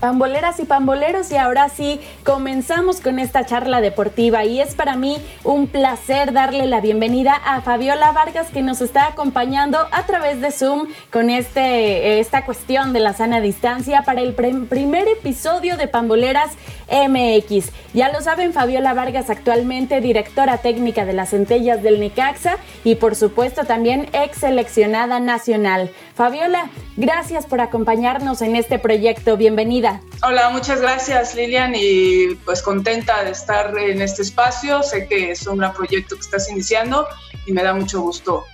Pamboleras 0.00 0.60
y 0.60 0.64
pamboleros 0.64 1.32
y 1.32 1.36
ahora 1.36 1.68
sí 1.68 2.00
comenzamos 2.22 3.00
con 3.00 3.18
esta 3.18 3.44
charla 3.44 3.80
deportiva 3.80 4.44
y 4.44 4.60
es 4.60 4.76
para 4.76 4.94
mí 4.94 5.16
un 5.42 5.66
placer 5.66 6.32
darle 6.32 6.66
la 6.66 6.80
bienvenida 6.80 7.32
a 7.34 7.62
Fabiola 7.62 8.12
Vargas 8.12 8.46
que 8.52 8.62
nos 8.62 8.80
está 8.80 9.08
acompañando 9.08 9.78
a 9.90 10.06
través 10.06 10.40
de 10.40 10.52
Zoom 10.52 10.86
con 11.10 11.30
este, 11.30 12.20
esta 12.20 12.44
cuestión 12.44 12.92
de 12.92 13.00
la 13.00 13.12
sana 13.12 13.40
distancia 13.40 14.02
para 14.02 14.20
el 14.20 14.34
primer 14.34 15.08
episodio 15.08 15.76
de 15.76 15.88
Pamboleras 15.88 16.52
MX. 16.90 17.72
Ya 17.92 18.12
lo 18.12 18.20
saben, 18.20 18.52
Fabiola 18.52 18.94
Vargas 18.94 19.30
actualmente 19.30 20.00
directora 20.00 20.58
técnica 20.58 21.06
de 21.06 21.12
las 21.12 21.30
centellas 21.30 21.82
del 21.82 21.98
Necaxa 21.98 22.56
y 22.84 22.94
por 22.94 23.16
supuesto 23.16 23.64
también 23.64 24.08
ex 24.12 24.38
seleccionada 24.38 25.18
nacional. 25.18 25.90
Fabiola, 26.14 26.70
gracias 26.96 27.46
por 27.46 27.60
acompañarnos 27.60 28.42
en 28.42 28.54
este 28.54 28.78
proyecto. 28.78 29.36
Bienvenida. 29.36 29.87
Hola, 30.22 30.50
muchas 30.50 30.80
gracias 30.80 31.34
Lilian 31.34 31.72
y 31.74 32.34
pues 32.44 32.62
contenta 32.62 33.24
de 33.24 33.30
estar 33.30 33.76
en 33.78 34.02
este 34.02 34.22
espacio. 34.22 34.82
Sé 34.82 35.06
que 35.06 35.30
es 35.30 35.46
un 35.46 35.58
gran 35.58 35.72
proyecto 35.72 36.16
que 36.16 36.22
estás 36.22 36.50
iniciando 36.50 37.06
y 37.46 37.52
me 37.52 37.62
da 37.62 37.74
mucho 37.74 38.00
gusto 38.00 38.44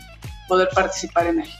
poder 0.48 0.68
participar 0.74 1.26
en 1.26 1.40
él. 1.40 1.50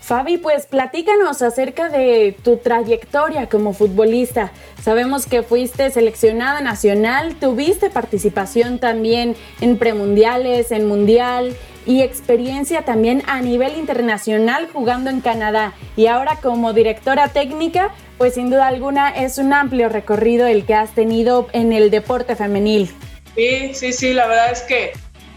Fabi, 0.00 0.38
pues 0.38 0.64
platícanos 0.64 1.42
acerca 1.42 1.90
de 1.90 2.34
tu 2.42 2.56
trayectoria 2.56 3.50
como 3.50 3.74
futbolista. 3.74 4.52
Sabemos 4.82 5.26
que 5.26 5.42
fuiste 5.42 5.90
seleccionada 5.90 6.62
nacional, 6.62 7.34
tuviste 7.34 7.90
participación 7.90 8.78
también 8.78 9.36
en 9.60 9.76
premundiales, 9.76 10.72
en 10.72 10.88
mundial 10.88 11.54
y 11.88 12.02
experiencia 12.02 12.82
también 12.84 13.22
a 13.26 13.40
nivel 13.40 13.76
internacional 13.78 14.68
jugando 14.70 15.08
en 15.08 15.22
Canadá. 15.22 15.72
Y 15.96 16.06
ahora 16.06 16.36
como 16.36 16.74
directora 16.74 17.28
técnica, 17.28 17.94
pues 18.18 18.34
sin 18.34 18.50
duda 18.50 18.66
alguna 18.66 19.08
es 19.08 19.38
un 19.38 19.54
amplio 19.54 19.88
recorrido 19.88 20.46
el 20.46 20.66
que 20.66 20.74
has 20.74 20.94
tenido 20.94 21.48
en 21.52 21.72
el 21.72 21.90
deporte 21.90 22.36
femenil. 22.36 22.94
Sí, 23.34 23.72
sí, 23.72 23.92
sí, 23.94 24.12
la 24.12 24.26
verdad 24.26 24.52
es 24.52 24.60
que 24.62 24.92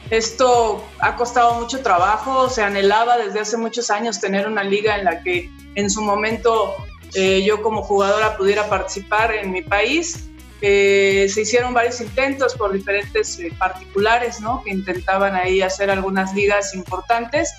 esto 0.09 0.83
ha 0.99 1.15
costado 1.15 1.53
mucho 1.53 1.79
trabajo, 1.81 2.49
se 2.49 2.61
anhelaba 2.61 3.17
desde 3.17 3.39
hace 3.39 3.55
muchos 3.55 3.89
años 3.89 4.19
tener 4.19 4.45
una 4.45 4.63
liga 4.63 4.97
en 4.97 5.05
la 5.05 5.23
que 5.23 5.49
en 5.75 5.89
su 5.89 6.01
momento 6.01 6.75
eh, 7.13 7.43
yo 7.45 7.61
como 7.61 7.81
jugadora 7.81 8.35
pudiera 8.35 8.67
participar 8.67 9.33
en 9.33 9.51
mi 9.51 9.61
país. 9.61 10.27
Se 10.61 11.41
hicieron 11.41 11.73
varios 11.73 11.99
intentos 12.01 12.55
por 12.55 12.71
diferentes 12.71 13.39
eh, 13.39 13.51
particulares, 13.57 14.39
¿no? 14.41 14.61
Que 14.63 14.69
intentaban 14.69 15.35
ahí 15.35 15.61
hacer 15.61 15.89
algunas 15.89 16.33
ligas 16.35 16.75
importantes, 16.75 17.51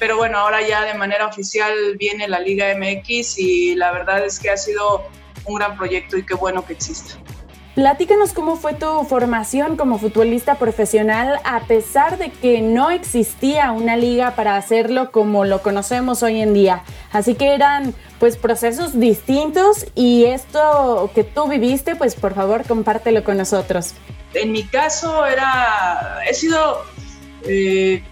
pero 0.00 0.16
bueno, 0.16 0.38
ahora 0.38 0.66
ya 0.66 0.84
de 0.84 0.94
manera 0.94 1.26
oficial 1.26 1.96
viene 1.98 2.26
la 2.26 2.40
Liga 2.40 2.74
MX 2.74 3.38
y 3.38 3.74
la 3.76 3.92
verdad 3.92 4.24
es 4.24 4.40
que 4.40 4.50
ha 4.50 4.56
sido 4.56 5.04
un 5.44 5.56
gran 5.56 5.76
proyecto 5.76 6.16
y 6.16 6.24
qué 6.24 6.34
bueno 6.34 6.64
que 6.64 6.72
exista. 6.72 7.14
Platícanos 7.74 8.32
cómo 8.32 8.56
fue 8.56 8.74
tu 8.74 9.04
formación 9.04 9.76
como 9.76 9.98
futbolista 9.98 10.56
profesional 10.56 11.38
a 11.44 11.60
pesar 11.66 12.18
de 12.18 12.30
que 12.30 12.62
no 12.62 12.90
existía 12.90 13.70
una 13.70 13.96
liga 13.96 14.34
para 14.34 14.56
hacerlo 14.56 15.12
como 15.12 15.44
lo 15.44 15.62
conocemos 15.62 16.22
hoy 16.24 16.40
en 16.40 16.52
día. 16.52 16.82
Así 17.12 17.36
que 17.36 17.54
eran 17.54 17.94
pues 18.20 18.36
procesos 18.36 19.00
distintos 19.00 19.86
y 19.96 20.26
esto 20.26 21.10
que 21.14 21.24
tú 21.24 21.48
viviste, 21.48 21.96
pues 21.96 22.14
por 22.14 22.34
favor 22.34 22.64
compártelo 22.64 23.24
con 23.24 23.38
nosotros. 23.38 23.94
En 24.34 24.52
mi 24.52 24.62
caso 24.62 25.26
era, 25.26 26.20
he 26.28 26.34
sido 26.34 26.84
eh, 27.44 28.04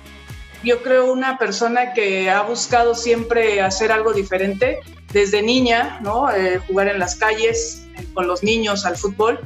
yo 0.64 0.83
creo 0.83 1.12
una 1.12 1.38
persona 1.38 1.92
que 1.92 2.31
ha 2.31 2.42
buscado 2.42 2.94
siempre 2.94 3.61
hacer 3.61 3.92
algo 3.92 4.12
diferente 4.12 4.81
desde 5.12 5.42
niña, 5.42 6.01
¿no? 6.03 6.31
Eh, 6.33 6.59
jugar 6.66 6.88
en 6.88 6.99
las 6.99 7.14
calles, 7.14 7.87
con 8.14 8.27
los 8.27 8.42
niños 8.42 8.85
al 8.85 8.97
fútbol. 8.97 9.40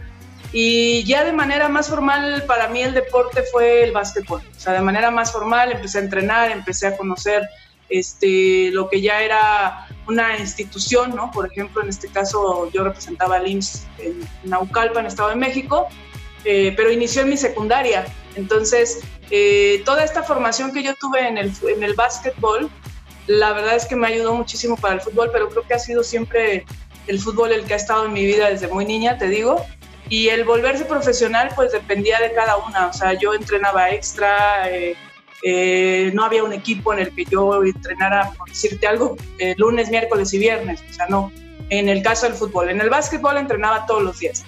Y 0.53 1.05
ya 1.05 1.25
de 1.25 1.33
manera 1.33 1.69
más 1.69 1.89
formal, 1.89 2.45
para 2.47 2.69
mí 2.69 2.83
el 2.83 2.95
deporte 2.95 3.43
fue 3.51 3.85
el 3.85 3.93
básquetbol. 3.93 4.41
O 4.41 4.61
sea, 4.61 4.75
de 4.75 4.81
manera 4.81 5.11
más 5.11 5.33
formal 5.33 5.73
empecé 5.73 5.99
a 5.99 6.03
entrenar, 6.03 6.51
empecé 6.51 6.87
a 6.87 6.97
conocer 6.97 7.49
este, 7.93 8.71
lo 8.73 8.89
que 8.89 9.01
ya 9.01 9.23
era 9.23 9.87
una 10.09 10.39
institución, 10.39 11.15
¿no? 11.15 11.31
Por 11.31 11.47
ejemplo, 11.47 11.83
en 11.83 11.89
este 11.89 12.09
caso 12.09 12.71
yo 12.73 12.85
representaba 12.85 13.37
al 13.37 13.47
IMSS 13.47 13.87
en 13.99 14.29
Naucalpan, 14.45 15.07
Estado 15.07 15.29
de 15.29 15.37
México, 15.37 15.87
eh, 16.45 16.73
pero 16.77 16.91
inició 16.91 17.23
en 17.23 17.29
mi 17.29 17.37
secundaria. 17.37 18.07
Entonces, 18.35 19.01
eh, 19.31 19.83
toda 19.85 20.05
esta 20.05 20.23
formación 20.23 20.73
que 20.73 20.83
yo 20.83 20.95
tuve 20.97 21.29
en 21.29 21.39
el, 21.39 21.53
en 21.69 21.83
el 21.83 21.95
básquetbol, 21.95 22.71
la 23.27 23.53
verdad 23.53 23.77
es 23.77 23.87
que 23.87 23.95
me 23.95 24.09
ayudó 24.09 24.35
muchísimo 24.35 24.77
para 24.77 24.95
el 24.95 25.01
fútbol, 25.01 25.31
pero 25.33 25.49
creo 25.49 25.63
que 25.63 25.75
ha 25.75 25.79
sido 25.79 26.03
siempre 26.03 26.65
el 27.07 27.21
fútbol 27.21 27.53
el 27.53 27.65
que 27.65 27.75
ha 27.75 27.77
estado 27.77 28.07
en 28.07 28.13
mi 28.13 28.25
vida 28.25 28.49
desde 28.49 28.69
muy 28.69 28.85
niña, 28.85 29.19
te 29.19 29.29
digo. 29.29 29.65
Y 30.09 30.29
el 30.29 30.45
volverse 30.45 30.85
profesional, 30.85 31.51
pues 31.55 31.73
dependía 31.73 32.19
de 32.21 32.33
cada 32.33 32.57
una. 32.57 32.89
O 32.89 32.93
sea, 32.93 33.13
yo 33.15 33.35
entrenaba 33.35 33.91
extra, 33.91 34.69
eh, 34.71 34.97
eh, 35.43 36.11
no 36.15 36.25
había 36.25 36.45
un 36.45 36.53
equipo 36.53 36.93
en 36.93 37.01
el 37.01 37.15
que 37.15 37.25
yo 37.25 37.63
entrenara, 37.65 38.31
por 38.37 38.49
decirte 38.49 38.87
algo, 38.87 39.17
eh, 39.39 39.55
lunes, 39.57 39.91
miércoles 39.91 40.33
y 40.33 40.39
viernes. 40.39 40.83
O 40.91 40.93
sea, 40.95 41.07
no. 41.09 41.33
En 41.69 41.89
el 41.89 42.03
caso 42.03 42.27
del 42.27 42.35
fútbol. 42.35 42.69
En 42.69 42.81
el 42.81 42.91
básquetbol 42.91 43.37
entrenaba 43.37 43.87
todos 43.87 44.03
los 44.03 44.19
días. 44.19 44.45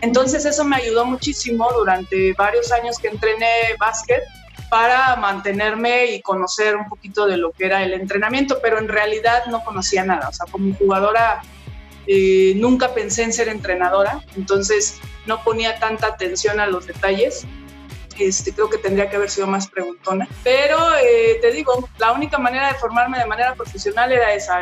Entonces 0.00 0.44
eso 0.44 0.64
me 0.64 0.76
ayudó 0.76 1.04
muchísimo 1.06 1.68
durante 1.72 2.32
varios 2.34 2.70
años 2.72 2.98
que 2.98 3.08
entrené 3.08 3.46
básquet 3.78 4.22
para 4.68 5.16
mantenerme 5.16 6.06
y 6.06 6.22
conocer 6.22 6.76
un 6.76 6.88
poquito 6.88 7.26
de 7.26 7.36
lo 7.36 7.52
que 7.52 7.66
era 7.66 7.82
el 7.82 7.92
entrenamiento, 7.92 8.58
pero 8.62 8.78
en 8.78 8.88
realidad 8.88 9.46
no 9.46 9.62
conocía 9.64 10.04
nada. 10.04 10.28
O 10.28 10.32
sea, 10.32 10.46
como 10.50 10.74
jugadora 10.74 11.42
eh, 12.06 12.54
nunca 12.56 12.92
pensé 12.92 13.22
en 13.22 13.32
ser 13.32 13.48
entrenadora, 13.48 14.20
entonces 14.36 14.98
no 15.26 15.42
ponía 15.42 15.78
tanta 15.78 16.08
atención 16.08 16.60
a 16.60 16.66
los 16.66 16.86
detalles. 16.86 17.46
Este, 18.18 18.52
creo 18.52 18.70
que 18.70 18.78
tendría 18.78 19.10
que 19.10 19.16
haber 19.16 19.30
sido 19.30 19.46
más 19.46 19.68
preguntona. 19.68 20.28
Pero 20.42 20.78
eh, 20.96 21.38
te 21.40 21.50
digo, 21.50 21.88
la 21.98 22.12
única 22.12 22.38
manera 22.38 22.68
de 22.68 22.74
formarme 22.74 23.18
de 23.18 23.26
manera 23.26 23.54
profesional 23.54 24.12
era 24.12 24.32
esa. 24.34 24.60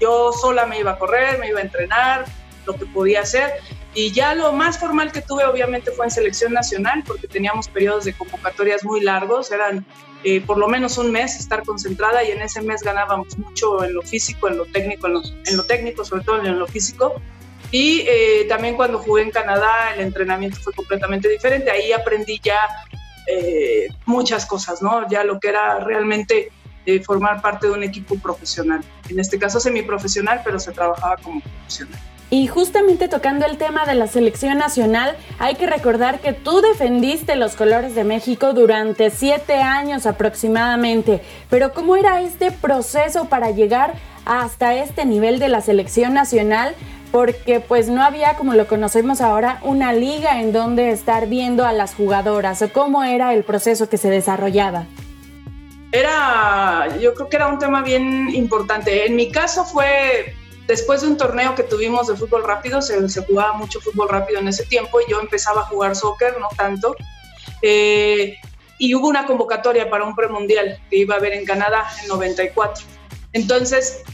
Yo 0.00 0.32
sola 0.32 0.66
me 0.66 0.80
iba 0.80 0.92
a 0.92 0.98
correr, 0.98 1.38
me 1.38 1.48
iba 1.48 1.60
a 1.60 1.62
entrenar, 1.62 2.24
lo 2.66 2.74
que 2.74 2.86
podía 2.86 3.20
hacer. 3.20 3.52
Y 3.94 4.12
ya 4.12 4.34
lo 4.34 4.52
más 4.52 4.78
formal 4.78 5.10
que 5.10 5.20
tuve 5.20 5.44
obviamente 5.44 5.90
fue 5.90 6.06
en 6.06 6.10
selección 6.10 6.52
nacional, 6.52 7.02
porque 7.06 7.26
teníamos 7.26 7.68
periodos 7.68 8.04
de 8.04 8.12
convocatorias 8.12 8.84
muy 8.84 9.00
largos, 9.00 9.50
eran 9.50 9.84
eh, 10.22 10.40
por 10.40 10.58
lo 10.58 10.68
menos 10.68 10.96
un 10.98 11.10
mes 11.10 11.36
estar 11.36 11.64
concentrada 11.64 12.22
y 12.22 12.30
en 12.30 12.42
ese 12.42 12.62
mes 12.62 12.82
ganábamos 12.82 13.36
mucho 13.38 13.82
en 13.82 13.94
lo 13.94 14.02
físico, 14.02 14.48
en 14.48 14.58
lo 14.58 14.66
técnico, 14.66 15.08
en 15.08 15.14
en 15.46 15.56
lo 15.56 15.64
técnico, 15.64 16.04
sobre 16.04 16.24
todo 16.24 16.44
en 16.44 16.58
lo 16.58 16.66
físico. 16.68 17.20
Y 17.70 18.00
eh, 18.06 18.46
también 18.48 18.76
cuando 18.76 18.98
jugué 18.98 19.22
en 19.22 19.30
Canadá 19.30 19.94
el 19.94 20.00
entrenamiento 20.00 20.58
fue 20.60 20.72
completamente 20.72 21.28
diferente, 21.28 21.70
ahí 21.70 21.92
aprendí 21.92 22.40
ya 22.42 22.60
eh, 23.26 23.88
muchas 24.06 24.46
cosas, 24.46 24.82
¿no? 24.82 25.08
Ya 25.08 25.24
lo 25.24 25.38
que 25.38 25.48
era 25.48 25.78
realmente 25.80 26.50
formar 27.04 27.40
parte 27.40 27.68
de 27.68 27.74
un 27.74 27.84
equipo 27.84 28.16
profesional. 28.16 28.82
En 29.08 29.20
este 29.20 29.38
caso 29.38 29.60
semiprofesional, 29.60 30.40
pero 30.44 30.58
se 30.58 30.72
trabajaba 30.72 31.16
como 31.18 31.40
profesional. 31.40 32.00
Y 32.32 32.46
justamente 32.46 33.08
tocando 33.08 33.44
el 33.44 33.58
tema 33.58 33.84
de 33.86 33.96
la 33.96 34.06
selección 34.06 34.56
nacional, 34.56 35.16
hay 35.40 35.56
que 35.56 35.66
recordar 35.66 36.20
que 36.20 36.32
tú 36.32 36.60
defendiste 36.60 37.34
los 37.34 37.56
colores 37.56 37.96
de 37.96 38.04
México 38.04 38.52
durante 38.52 39.10
siete 39.10 39.54
años 39.56 40.06
aproximadamente. 40.06 41.22
Pero 41.48 41.72
¿cómo 41.74 41.96
era 41.96 42.22
este 42.22 42.52
proceso 42.52 43.24
para 43.24 43.50
llegar 43.50 43.94
hasta 44.26 44.76
este 44.76 45.04
nivel 45.06 45.40
de 45.40 45.48
la 45.48 45.60
selección 45.60 46.14
nacional? 46.14 46.76
Porque 47.10 47.60
pues 47.60 47.88
no 47.88 48.02
había, 48.02 48.36
como 48.36 48.54
lo 48.54 48.66
conocemos 48.66 49.20
ahora, 49.20 49.58
una 49.62 49.92
liga 49.92 50.40
en 50.40 50.52
donde 50.52 50.90
estar 50.90 51.26
viendo 51.26 51.64
a 51.64 51.72
las 51.72 51.94
jugadoras. 51.94 52.64
¿Cómo 52.72 53.02
era 53.02 53.34
el 53.34 53.42
proceso 53.44 53.88
que 53.88 53.96
se 53.96 54.10
desarrollaba? 54.10 54.86
Era, 55.92 56.86
yo 57.00 57.14
creo 57.14 57.28
que 57.28 57.36
era 57.36 57.48
un 57.48 57.58
tema 57.58 57.82
bien 57.82 58.30
importante. 58.32 59.06
En 59.06 59.16
mi 59.16 59.32
caso 59.32 59.64
fue 59.64 60.34
Después 60.70 61.00
de 61.00 61.08
un 61.08 61.16
torneo 61.16 61.56
que 61.56 61.64
tuvimos 61.64 62.06
de 62.06 62.14
fútbol 62.14 62.44
rápido, 62.44 62.80
se, 62.80 62.94
jugaba 63.22 63.54
mucho 63.54 63.80
fútbol 63.80 64.08
rápido 64.08 64.38
en 64.38 64.46
ese 64.46 64.64
tiempo 64.66 65.00
y 65.00 65.10
yo 65.10 65.20
empezaba 65.20 65.62
a 65.62 65.64
jugar 65.64 65.96
soccer, 65.96 66.38
no 66.38 66.46
tanto. 66.56 66.94
Eh, 67.60 68.36
y 68.78 68.94
hubo 68.94 69.08
una 69.08 69.26
convocatoria 69.26 69.90
para 69.90 70.04
un 70.04 70.14
premundial 70.14 70.80
que 70.88 70.98
iba 70.98 71.16
a 71.16 71.18
haber 71.18 71.32
en 71.32 71.44
Canadá 71.44 71.88
en 72.00 72.06
94. 72.06 72.84
Entonces, 73.32 74.04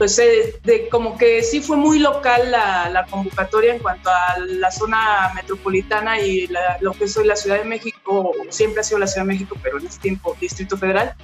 pues 0.00 0.18
eh, 0.18 0.58
de, 0.64 0.88
como 0.88 1.18
que 1.18 1.42
sí 1.42 1.60
fue 1.60 1.76
muy 1.76 1.98
local 1.98 2.50
la, 2.50 3.06
convocatoria 3.10 3.74
en 3.74 3.80
cuanto 3.80 4.08
a 4.08 4.38
la 4.38 4.70
zona 4.70 5.30
metropolitana 5.34 6.18
y 6.18 6.48
lo 6.80 6.92
que 6.94 7.06
soy 7.06 7.26
la 7.26 7.36
Ciudad 7.36 7.58
de 7.58 7.66
México, 7.66 8.32
siempre 8.48 8.80
ha 8.80 8.82
sido 8.82 8.98
la 8.98 9.06
Ciudad 9.06 9.26
de 9.26 9.32
México, 9.34 9.58
pero 9.62 9.78
en 9.78 9.86
este 9.86 10.00
tiempo 10.00 10.34
Distrito 10.40 10.78
Federal. 10.78 11.14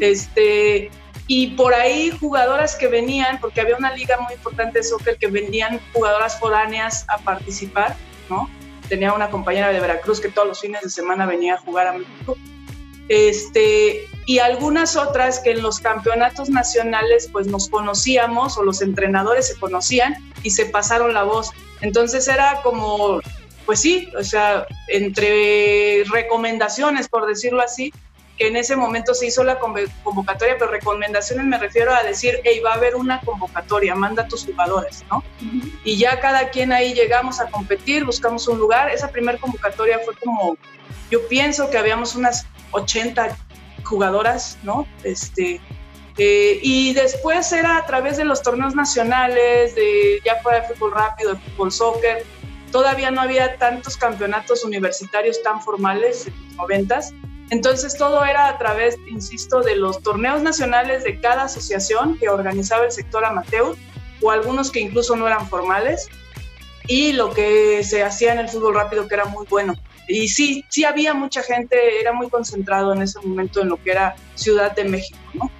este, 0.00 0.90
y 1.26 1.48
por 1.48 1.74
ahí 1.74 2.12
jugadoras 2.18 2.76
que 2.76 2.88
venían, 2.88 3.38
porque 3.42 3.60
había 3.60 3.76
una 3.76 3.94
liga 3.94 4.16
muy 4.18 4.32
importante 4.32 4.78
de 4.78 4.84
soccer 4.84 5.18
que 5.18 5.26
vendían 5.26 5.78
jugadoras 5.92 6.40
foráneas 6.40 7.04
a 7.10 7.18
participar, 7.18 7.94
¿no? 8.30 8.48
Tenía 8.88 9.12
una 9.12 9.28
compañera 9.28 9.68
de 9.68 9.80
Veracruz 9.80 10.18
que 10.18 10.30
todos 10.30 10.48
los 10.48 10.62
fines 10.62 10.80
de 10.80 10.88
semana 10.88 11.26
venía 11.26 11.56
a 11.56 11.58
jugar 11.58 11.88
a 11.88 11.92
México. 11.92 12.38
Este, 13.10 14.08
y 14.26 14.38
algunas 14.38 14.96
otras 14.96 15.40
que 15.40 15.52
en 15.52 15.62
los 15.62 15.80
campeonatos 15.80 16.48
nacionales 16.48 17.28
pues 17.30 17.46
nos 17.46 17.68
conocíamos 17.68 18.56
o 18.56 18.62
los 18.62 18.80
entrenadores 18.80 19.48
se 19.48 19.58
conocían 19.58 20.14
y 20.42 20.50
se 20.50 20.66
pasaron 20.66 21.12
la 21.12 21.24
voz. 21.24 21.50
Entonces 21.80 22.26
era 22.28 22.60
como, 22.62 23.20
pues 23.66 23.80
sí, 23.80 24.10
o 24.18 24.24
sea, 24.24 24.66
entre 24.88 26.04
recomendaciones, 26.10 27.08
por 27.08 27.26
decirlo 27.26 27.60
así, 27.60 27.92
que 28.38 28.48
en 28.48 28.56
ese 28.56 28.74
momento 28.74 29.14
se 29.14 29.26
hizo 29.26 29.44
la 29.44 29.58
convocatoria, 29.58 30.56
pero 30.58 30.70
recomendaciones 30.70 31.46
me 31.46 31.58
refiero 31.58 31.94
a 31.94 32.02
decir, 32.02 32.40
hey, 32.44 32.60
va 32.64 32.72
a 32.72 32.74
haber 32.74 32.96
una 32.96 33.20
convocatoria, 33.20 33.94
manda 33.94 34.24
a 34.24 34.28
tus 34.28 34.44
jugadores, 34.44 35.04
¿no? 35.10 35.22
Y 35.84 35.98
ya 35.98 36.18
cada 36.18 36.48
quien 36.48 36.72
ahí 36.72 36.94
llegamos 36.94 37.40
a 37.40 37.46
competir, 37.46 38.04
buscamos 38.04 38.48
un 38.48 38.58
lugar. 38.58 38.90
Esa 38.90 39.08
primera 39.08 39.38
convocatoria 39.38 40.00
fue 40.04 40.16
como, 40.16 40.56
yo 41.10 41.28
pienso 41.28 41.70
que 41.70 41.78
habíamos 41.78 42.16
unas 42.16 42.46
80 42.72 43.36
jugadoras, 43.84 44.58
¿no? 44.62 44.86
Este, 45.02 45.60
eh, 46.18 46.58
y 46.62 46.94
después 46.94 47.52
era 47.52 47.76
a 47.76 47.86
través 47.86 48.16
de 48.16 48.24
los 48.24 48.42
torneos 48.42 48.74
nacionales, 48.74 49.74
de 49.74 50.20
ya 50.24 50.36
fuera 50.42 50.60
de 50.60 50.74
fútbol 50.74 50.92
rápido, 50.92 51.34
de 51.34 51.40
fútbol 51.40 51.72
soccer. 51.72 52.24
Todavía 52.72 53.10
no 53.10 53.20
había 53.20 53.56
tantos 53.56 53.96
campeonatos 53.96 54.64
universitarios 54.64 55.42
tan 55.42 55.62
formales 55.62 56.26
en 56.26 56.34
los 56.46 56.56
noventas 56.56 57.14
entonces 57.50 57.96
todo 57.96 58.24
era 58.24 58.48
a 58.48 58.58
través, 58.58 58.96
insisto, 59.06 59.60
de 59.60 59.76
los 59.76 60.02
torneos 60.02 60.42
nacionales 60.42 61.04
de 61.04 61.20
cada 61.20 61.44
asociación 61.44 62.18
que 62.18 62.28
organizaba 62.28 62.84
el 62.84 62.92
sector 62.92 63.24
amateur 63.24 63.76
o 64.22 64.30
algunos 64.30 64.70
que 64.70 64.80
incluso 64.80 65.14
no 65.16 65.26
eran 65.26 65.48
formales 65.48 66.08
y 66.86 67.12
lo 67.12 67.32
que 67.32 67.84
se 67.84 68.02
hacía 68.02 68.32
en 68.32 68.38
el 68.38 68.48
fútbol 68.48 68.74
rápido 68.74 69.06
que 69.08 69.14
era 69.14 69.26
muy 69.26 69.46
bueno. 69.46 69.74
Y 70.08 70.28
sí, 70.28 70.64
sí 70.68 70.84
había 70.84 71.14
mucha 71.14 71.42
gente, 71.42 72.00
era 72.00 72.12
muy 72.12 72.28
concentrado 72.28 72.92
en 72.92 73.02
ese 73.02 73.20
momento 73.20 73.62
en 73.62 73.68
lo 73.68 73.82
que 73.82 73.92
era 73.92 74.14
Ciudad 74.34 74.74
de 74.74 74.84
México, 74.84 75.18
¿no? 75.34 75.50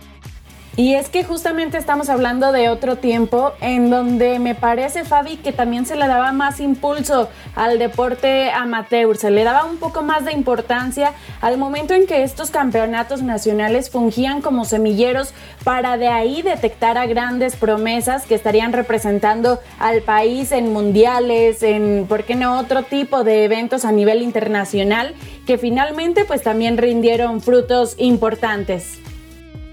Y 0.77 0.95
es 0.95 1.09
que 1.09 1.23
justamente 1.23 1.79
estamos 1.79 2.09
hablando 2.09 2.51
de 2.51 2.69
otro 2.69 2.97
tiempo 2.97 3.53
en 3.61 3.91
donde 3.91 4.41
me 4.41 4.57
parece, 4.57 5.05
Fabi, 5.05 5.37
que 5.37 5.53
también 5.53 5.87
se 5.87 5.95
le 5.95 6.09
daba 6.09 6.33
más 6.33 6.59
impulso 6.59 7.29
al 7.55 7.79
deporte 7.79 8.51
amateur, 8.51 9.17
se 9.17 9.31
le 9.31 9.45
daba 9.45 9.67
un 9.67 9.77
poco 9.77 10.03
más 10.03 10.25
de 10.25 10.33
importancia 10.33 11.13
al 11.41 11.59
momento 11.59 11.95
en 11.95 12.09
que 12.09 12.25
estos 12.25 12.51
campeonatos 12.51 13.23
nacionales 13.23 13.89
fungían 13.89 14.43
como 14.43 14.65
semilleros 14.65 15.33
para 15.63 15.97
de 15.97 16.09
ahí 16.09 16.43
detectar 16.43 16.99
a 16.99 17.07
grandes 17.07 17.55
promesas 17.55 18.27
que 18.27 18.35
estarían 18.35 18.73
representando 18.73 19.61
al 19.79 20.03
país 20.03 20.51
en 20.51 20.73
mundiales, 20.73 21.63
en, 21.63 22.07
¿por 22.09 22.25
qué 22.25 22.35
no?, 22.35 22.59
otro 22.59 22.83
tipo 22.83 23.23
de 23.23 23.45
eventos 23.45 23.85
a 23.85 23.93
nivel 23.93 24.23
internacional 24.23 25.15
que 25.47 25.57
finalmente 25.57 26.25
pues 26.25 26.43
también 26.43 26.79
rindieron 26.79 27.41
frutos 27.41 27.95
importantes. 27.97 28.99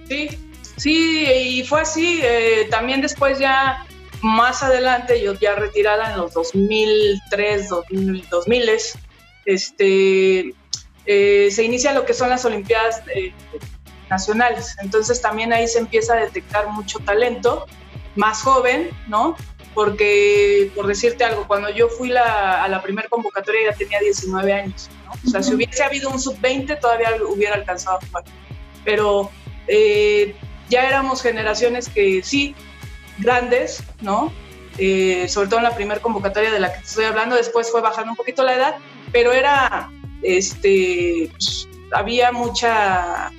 Sí, 0.08 0.30
Sí, 0.82 1.26
y 1.30 1.64
fue 1.64 1.82
así. 1.82 2.22
Eh, 2.24 2.68
también 2.72 3.02
después 3.02 3.38
ya 3.38 3.86
más 4.24 4.64
adelante, 4.64 5.22
yo 5.22 5.36
ya 5.36 5.54
retirada 5.54 6.12
en 6.12 6.18
los 6.18 6.34
2003, 6.34 7.70
2000, 7.70 8.28
2000 8.28 8.70
este, 9.46 10.56
eh, 11.06 11.52
se 11.52 11.64
inicia 11.64 11.94
lo 11.94 12.04
que 12.04 12.16
son 12.16 12.30
las 12.32 12.46
Olimpiadas 12.46 13.04
eh, 13.14 13.32
nacionales. 14.10 14.76
Entonces 14.82 15.22
también 15.22 15.54
ahí 15.54 15.68
se 15.68 15.78
empieza 15.78 16.16
a 16.16 16.22
detectar 16.22 16.68
mucho 16.70 16.98
talento, 16.98 17.68
más 18.16 18.42
joven, 18.42 18.90
¿no? 19.08 19.36
Porque, 19.76 20.72
por 20.76 20.88
decirte 20.88 21.24
algo, 21.24 21.48
cuando 21.48 21.70
yo 21.70 21.90
fui 21.90 22.12
a 22.18 22.68
la 22.68 22.82
primera 22.82 23.08
convocatoria 23.08 23.70
ya 23.70 23.78
tenía 23.78 24.00
19 24.00 24.52
años, 24.52 24.90
¿no? 25.06 25.12
O 25.12 25.30
sea, 25.30 25.44
si 25.44 25.54
hubiese 25.54 25.84
habido 25.84 26.10
un 26.10 26.20
sub-20 26.20 26.80
todavía 26.80 27.10
hubiera 27.30 27.54
alcanzado 27.54 27.98
a 27.98 28.06
jugar. 28.08 28.24
Pero 28.84 29.30
ya 30.72 30.88
éramos 30.88 31.22
generaciones 31.22 31.90
que 31.90 32.24
sí, 32.24 32.56
grandes, 33.20 33.84
¿no? 34.02 34.32
Eh, 34.78 35.28
sobre 35.28 35.50
todo 35.50 35.60
en 35.60 35.66
la 35.66 35.76
primera 35.76 36.02
convocatoria 36.02 36.50
de 36.50 36.60
la 36.60 36.74
que 36.74 36.80
estoy 36.80 37.04
hablando, 37.04 37.36
después 37.36 37.70
fue 37.70 37.82
bajando 37.82 38.12
un 38.12 38.16
poquito 38.16 38.42
la 38.44 38.56
edad, 38.56 38.76
pero 39.12 39.34
era, 39.34 39.92
este, 40.24 41.30
pues, 41.32 41.68
había 41.92 42.32
mucha 42.32 43.32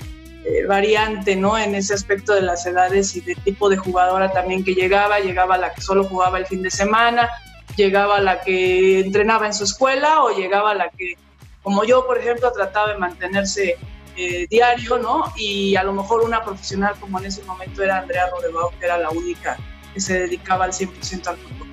eh, 0.44 0.66
variante, 0.66 1.34
¿no? 1.34 1.56
En 1.58 1.74
ese 1.74 1.94
aspecto 1.94 2.34
de 2.34 2.42
las 2.42 2.66
edades 2.66 3.16
y 3.16 3.22
de 3.22 3.34
tipo 3.34 3.70
de 3.70 3.78
jugadora 3.78 4.30
también 4.30 4.62
que 4.62 4.74
llegaba, 4.74 5.18
llegaba 5.18 5.56
la 5.56 5.72
que 5.72 5.80
solo 5.80 6.04
jugaba 6.04 6.38
el 6.38 6.46
fin 6.46 6.62
de 6.62 6.70
semana, 6.70 7.30
llegaba 7.76 8.20
la 8.20 8.42
que 8.42 9.00
entrenaba 9.00 9.46
en 9.46 9.54
su 9.54 9.64
escuela 9.64 10.22
o 10.22 10.36
llegaba 10.36 10.74
la 10.74 10.90
que, 10.90 11.14
como 11.62 11.84
yo, 11.84 12.06
por 12.06 12.18
ejemplo, 12.18 12.52
trataba 12.52 12.92
de 12.92 12.98
mantenerse 12.98 13.78
eh, 14.16 14.46
diario, 14.48 14.98
¿no? 14.98 15.24
Y 15.36 15.76
a 15.76 15.82
lo 15.82 15.92
mejor 15.92 16.22
una 16.22 16.42
profesional 16.42 16.94
como 17.00 17.18
en 17.18 17.26
ese 17.26 17.42
momento 17.44 17.82
era 17.82 17.98
Andrea 17.98 18.28
Rodebao, 18.30 18.70
que 18.78 18.84
era 18.84 18.98
la 18.98 19.10
única 19.10 19.56
que 19.94 20.00
se 20.00 20.20
dedicaba 20.20 20.64
al 20.64 20.72
100% 20.72 21.26
al 21.26 21.36
fútbol. 21.36 21.68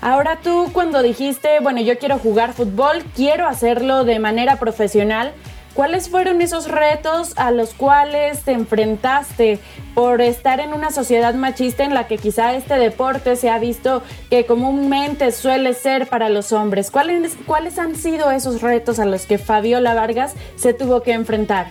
Ahora 0.00 0.38
tú 0.42 0.70
cuando 0.72 1.02
dijiste, 1.02 1.60
bueno, 1.60 1.80
yo 1.80 1.98
quiero 1.98 2.18
jugar 2.18 2.52
fútbol, 2.52 3.02
quiero 3.16 3.46
hacerlo 3.46 4.04
de 4.04 4.18
manera 4.18 4.58
profesional, 4.58 5.32
¿cuáles 5.74 6.08
fueron 6.08 6.40
esos 6.40 6.68
retos 6.68 7.32
a 7.36 7.50
los 7.50 7.74
cuales 7.74 8.42
te 8.42 8.52
enfrentaste 8.52 9.58
por 9.94 10.20
estar 10.22 10.60
en 10.60 10.72
una 10.72 10.90
sociedad 10.90 11.34
machista 11.34 11.84
en 11.84 11.94
la 11.94 12.06
que 12.06 12.18
quizá 12.18 12.54
este 12.54 12.74
deporte 12.74 13.36
se 13.36 13.50
ha 13.50 13.58
visto 13.58 14.02
que 14.30 14.46
comúnmente 14.46 15.30
suele 15.32 15.74
ser 15.74 16.08
para 16.08 16.28
los 16.28 16.52
hombres? 16.52 16.90
¿Cuáles, 16.90 17.36
cuáles 17.46 17.78
han 17.78 17.96
sido 17.96 18.30
esos 18.30 18.62
retos 18.62 18.98
a 18.98 19.04
los 19.04 19.26
que 19.26 19.38
Fabiola 19.38 19.94
Vargas 19.94 20.34
se 20.56 20.72
tuvo 20.72 21.02
que 21.02 21.12
enfrentar? 21.12 21.68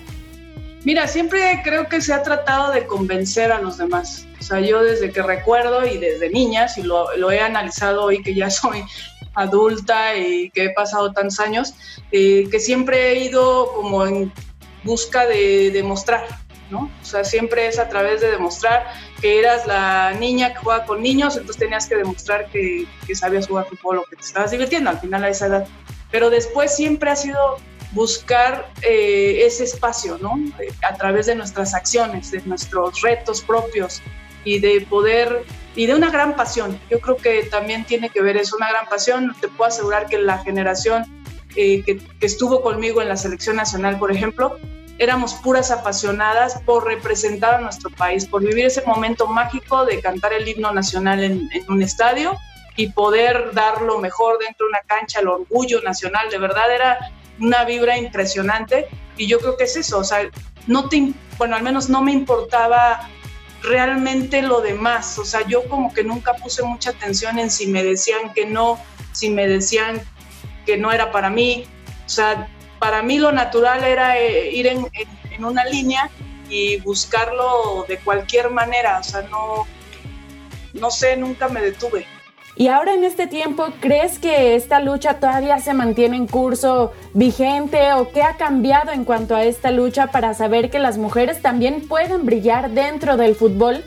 Mira, 0.85 1.07
siempre 1.07 1.61
creo 1.63 1.87
que 1.87 2.01
se 2.01 2.13
ha 2.13 2.23
tratado 2.23 2.73
de 2.73 2.85
convencer 2.85 3.53
a 3.53 3.61
los 3.61 3.77
demás. 3.77 4.27
O 4.39 4.43
sea, 4.43 4.59
yo 4.59 4.83
desde 4.83 5.11
que 5.11 5.21
recuerdo 5.21 5.87
y 5.87 5.97
desde 5.97 6.29
niñas, 6.29 6.77
y 6.77 6.83
lo, 6.83 7.31
he 7.31 7.39
analizado 7.39 8.03
hoy 8.03 8.21
que 8.21 8.35
ya 8.35 8.49
soy 8.49 8.83
adulta 9.34 10.15
y 10.15 10.50
que 10.52 10.65
he 10.65 10.69
pasado 10.72 11.12
tantos 11.12 11.39
años, 11.39 11.74
eh, 12.12 12.48
que 12.50 12.60
siempre 12.60 13.12
he 13.12 13.26
ido 13.26 13.72
como 13.74 14.06
en 14.06 14.32
busca 14.84 15.26
de 15.26 15.72
demostrar, 15.72 16.26
¿no? 16.69 16.91
O 17.02 17.06
sea, 17.06 17.24
siempre 17.24 17.67
es 17.67 17.80
a 17.80 17.89
través 17.89 18.22
de 18.22 18.32
demostrar 18.32 18.86
que 19.22 19.39
eras 19.39 19.65
la 19.65 20.13
niña 20.19 20.54
que 20.54 20.60
juega 20.60 20.86
con 20.86 21.02
niños, 21.02 21.36
entonces 21.38 21.58
tenías 21.58 21.88
que 21.88 21.96
demostrar 21.96 22.50
que, 22.50 22.86
que 23.08 23.15
sabías 23.15 23.48
jugar 23.48 23.65
fútbol 23.67 24.00
o 24.00 24.04
que 24.06 24.15
te 24.15 24.24
estabas 24.24 24.52
divirtiendo 24.52 24.89
al 24.89 25.00
final 25.00 25.24
a 25.24 25.30
esa 25.30 25.48
edad. 25.48 25.67
Pero 26.12 26.30
después 26.30 26.76
siempre 26.76 27.10
ha 27.10 27.15
sido 27.15 27.58
buscar 27.93 28.72
eh, 28.82 29.43
ese 29.46 29.63
espacio, 29.63 30.17
¿no? 30.22 30.39
A 30.82 30.96
través 30.96 31.28
de 31.28 31.36
nuestras 31.36 31.74
acciones, 31.74 32.32
de 32.32 32.41
nuestros 32.46 33.02
retos 33.02 33.41
propios 33.41 34.02
y 34.43 34.60
de 34.60 34.82
poder, 34.82 35.43
y 35.75 35.86
de 35.86 35.95
una 35.95 36.09
gran 36.09 36.36
pasión. 36.36 36.79
Yo 36.89 36.99
creo 36.99 37.17
que 37.17 37.43
también 37.43 37.86
tiene 37.86 38.09
que 38.09 38.21
ver 38.21 38.38
eso, 38.38 38.55
una 38.55 38.69
gran 38.69 38.86
pasión. 38.88 39.36
Te 39.39 39.47
puedo 39.47 39.69
asegurar 39.69 40.07
que 40.07 40.17
la 40.17 40.39
generación 40.39 41.05
eh, 41.55 41.83
que, 41.83 41.97
que, 41.97 42.25
estuvo 42.25 42.62
conmigo 42.62 43.01
en 43.01 43.09
la 43.09 43.17
selección 43.17 43.55
nacional, 43.55 43.99
por 43.99 44.12
ejemplo, 44.12 44.57
éramos 44.99 45.33
puras 45.36 45.71
apasionadas 45.71 46.59
por 46.65 46.86
representar 46.86 47.55
a 47.55 47.59
nuestro 47.59 47.89
país, 47.91 48.25
por 48.25 48.43
vivir 48.43 48.65
ese 48.65 48.83
momento 48.86 49.27
mágico 49.27 49.86
de 49.86 49.99
cantar 50.01 50.33
el 50.33 50.47
himno 50.47 50.73
nacional 50.73 51.23
en, 51.23 51.49
en 51.51 51.71
un 51.71 51.81
estadio 51.81 52.38
y 52.75 52.89
poder 52.89 53.53
dar 53.53 53.81
lo 53.81 53.99
mejor 53.99 54.39
dentro 54.39 54.65
de 54.65 54.69
una 54.71 54.81
cancha, 54.88 55.19
el 55.19 55.27
orgullo 55.27 55.81
nacional, 55.81 56.29
de 56.29 56.38
verdad 56.38 56.73
era 56.73 56.97
una 57.39 57.65
vibra 57.65 57.97
impresionante 57.97 58.88
y 59.17 59.27
yo 59.27 59.39
creo 59.39 59.57
que 59.57 59.65
es 59.65 59.75
eso, 59.75 59.99
o 59.99 60.03
sea, 60.03 60.29
no 60.67 60.89
te, 60.89 61.13
bueno, 61.38 61.55
al 61.55 61.63
menos 61.63 61.89
no 61.89 62.01
me 62.01 62.12
importaba 62.12 63.09
realmente 63.63 64.41
lo 64.41 64.62
demás, 64.62 65.17
o 65.17 65.26
sea, 65.26 65.47
yo 65.47 65.67
como 65.67 65.93
que 65.93 66.04
nunca 66.04 66.34
puse 66.34 66.63
mucha 66.63 66.91
atención 66.91 67.39
en 67.39 67.49
si 67.49 67.67
me 67.67 67.84
decían 67.84 68.34
que 68.34 68.45
no, 68.45 68.78
si 69.13 69.30
me 69.30 69.47
decían 69.47 70.02
que 70.65 70.78
no 70.78 70.91
era 70.91 71.12
para 71.12 71.30
mí, 71.30 71.65
o 72.06 72.10
sea, 72.10 72.47
para 72.80 73.02
mí 73.02 73.17
lo 73.17 73.32
natural 73.32 73.84
era 73.84 74.19
eh, 74.19 74.52
ir 74.52 74.67
en, 74.67 74.80
en, 74.93 75.08
en 75.32 75.45
una 75.45 75.65
línea 75.65 76.10
y 76.49 76.78
buscarlo 76.82 77.86
de 77.88 77.97
cualquier 77.99 78.49
manera, 78.49 78.99
o 78.99 79.04
sea, 79.04 79.21
no, 79.23 79.65
no 80.73 80.91
sé, 80.91 81.15
nunca 81.15 81.47
me 81.47 81.62
detuve. 81.62 82.06
Y 82.55 82.67
ahora 82.67 82.93
en 82.93 83.03
este 83.03 83.25
tiempo, 83.25 83.67
¿crees 83.79 84.19
que 84.19 84.55
esta 84.55 84.79
lucha 84.79 85.19
todavía 85.19 85.59
se 85.59 85.73
mantiene 85.73 86.17
en 86.17 86.27
curso 86.27 86.91
vigente 87.13 87.93
o 87.93 88.11
qué 88.11 88.21
ha 88.21 88.37
cambiado 88.37 88.91
en 88.91 89.05
cuanto 89.05 89.35
a 89.35 89.43
esta 89.43 89.71
lucha 89.71 90.07
para 90.07 90.35
saber 90.35 90.69
que 90.69 90.77
las 90.77 90.99
mujeres 90.99 91.41
también 91.41 91.87
pueden 91.87 92.25
brillar 92.25 92.69
dentro 92.69 93.17
del 93.17 93.35
fútbol? 93.35 93.83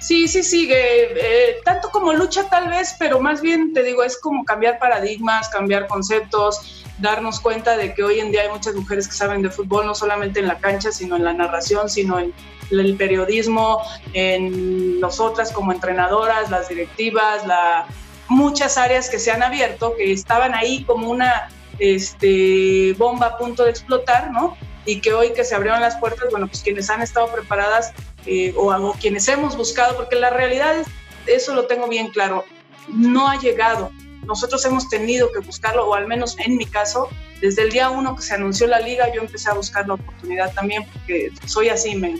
Sí, 0.00 0.28
sí, 0.28 0.42
sigue. 0.42 0.76
Eh, 0.76 1.56
tanto 1.64 1.90
como 1.90 2.12
lucha 2.12 2.48
tal 2.48 2.68
vez, 2.68 2.94
pero 2.98 3.20
más 3.20 3.42
bien 3.42 3.72
te 3.74 3.82
digo, 3.82 4.02
es 4.02 4.18
como 4.18 4.44
cambiar 4.44 4.78
paradigmas, 4.78 5.48
cambiar 5.50 5.86
conceptos, 5.86 6.84
darnos 6.98 7.40
cuenta 7.40 7.76
de 7.76 7.94
que 7.94 8.02
hoy 8.02 8.20
en 8.20 8.30
día 8.30 8.42
hay 8.42 8.50
muchas 8.50 8.74
mujeres 8.74 9.08
que 9.08 9.14
saben 9.14 9.42
de 9.42 9.50
fútbol, 9.50 9.86
no 9.86 9.94
solamente 9.94 10.40
en 10.40 10.48
la 10.48 10.58
cancha, 10.58 10.92
sino 10.92 11.16
en 11.16 11.24
la 11.24 11.32
narración, 11.32 11.88
sino 11.88 12.18
en 12.18 12.32
el 12.80 12.96
periodismo, 12.96 13.80
en 14.12 15.00
nosotras 15.00 15.52
como 15.52 15.72
entrenadoras, 15.72 16.50
las 16.50 16.68
directivas, 16.68 17.46
la, 17.46 17.86
muchas 18.28 18.78
áreas 18.78 19.08
que 19.08 19.18
se 19.18 19.30
han 19.30 19.42
abierto, 19.42 19.94
que 19.96 20.12
estaban 20.12 20.54
ahí 20.54 20.84
como 20.84 21.10
una 21.10 21.48
este, 21.78 22.94
bomba 22.98 23.26
a 23.26 23.38
punto 23.38 23.64
de 23.64 23.70
explotar, 23.70 24.30
¿no? 24.30 24.56
Y 24.86 25.00
que 25.00 25.12
hoy 25.12 25.32
que 25.32 25.44
se 25.44 25.54
abrieron 25.54 25.80
las 25.80 25.96
puertas, 25.96 26.28
bueno, 26.30 26.46
pues 26.46 26.62
quienes 26.62 26.90
han 26.90 27.02
estado 27.02 27.28
preparadas 27.28 27.92
eh, 28.26 28.54
o, 28.56 28.72
o 28.74 28.92
quienes 28.94 29.26
hemos 29.28 29.56
buscado, 29.56 29.96
porque 29.96 30.16
la 30.16 30.30
realidad, 30.30 30.76
es, 30.78 30.86
eso 31.26 31.54
lo 31.54 31.66
tengo 31.66 31.88
bien 31.88 32.08
claro, 32.08 32.44
no 32.88 33.28
ha 33.28 33.38
llegado. 33.38 33.90
Nosotros 34.26 34.64
hemos 34.64 34.88
tenido 34.88 35.30
que 35.32 35.40
buscarlo, 35.40 35.86
o 35.86 35.94
al 35.94 36.06
menos 36.06 36.36
en 36.38 36.56
mi 36.56 36.64
caso, 36.64 37.08
desde 37.40 37.62
el 37.62 37.70
día 37.70 37.90
uno 37.90 38.16
que 38.16 38.22
se 38.22 38.34
anunció 38.34 38.66
la 38.66 38.80
liga, 38.80 39.12
yo 39.12 39.20
empecé 39.20 39.50
a 39.50 39.54
buscar 39.54 39.86
la 39.86 39.94
oportunidad 39.94 40.52
también, 40.54 40.84
porque 40.90 41.30
soy 41.46 41.68
así, 41.68 41.94
me, 41.94 42.18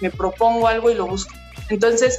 me 0.00 0.10
propongo 0.10 0.66
algo 0.66 0.90
y 0.90 0.94
lo 0.94 1.06
busco. 1.06 1.34
Entonces, 1.68 2.18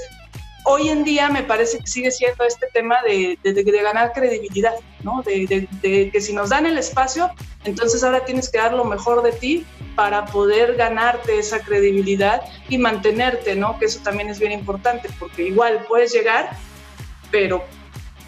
hoy 0.63 0.89
en 0.89 1.04
día 1.04 1.30
me 1.30 1.44
parece 1.44 1.80
que 1.80 1.88
sigue 1.88 2.12
siendo 2.12 2.44
este 2.44 2.67
tema 2.74 2.98
de, 3.04 3.38
ganar 3.84 4.13
credibilidad, 4.13 4.74
¿no? 5.04 5.24
De, 5.24 5.67
que 5.82 6.22
si 6.22 6.34
nos 6.34 6.50
dan 6.50 6.65
el 6.65 6.78
espacio, 6.78 7.32
entonces 7.63 8.04
ahora 8.04 8.26
tienes 8.26 8.50
que 8.50 8.58
dar 8.58 8.74
lo 8.74 8.86
mejor 8.86 9.24
de 9.24 9.32
ti 9.32 9.65
para 9.96 10.26
poder 10.26 10.76
ganarte 10.76 11.38
esa 11.39 11.60
credibilidad 11.60 12.41
y 12.70 12.78
mantenerte, 12.78 13.56
¿no? 13.56 13.78
Que 13.80 13.86
eso 13.86 14.00
también 14.04 14.30
es 14.30 14.39
bien 14.39 14.52
importante, 14.52 15.10
porque 15.20 15.44
igual 15.44 15.86
puedes 15.88 16.13
llegar, 16.13 16.52
pero 17.32 17.63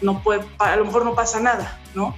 no 0.00 0.22
a 0.58 0.76
lo 0.76 0.84
mejor 0.84 1.04
no 1.04 1.14
pasa 1.14 1.40
nada, 1.40 1.80
¿no? 1.94 2.16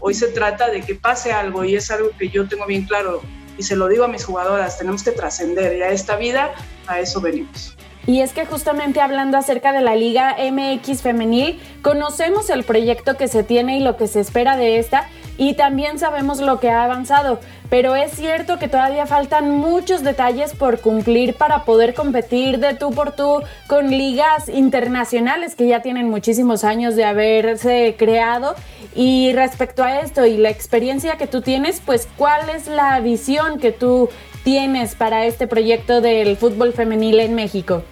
Hoy 0.00 0.14
se 0.14 0.28
trata 0.28 0.70
de 0.70 0.80
que 0.80 0.94
pase 0.94 1.32
algo 1.32 1.64
y 1.64 1.76
es 1.76 1.90
algo 1.90 2.10
que 2.18 2.28
yo 2.28 2.48
tengo 2.48 2.66
bien 2.66 2.86
claro 2.86 3.22
y 3.58 3.62
se 3.62 3.76
lo 3.76 3.88
digo 3.88 4.04
a 4.04 4.08
mis 4.08 4.24
jugadoras, 4.24 4.78
tenemos 4.78 5.02
que 5.02 5.12
trascender 5.12 5.76
y 5.76 5.82
a 5.82 5.90
esta 5.90 6.16
vida 6.16 6.52
a 6.86 7.00
eso 7.00 7.20
venimos. 7.20 7.76
Y 8.06 8.20
es 8.20 8.32
que 8.32 8.44
justamente 8.44 9.00
hablando 9.00 9.38
acerca 9.38 9.72
de 9.72 9.80
la 9.80 9.96
Liga 9.96 10.36
MX 10.38 11.00
femenil, 11.00 11.58
conocemos 11.82 12.50
el 12.50 12.64
proyecto 12.64 13.16
que 13.16 13.28
se 13.28 13.44
tiene 13.44 13.78
y 13.78 13.80
lo 13.80 13.96
que 13.96 14.08
se 14.08 14.20
espera 14.20 14.56
de 14.56 14.78
esta 14.78 15.08
y 15.36 15.54
también 15.54 15.98
sabemos 15.98 16.40
lo 16.40 16.60
que 16.60 16.70
ha 16.70 16.84
avanzado, 16.84 17.40
pero 17.70 17.96
es 17.96 18.12
cierto 18.12 18.58
que 18.58 18.68
todavía 18.68 19.06
faltan 19.06 19.50
muchos 19.50 20.02
detalles 20.04 20.54
por 20.54 20.80
cumplir 20.80 21.34
para 21.34 21.64
poder 21.64 21.94
competir 21.94 22.58
de 22.58 22.74
tú 22.74 22.92
por 22.92 23.12
tú 23.12 23.42
con 23.66 23.90
ligas 23.90 24.48
internacionales 24.48 25.54
que 25.56 25.66
ya 25.66 25.82
tienen 25.82 26.08
muchísimos 26.08 26.62
años 26.62 26.94
de 26.94 27.04
haberse 27.04 27.96
creado. 27.98 28.54
Y 28.94 29.32
respecto 29.32 29.82
a 29.82 30.00
esto 30.00 30.24
y 30.24 30.36
la 30.36 30.50
experiencia 30.50 31.16
que 31.16 31.26
tú 31.26 31.42
tienes, 31.42 31.82
pues 31.84 32.06
¿cuál 32.16 32.48
es 32.50 32.68
la 32.68 33.00
visión 33.00 33.58
que 33.58 33.72
tú 33.72 34.08
tienes 34.44 34.94
para 34.94 35.26
este 35.26 35.48
proyecto 35.48 36.00
del 36.00 36.36
fútbol 36.36 36.72
femenil 36.72 37.18
en 37.18 37.34
México? 37.34 37.82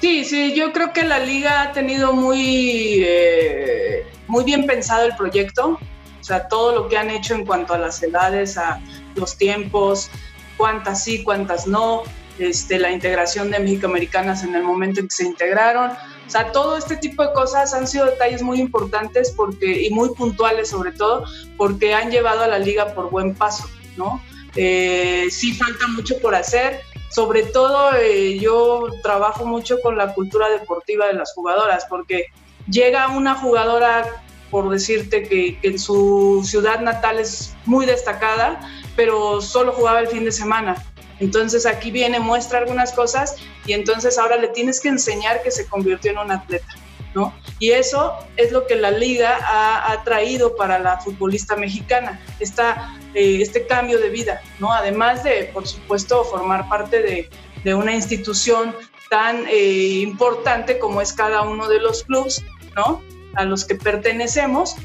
Sí, 0.00 0.24
sí, 0.24 0.54
yo 0.54 0.72
creo 0.72 0.92
que 0.92 1.04
la 1.04 1.20
liga 1.20 1.62
ha 1.62 1.72
tenido 1.72 2.12
muy, 2.12 3.02
eh, 3.06 4.04
muy 4.26 4.44
bien 4.44 4.66
pensado 4.66 5.06
el 5.06 5.16
proyecto. 5.16 5.78
O 6.24 6.26
sea, 6.26 6.48
todo 6.48 6.74
lo 6.74 6.88
que 6.88 6.96
han 6.96 7.10
hecho 7.10 7.34
en 7.34 7.44
cuanto 7.44 7.74
a 7.74 7.78
las 7.78 8.02
edades, 8.02 8.56
a 8.56 8.80
los 9.14 9.36
tiempos, 9.36 10.08
cuántas 10.56 11.04
sí, 11.04 11.22
cuántas 11.22 11.66
no, 11.66 12.02
este, 12.38 12.78
la 12.78 12.90
integración 12.90 13.50
de 13.50 13.58
mexicoamericanas 13.58 14.42
en 14.42 14.54
el 14.54 14.62
momento 14.62 15.00
en 15.00 15.08
que 15.08 15.14
se 15.14 15.24
integraron. 15.24 15.90
O 15.90 16.30
sea, 16.30 16.50
todo 16.50 16.78
este 16.78 16.96
tipo 16.96 17.22
de 17.22 17.34
cosas 17.34 17.74
han 17.74 17.86
sido 17.86 18.06
detalles 18.06 18.40
muy 18.40 18.58
importantes 18.58 19.32
porque, 19.32 19.82
y 19.82 19.90
muy 19.90 20.14
puntuales 20.14 20.70
sobre 20.70 20.92
todo, 20.92 21.24
porque 21.58 21.92
han 21.92 22.10
llevado 22.10 22.42
a 22.42 22.46
la 22.46 22.58
liga 22.58 22.94
por 22.94 23.10
buen 23.10 23.34
paso, 23.34 23.68
¿no? 23.98 24.22
Eh, 24.56 25.26
sí 25.30 25.52
falta 25.52 25.86
mucho 25.88 26.18
por 26.20 26.34
hacer. 26.34 26.80
Sobre 27.10 27.42
todo 27.42 27.90
eh, 27.98 28.38
yo 28.38 28.86
trabajo 29.02 29.44
mucho 29.44 29.78
con 29.82 29.98
la 29.98 30.14
cultura 30.14 30.48
deportiva 30.48 31.06
de 31.06 31.12
las 31.12 31.34
jugadoras, 31.34 31.84
porque 31.84 32.28
llega 32.66 33.08
una 33.08 33.34
jugadora 33.34 34.23
por 34.54 34.70
decirte 34.70 35.24
que, 35.24 35.58
que, 35.58 35.66
en 35.66 35.80
su 35.80 36.42
ciudad 36.44 36.78
natal 36.78 37.18
es 37.18 37.56
muy 37.64 37.86
destacada, 37.86 38.60
pero 38.94 39.40
solo 39.40 39.72
jugaba 39.72 39.98
el 39.98 40.06
fin 40.06 40.24
de 40.24 40.30
semana. 40.30 40.76
Entonces 41.18 41.66
aquí 41.66 41.90
viene, 41.90 42.20
muestra 42.20 42.60
algunas 42.60 42.92
cosas 42.92 43.34
y 43.66 43.72
entonces 43.72 44.16
ahora 44.16 44.36
le 44.36 44.46
tienes 44.46 44.80
que 44.80 44.90
enseñar 44.90 45.42
que 45.42 45.50
se 45.50 45.66
convirtió 45.66 46.12
en 46.12 46.18
un 46.18 46.30
atleta. 46.30 46.68
¿no? 47.16 47.34
Y 47.58 47.72
eso 47.72 48.12
es 48.36 48.52
lo 48.52 48.64
que 48.68 48.76
la 48.76 48.92
liga 48.92 49.38
ha, 49.42 49.90
ha 49.90 50.04
traído 50.04 50.54
para 50.54 50.78
la 50.78 51.00
futbolista 51.00 51.56
mexicana, 51.56 52.20
esta, 52.38 52.96
eh, 53.14 53.38
este 53.40 53.66
cambio 53.66 53.98
de 53.98 54.10
vida, 54.10 54.40
¿no? 54.60 54.72
Además 54.72 55.24
de, 55.24 55.50
por 55.52 55.66
supuesto, 55.66 56.22
formar 56.22 56.68
parte 56.68 57.02
de, 57.02 57.28
de 57.64 57.74
una 57.74 57.92
institución 57.92 58.72
tan 59.10 59.48
eh, 59.48 59.98
importante 60.00 60.78
como 60.78 61.00
es 61.00 61.12
cada 61.12 61.42
uno 61.42 61.68
de 61.68 61.80
los 61.80 62.04
clubes, 62.04 62.44
¿no? 62.76 63.02
A 63.36 63.44
los 63.44 63.64
que 63.64 63.74
pertenecemos 63.74 64.76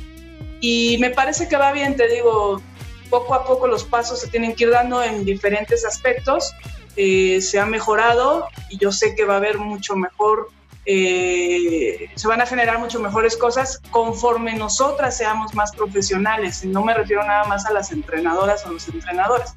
y 0.61 0.97
me 0.99 1.09
parece 1.09 1.47
que 1.47 1.57
va 1.57 1.71
bien, 1.71 1.95
te 1.95 2.07
digo, 2.07 2.61
poco 3.09 3.33
a 3.33 3.45
poco 3.45 3.67
los 3.67 3.83
pasos 3.83 4.19
se 4.19 4.27
tienen 4.27 4.55
que 4.55 4.65
ir 4.65 4.71
dando 4.71 5.01
en 5.01 5.25
diferentes 5.25 5.85
aspectos, 5.85 6.53
eh, 6.95 7.41
se 7.41 7.59
ha 7.59 7.65
mejorado 7.65 8.47
y 8.69 8.77
yo 8.77 8.91
sé 8.91 9.15
que 9.15 9.25
va 9.25 9.35
a 9.35 9.37
haber 9.37 9.57
mucho 9.57 9.95
mejor, 9.95 10.49
eh, 10.85 12.09
se 12.15 12.27
van 12.27 12.41
a 12.41 12.45
generar 12.45 12.79
mucho 12.79 12.99
mejores 12.99 13.37
cosas 13.37 13.81
conforme 13.89 14.53
nosotras 14.55 15.17
seamos 15.17 15.53
más 15.53 15.71
profesionales, 15.71 16.63
y 16.63 16.67
no 16.67 16.83
me 16.83 16.93
refiero 16.93 17.23
nada 17.25 17.45
más 17.45 17.65
a 17.65 17.71
las 17.71 17.91
entrenadoras 17.91 18.65
o 18.65 18.71
los 18.71 18.87
entrenadores, 18.89 19.53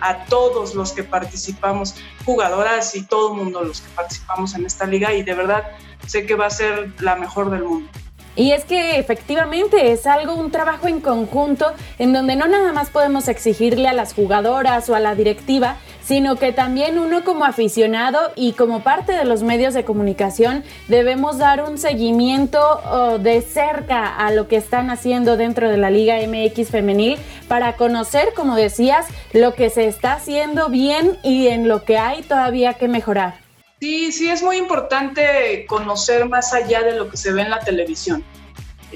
a 0.00 0.24
todos 0.26 0.74
los 0.74 0.92
que 0.92 1.02
participamos, 1.02 1.96
jugadoras 2.24 2.94
y 2.94 3.02
todo 3.02 3.32
el 3.32 3.38
mundo 3.38 3.62
los 3.62 3.80
que 3.80 3.88
participamos 3.94 4.54
en 4.54 4.66
esta 4.66 4.86
liga 4.86 5.12
y 5.14 5.22
de 5.22 5.34
verdad 5.34 5.64
sé 6.06 6.26
que 6.26 6.34
va 6.34 6.46
a 6.46 6.50
ser 6.50 6.92
la 7.00 7.16
mejor 7.16 7.50
del 7.50 7.64
mundo. 7.64 7.90
Y 8.36 8.50
es 8.50 8.64
que 8.64 8.98
efectivamente 8.98 9.92
es 9.92 10.06
algo, 10.06 10.34
un 10.34 10.50
trabajo 10.50 10.88
en 10.88 11.00
conjunto 11.00 11.66
en 11.98 12.12
donde 12.12 12.34
no 12.34 12.48
nada 12.48 12.72
más 12.72 12.90
podemos 12.90 13.28
exigirle 13.28 13.88
a 13.88 13.92
las 13.92 14.12
jugadoras 14.12 14.88
o 14.88 14.94
a 14.94 15.00
la 15.00 15.14
directiva, 15.14 15.76
sino 16.02 16.36
que 16.36 16.52
también 16.52 16.98
uno 16.98 17.24
como 17.24 17.44
aficionado 17.44 18.32
y 18.34 18.52
como 18.52 18.80
parte 18.80 19.12
de 19.12 19.24
los 19.24 19.42
medios 19.42 19.72
de 19.72 19.84
comunicación 19.84 20.64
debemos 20.88 21.38
dar 21.38 21.62
un 21.62 21.78
seguimiento 21.78 22.60
oh, 22.90 23.18
de 23.18 23.40
cerca 23.40 24.16
a 24.16 24.32
lo 24.32 24.48
que 24.48 24.56
están 24.56 24.90
haciendo 24.90 25.36
dentro 25.36 25.70
de 25.70 25.76
la 25.76 25.90
Liga 25.90 26.16
MX 26.26 26.70
femenil 26.70 27.18
para 27.46 27.76
conocer, 27.76 28.28
como 28.34 28.56
decías, 28.56 29.06
lo 29.32 29.54
que 29.54 29.70
se 29.70 29.86
está 29.86 30.14
haciendo 30.14 30.68
bien 30.68 31.16
y 31.22 31.48
en 31.48 31.68
lo 31.68 31.84
que 31.84 31.98
hay 31.98 32.22
todavía 32.22 32.74
que 32.74 32.88
mejorar. 32.88 33.43
Sí, 33.80 34.12
sí, 34.12 34.30
es 34.30 34.42
muy 34.42 34.56
importante 34.56 35.66
conocer 35.66 36.28
más 36.28 36.52
allá 36.52 36.82
de 36.82 36.96
lo 36.96 37.10
que 37.10 37.16
se 37.16 37.32
ve 37.32 37.42
en 37.42 37.50
la 37.50 37.60
televisión. 37.60 38.24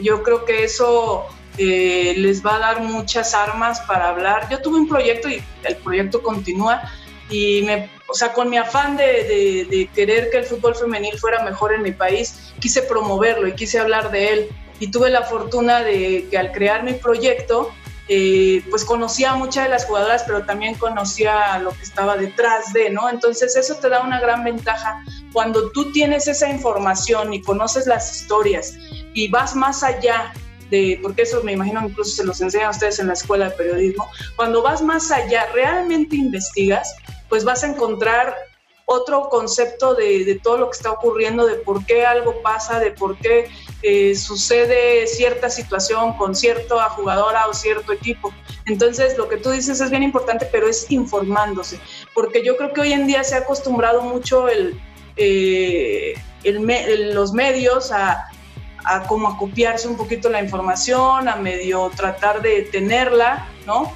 Yo 0.00 0.22
creo 0.22 0.44
que 0.44 0.64
eso 0.64 1.26
eh, 1.58 2.14
les 2.16 2.44
va 2.44 2.56
a 2.56 2.58
dar 2.60 2.80
muchas 2.82 3.34
armas 3.34 3.80
para 3.80 4.10
hablar. 4.10 4.48
Yo 4.48 4.62
tuve 4.62 4.78
un 4.78 4.88
proyecto 4.88 5.28
y 5.28 5.42
el 5.64 5.76
proyecto 5.76 6.22
continúa 6.22 6.82
y 7.28 7.62
me, 7.62 7.90
o 8.06 8.14
sea, 8.14 8.32
con 8.32 8.48
mi 8.48 8.56
afán 8.56 8.96
de, 8.96 9.66
de, 9.68 9.90
querer 9.94 10.30
que 10.30 10.38
el 10.38 10.44
fútbol 10.44 10.74
femenil 10.74 11.18
fuera 11.18 11.42
mejor 11.42 11.74
en 11.74 11.82
mi 11.82 11.92
país, 11.92 12.52
quise 12.60 12.82
promoverlo 12.82 13.48
y 13.48 13.54
quise 13.54 13.78
hablar 13.78 14.10
de 14.10 14.32
él. 14.32 14.48
Y 14.80 14.92
tuve 14.92 15.10
la 15.10 15.22
fortuna 15.22 15.82
de 15.82 16.28
que 16.30 16.38
al 16.38 16.52
crear 16.52 16.84
mi 16.84 16.94
proyecto, 16.94 17.72
eh, 18.08 18.64
pues 18.70 18.84
conocía 18.84 19.32
a 19.32 19.36
muchas 19.36 19.64
de 19.64 19.70
las 19.70 19.84
jugadoras, 19.84 20.24
pero 20.24 20.44
también 20.44 20.74
conocía 20.76 21.58
lo 21.58 21.70
que 21.72 21.82
estaba 21.82 22.16
detrás 22.16 22.72
de, 22.72 22.90
¿no? 22.90 23.10
Entonces 23.10 23.54
eso 23.54 23.74
te 23.76 23.88
da 23.88 24.00
una 24.00 24.18
gran 24.20 24.44
ventaja 24.44 25.04
cuando 25.32 25.70
tú 25.72 25.92
tienes 25.92 26.26
esa 26.26 26.48
información 26.48 27.34
y 27.34 27.42
conoces 27.42 27.86
las 27.86 28.14
historias 28.16 28.74
y 29.12 29.28
vas 29.28 29.54
más 29.54 29.82
allá 29.82 30.32
de, 30.70 30.98
porque 31.02 31.22
eso 31.22 31.42
me 31.42 31.52
imagino 31.52 31.82
incluso 31.84 32.16
se 32.16 32.24
los 32.24 32.40
enseñan 32.40 32.68
a 32.68 32.70
ustedes 32.70 32.98
en 32.98 33.08
la 33.08 33.14
escuela 33.14 33.50
de 33.50 33.56
periodismo, 33.56 34.08
cuando 34.36 34.62
vas 34.62 34.82
más 34.82 35.10
allá, 35.10 35.46
realmente 35.52 36.16
investigas, 36.16 36.94
pues 37.28 37.44
vas 37.44 37.64
a 37.64 37.68
encontrar 37.68 38.34
otro 38.90 39.28
concepto 39.28 39.94
de, 39.94 40.40
todo 40.42 40.56
lo 40.56 40.70
que 40.70 40.76
está 40.76 40.92
ocurriendo, 40.92 41.46
de 41.46 41.56
por 41.56 41.84
qué 41.84 42.06
algo 42.06 42.40
pasa, 42.40 42.80
de 42.80 42.90
por 42.90 43.18
qué 43.18 43.50
eh, 43.82 44.14
sucede 44.16 45.06
cierta 45.06 45.48
situación 45.50 46.16
con 46.16 46.34
cierta 46.34 46.88
jugadora 46.90 47.46
o 47.46 47.54
cierto 47.54 47.92
equipo. 47.92 48.32
Entonces, 48.66 49.16
lo 49.16 49.28
que 49.28 49.36
tú 49.36 49.50
dices 49.50 49.80
es 49.80 49.90
bien 49.90 50.02
importante, 50.02 50.48
pero 50.50 50.68
es 50.68 50.90
informándose, 50.90 51.80
porque 52.14 52.44
yo 52.44 52.56
creo 52.56 52.72
que 52.72 52.80
hoy 52.80 52.92
en 52.92 53.06
día 53.06 53.22
se 53.24 53.36
ha 53.36 53.38
acostumbrado 53.38 54.02
mucho 54.02 54.48
el, 54.48 54.80
eh, 55.16 56.14
los 56.44 57.32
medios 57.32 57.92
a, 57.92 58.28
a 58.84 59.02
como 59.06 59.28
a 59.28 59.38
copiarse 59.38 59.86
un 59.88 59.96
poquito 59.96 60.28
la 60.28 60.42
información, 60.42 61.28
a 61.28 61.36
medio 61.36 61.90
tratar 61.96 62.42
de 62.42 62.62
tenerla, 62.62 63.46
¿no? 63.66 63.92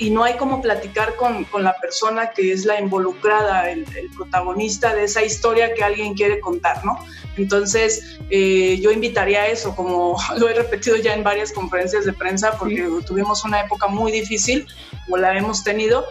Y 0.00 0.08
no 0.08 0.24
hay 0.24 0.38
como 0.38 0.62
platicar 0.62 1.14
con, 1.16 1.44
con 1.44 1.62
la 1.62 1.74
persona 1.74 2.30
que 2.30 2.52
es 2.52 2.64
la 2.64 2.80
involucrada, 2.80 3.70
el, 3.70 3.84
protagonista 4.16 4.94
de 4.94 5.04
esa 5.04 5.22
historia 5.22 5.74
que 5.74 5.84
alguien 5.84 6.14
quiere 6.14 6.40
contar, 6.40 6.82
¿no? 6.86 6.98
Entonces, 7.36 8.18
eh, 8.30 8.80
yo 8.80 8.92
invitaría 8.92 9.42
a 9.42 9.48
eso, 9.48 9.76
como 9.76 10.16
lo 10.38 10.48
he 10.48 10.54
repetido 10.54 10.96
ya 10.96 11.12
en 11.12 11.22
varias 11.22 11.52
conferencias 11.52 12.06
de 12.06 12.14
prensa, 12.14 12.56
porque 12.56 12.88
tuvimos 13.06 13.44
una 13.44 13.60
época 13.60 13.88
muy 13.88 14.10
difícil, 14.10 14.66
como 15.04 15.18
la 15.18 15.36
hemos 15.36 15.64
tenido, 15.64 16.06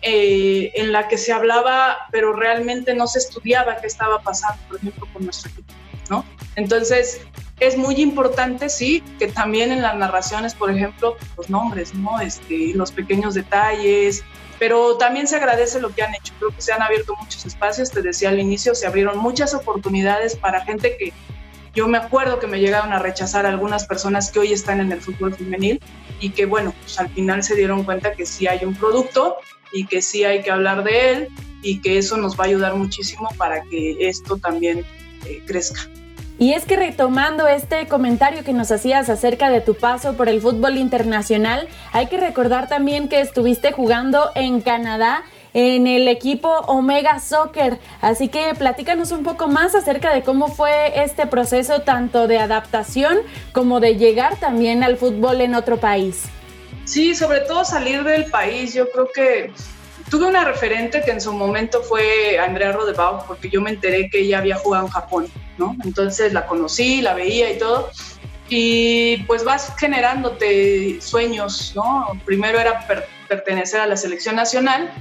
eh, 0.00 0.72
en 0.76 0.90
la 0.92 1.06
que 1.06 1.18
se 1.18 1.30
hablaba, 1.30 1.98
pero 2.10 2.32
realmente 2.32 2.94
no 2.94 3.06
se 3.06 3.18
estudiaba 3.18 3.76
qué 3.76 3.88
estaba 3.88 4.22
pasando, 4.22 4.62
por 4.68 4.78
ejemplo, 4.78 5.06
con 5.12 5.22
nuestro 5.22 5.50
equipo, 5.50 5.74
¿no? 6.08 6.24
Entonces, 6.56 7.20
es 7.60 7.76
muy 7.76 7.96
importante, 7.96 8.68
sí, 8.68 9.02
que 9.18 9.28
también 9.28 9.72
en 9.72 9.82
las 9.82 9.96
narraciones, 9.96 10.54
por 10.54 10.70
ejemplo, 10.70 11.16
los 11.36 11.48
nombres, 11.48 11.94
¿no? 11.94 12.20
Este, 12.20 12.72
los 12.74 12.92
pequeños 12.92 13.34
detalles, 13.34 14.24
pero 14.58 14.96
también 14.96 15.26
se 15.26 15.36
agradece 15.36 15.80
lo 15.80 15.90
que 15.90 16.02
han 16.02 16.14
hecho. 16.14 16.32
Creo 16.38 16.50
que 16.50 16.62
se 16.62 16.72
han 16.72 16.82
abierto 16.82 17.14
muchos 17.20 17.46
espacios, 17.46 17.90
te 17.90 18.02
decía 18.02 18.30
al 18.30 18.40
inicio, 18.40 18.74
se 18.74 18.86
abrieron 18.86 19.18
muchas 19.18 19.54
oportunidades 19.54 20.36
para 20.36 20.64
gente 20.64 20.96
que 20.96 21.12
yo 21.74 21.88
me 21.88 21.98
acuerdo 21.98 22.38
que 22.38 22.46
me 22.46 22.60
llegaron 22.60 22.92
a 22.92 23.00
rechazar 23.00 23.46
algunas 23.46 23.84
personas 23.86 24.30
que 24.30 24.38
hoy 24.38 24.52
están 24.52 24.80
en 24.80 24.92
el 24.92 25.00
fútbol 25.00 25.34
femenil 25.34 25.80
y 26.20 26.30
que, 26.30 26.46
bueno, 26.46 26.72
pues 26.80 26.98
al 27.00 27.08
final 27.10 27.42
se 27.42 27.56
dieron 27.56 27.82
cuenta 27.82 28.12
que 28.12 28.26
sí 28.26 28.46
hay 28.46 28.64
un 28.64 28.74
producto 28.74 29.36
y 29.72 29.86
que 29.86 30.00
sí 30.00 30.24
hay 30.24 30.42
que 30.42 30.52
hablar 30.52 30.84
de 30.84 31.10
él 31.10 31.28
y 31.62 31.80
que 31.80 31.98
eso 31.98 32.16
nos 32.16 32.38
va 32.38 32.44
a 32.44 32.46
ayudar 32.46 32.76
muchísimo 32.76 33.28
para 33.36 33.62
que 33.62 33.96
esto 33.98 34.36
también 34.36 34.84
eh, 35.26 35.42
crezca. 35.46 35.80
Y 36.36 36.52
es 36.54 36.64
que 36.64 36.76
retomando 36.76 37.46
este 37.46 37.86
comentario 37.86 38.42
que 38.42 38.52
nos 38.52 38.72
hacías 38.72 39.08
acerca 39.08 39.50
de 39.50 39.60
tu 39.60 39.74
paso 39.74 40.14
por 40.14 40.28
el 40.28 40.40
fútbol 40.40 40.76
internacional, 40.76 41.68
hay 41.92 42.08
que 42.08 42.18
recordar 42.18 42.68
también 42.68 43.08
que 43.08 43.20
estuviste 43.20 43.70
jugando 43.70 44.30
en 44.34 44.60
Canadá 44.60 45.22
en 45.52 45.86
el 45.86 46.08
equipo 46.08 46.48
Omega 46.66 47.20
Soccer. 47.20 47.78
Así 48.00 48.26
que 48.28 48.52
platícanos 48.58 49.12
un 49.12 49.22
poco 49.22 49.46
más 49.46 49.76
acerca 49.76 50.12
de 50.12 50.22
cómo 50.22 50.48
fue 50.48 51.04
este 51.04 51.26
proceso 51.26 51.82
tanto 51.82 52.26
de 52.26 52.40
adaptación 52.40 53.18
como 53.52 53.78
de 53.78 53.96
llegar 53.96 54.36
también 54.36 54.82
al 54.82 54.96
fútbol 54.96 55.40
en 55.40 55.54
otro 55.54 55.78
país. 55.78 56.24
Sí, 56.84 57.14
sobre 57.14 57.40
todo 57.40 57.64
salir 57.64 58.02
del 58.02 58.24
país. 58.26 58.74
Yo 58.74 58.90
creo 58.90 59.08
que 59.14 59.52
tuve 60.10 60.26
una 60.26 60.44
referente 60.44 61.02
que 61.04 61.10
en 61.10 61.20
su 61.20 61.32
momento 61.32 61.82
fue 61.82 62.38
Andrea 62.38 62.72
Rodebau, 62.72 63.26
porque 63.26 63.48
yo 63.48 63.60
me 63.60 63.70
enteré 63.70 64.08
que 64.10 64.20
ella 64.20 64.38
había 64.38 64.56
jugado 64.56 64.86
en 64.86 64.92
Japón. 64.92 65.32
¿no? 65.58 65.76
Entonces 65.84 66.32
la 66.32 66.46
conocí, 66.46 67.00
la 67.00 67.14
veía 67.14 67.52
y 67.52 67.58
todo. 67.58 67.90
Y 68.48 69.18
pues 69.24 69.44
vas 69.44 69.72
generándote 69.78 71.00
sueños, 71.00 71.72
¿no? 71.74 72.06
Primero 72.24 72.60
era 72.60 72.86
pertenecer 73.28 73.80
a 73.80 73.86
la 73.86 73.96
selección 73.96 74.36
nacional, 74.36 74.92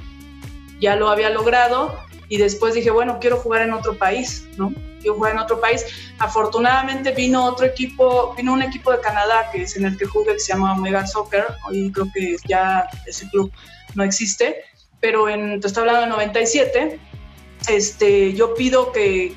ya 0.79 0.95
lo 0.95 1.09
había 1.09 1.29
logrado, 1.29 1.99
y 2.29 2.37
después 2.37 2.73
dije, 2.73 2.89
bueno, 2.89 3.19
quiero 3.19 3.37
jugar 3.37 3.63
en 3.63 3.73
otro 3.73 3.97
país, 3.97 4.47
¿no? 4.57 4.73
Quiero 5.01 5.15
jugar 5.15 5.33
en 5.33 5.39
otro 5.39 5.59
país. 5.59 5.85
Afortunadamente 6.19 7.11
vino 7.11 7.43
otro 7.43 7.65
equipo, 7.65 8.33
vino 8.35 8.53
un 8.53 8.61
equipo 8.61 8.91
de 8.91 9.01
Canadá 9.01 9.49
que 9.51 9.63
es 9.63 9.75
en 9.75 9.85
el 9.85 9.97
que 9.97 10.05
jugué, 10.05 10.33
que 10.33 10.39
se 10.39 10.53
llama 10.53 10.73
Omega 10.73 11.05
Soccer, 11.05 11.45
hoy 11.67 11.91
creo 11.91 12.07
que 12.13 12.37
ya 12.47 12.87
ese 13.05 13.29
club 13.29 13.51
no 13.93 14.03
existe, 14.03 14.63
pero 15.03 15.27
en, 15.27 15.59
te 15.59 15.67
estoy 15.67 15.81
hablando 15.81 16.03
de 16.03 16.07
97, 16.07 16.97
este, 17.67 18.33
yo 18.35 18.53
pido 18.53 18.93
que, 18.93 19.35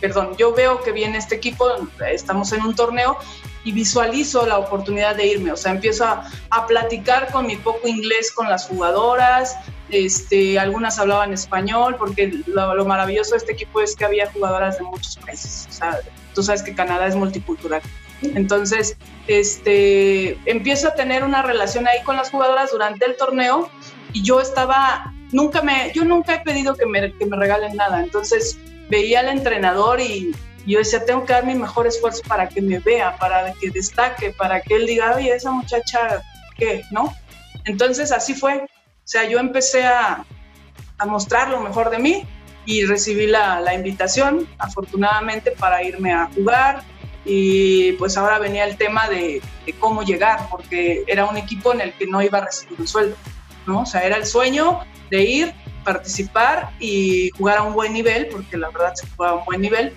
perdón, 0.00 0.36
yo 0.38 0.54
veo 0.54 0.80
que 0.82 0.92
viene 0.92 1.18
este 1.18 1.34
equipo, 1.34 1.66
estamos 2.12 2.52
en 2.52 2.62
un 2.62 2.76
torneo 2.76 3.18
y 3.64 3.72
visualizo 3.72 4.46
la 4.46 4.58
oportunidad 4.58 5.16
de 5.16 5.26
irme, 5.26 5.50
o 5.50 5.56
sea, 5.56 5.72
empiezo 5.72 6.04
a, 6.04 6.30
platicar 6.68 7.32
con 7.32 7.48
mi 7.48 7.56
poco 7.56 7.88
inglés 7.88 8.30
con 8.30 8.48
las 8.48 8.68
jugadoras, 8.68 9.56
este, 9.88 10.60
algunas 10.60 11.00
hablaban 11.00 11.32
español, 11.32 11.96
porque 11.98 12.32
lo, 12.46 12.84
maravilloso 12.84 13.32
de 13.32 13.38
este 13.38 13.52
equipo 13.54 13.80
es 13.80 13.96
que 13.96 14.04
había 14.04 14.30
jugadoras 14.30 14.78
de 14.78 14.84
muchos 14.84 15.16
países, 15.16 15.66
o 15.70 15.72
sea, 15.72 15.98
tú 16.36 16.44
sabes 16.44 16.62
que 16.62 16.72
Canadá 16.72 17.08
es 17.08 17.16
multicultural. 17.16 17.82
Entonces, 18.22 18.96
este, 19.26 20.38
empiezo 20.44 20.86
a 20.88 20.94
tener 20.94 21.24
una 21.24 21.42
relación 21.42 21.88
ahí 21.88 22.00
con 22.04 22.16
las 22.16 22.30
jugadoras 22.30 22.70
durante 22.70 23.06
el 23.06 23.16
torneo 23.16 23.70
y 24.12 24.22
yo 24.22 24.40
estaba, 24.40 25.12
nunca 25.32 25.62
me, 25.62 25.92
yo 25.94 26.04
nunca 26.04 26.34
he 26.34 26.40
pedido 26.40 26.74
que 26.74 26.86
me, 26.86 27.12
que 27.16 27.26
me 27.26 27.36
regalen 27.36 27.76
nada, 27.76 28.02
entonces 28.02 28.58
veía 28.88 29.20
al 29.20 29.28
entrenador 29.28 30.00
y, 30.00 30.32
yo 30.66 30.78
decía, 30.78 31.04
tengo 31.04 31.24
que 31.24 31.32
dar 31.32 31.46
mi 31.46 31.54
mejor 31.54 31.86
esfuerzo 31.86 32.22
para 32.28 32.48
que 32.48 32.60
me 32.60 32.78
vea, 32.78 33.16
para 33.16 33.52
que 33.54 33.70
destaque, 33.70 34.30
para 34.30 34.60
que 34.60 34.74
él 34.74 34.86
diga, 34.86 35.16
oye, 35.16 35.34
esa 35.34 35.50
muchacha, 35.50 36.22
¿qué? 36.56 36.82
¿No? 36.90 37.14
Entonces 37.64 38.12
así 38.12 38.34
fue. 38.34 38.58
O 38.58 38.68
sea, 39.04 39.24
yo 39.28 39.38
empecé 39.38 39.84
a, 39.84 40.24
a 40.98 41.06
mostrar 41.06 41.48
lo 41.48 41.60
mejor 41.60 41.90
de 41.90 41.98
mí 41.98 42.24
y 42.66 42.84
recibí 42.84 43.26
la, 43.26 43.60
la, 43.60 43.74
invitación, 43.74 44.46
afortunadamente, 44.58 45.52
para 45.52 45.82
irme 45.82 46.12
a 46.12 46.28
jugar. 46.34 46.82
Y 47.24 47.92
pues 47.92 48.16
ahora 48.16 48.38
venía 48.38 48.64
el 48.64 48.76
tema 48.76 49.08
de, 49.08 49.42
de, 49.66 49.72
cómo 49.74 50.02
llegar, 50.02 50.46
porque 50.50 51.04
era 51.06 51.24
un 51.24 51.36
equipo 51.36 51.72
en 51.72 51.80
el 51.80 51.92
que 51.94 52.06
no 52.06 52.22
iba 52.22 52.38
a 52.38 52.44
recibir 52.46 52.80
un 52.80 52.86
sueldo, 52.86 53.16
¿no? 53.70 53.82
O 53.82 53.86
sea, 53.86 54.02
era 54.02 54.16
el 54.16 54.26
sueño 54.26 54.80
de 55.10 55.22
ir 55.22 55.54
participar 55.84 56.70
y 56.80 57.30
jugar 57.30 57.58
a 57.58 57.62
un 57.62 57.72
buen 57.72 57.92
nivel, 57.92 58.26
porque 58.26 58.56
la 58.56 58.68
verdad 58.70 58.92
se 58.94 59.06
jugaba 59.08 59.36
a 59.36 59.38
un 59.40 59.44
buen 59.44 59.60
nivel. 59.60 59.94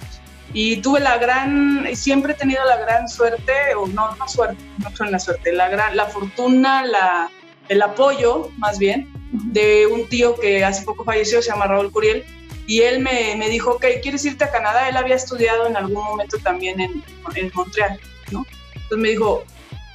Y 0.53 0.78
tuve 0.78 0.99
la 0.99 1.17
gran, 1.17 1.88
siempre 1.95 2.34
he 2.34 2.36
tenido 2.36 2.63
la 2.65 2.78
gran 2.78 3.09
suerte, 3.09 3.53
o 3.76 3.88
no, 3.88 4.15
no 4.15 4.28
suerte, 4.28 4.63
no 4.78 4.95
son 4.95 5.11
la 5.11 5.19
suerte, 5.19 5.51
la, 5.51 5.67
gran, 5.69 5.97
la 5.97 6.05
fortuna, 6.05 6.86
la, 6.86 7.30
el 7.69 7.82
apoyo 7.82 8.51
más 8.57 8.78
bien, 8.78 9.11
de 9.32 9.88
un 9.88 10.07
tío 10.07 10.36
que 10.39 10.63
hace 10.63 10.84
poco 10.84 11.03
falleció, 11.03 11.41
se 11.41 11.49
llama 11.49 11.65
Raúl 11.65 11.91
Curiel, 11.91 12.24
y 12.67 12.82
él 12.82 12.99
me, 12.99 13.36
me 13.36 13.49
dijo, 13.49 13.71
ok, 13.71 13.86
¿quieres 14.03 14.24
irte 14.26 14.43
a 14.43 14.51
Canadá? 14.51 14.88
Él 14.88 14.95
había 14.95 15.15
estudiado 15.15 15.67
en 15.67 15.76
algún 15.76 16.03
momento 16.03 16.38
también 16.38 16.80
en, 16.80 17.03
en 17.36 17.51
Montreal, 17.53 17.99
¿no? 18.32 18.45
Entonces 18.76 18.97
me 18.99 19.09
dijo, 19.09 19.43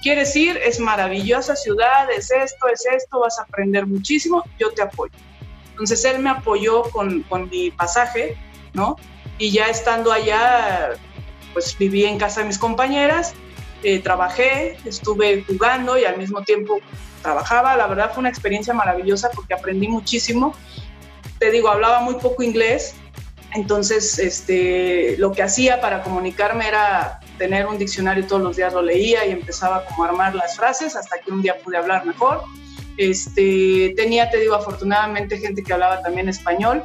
¿quieres 0.09 0.35
ir? 0.37 0.57
Es 0.57 0.81
maravillosa 0.81 1.55
ciudad, 1.55 2.11
es 2.11 2.31
esto, 2.31 2.67
es 2.73 2.87
esto, 2.87 3.21
vas 3.21 3.39
a 3.39 3.43
aprender 3.43 3.87
muchísimo, 3.87 4.43
yo 4.59 4.71
te 4.71 4.81
apoyo. 4.81 5.13
Entonces 5.73 6.03
él 6.07 6.21
me 6.21 6.31
apoyó 6.31 6.85
con, 6.85 7.25
con 7.25 7.51
mi 7.51 7.71
pasaje, 7.71 8.35
¿no? 8.73 8.97
Y 9.37 9.51
ya 9.51 9.67
estando 9.67 10.11
allá, 10.11 10.93
pues 11.53 11.77
viví 11.77 12.07
en 12.07 12.17
casa 12.17 12.41
de 12.41 12.47
mis 12.47 12.57
compañeras, 12.57 13.35
eh, 13.83 13.99
trabajé, 13.99 14.79
estuve 14.87 15.45
jugando 15.47 15.99
y 15.99 16.07
al 16.07 16.17
mismo 16.17 16.41
tiempo 16.41 16.79
trabajaba. 17.21 17.77
La 17.77 17.87
verdad 17.87 18.11
fue 18.11 18.21
una 18.21 18.31
experiencia 18.31 18.73
maravillosa 18.73 19.29
porque 19.35 19.53
aprendí 19.53 19.89
muchísimo. 19.89 20.55
Te 21.39 21.51
digo, 21.51 21.69
hablaba 21.69 22.01
muy 22.01 22.15
poco 22.15 22.43
inglés, 22.43 22.95
entonces 23.53 24.19
este, 24.19 25.17
lo 25.19 25.33
que 25.33 25.43
hacía 25.43 25.83
para 25.83 26.03
comunicarme 26.03 26.67
era 26.67 27.21
tener 27.39 27.67
un 27.67 27.79
diccionario 27.79 28.27
todos 28.27 28.43
los 28.43 28.57
días, 28.57 28.73
lo 28.73 28.83
leía 28.83 29.25
y 29.27 29.31
empezaba 29.31 29.85
como 29.87 30.05
a 30.05 30.09
armar 30.09 30.35
las 30.35 30.57
frases 30.57 30.97
hasta 30.97 31.19
que 31.21 31.31
un 31.31 31.41
día 31.41 31.57
pude 31.63 31.77
hablar 31.77 32.05
mejor. 32.05 32.43
Este, 32.97 33.95
tenía, 33.97 34.29
te 34.29 34.39
digo, 34.39 34.55
afortunadamente 34.55 35.39
gente 35.39 35.63
que 35.63 35.73
hablaba 35.73 36.03
también 36.03 36.29
español 36.29 36.83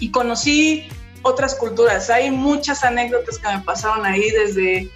y 0.00 0.10
conocí 0.10 0.88
otras 1.22 1.54
culturas. 1.56 2.08
Hay 2.08 2.30
muchas 2.30 2.84
anécdotas 2.84 3.38
que 3.38 3.48
me 3.48 3.60
pasaron 3.60 4.06
ahí 4.06 4.30
desde 4.30 4.90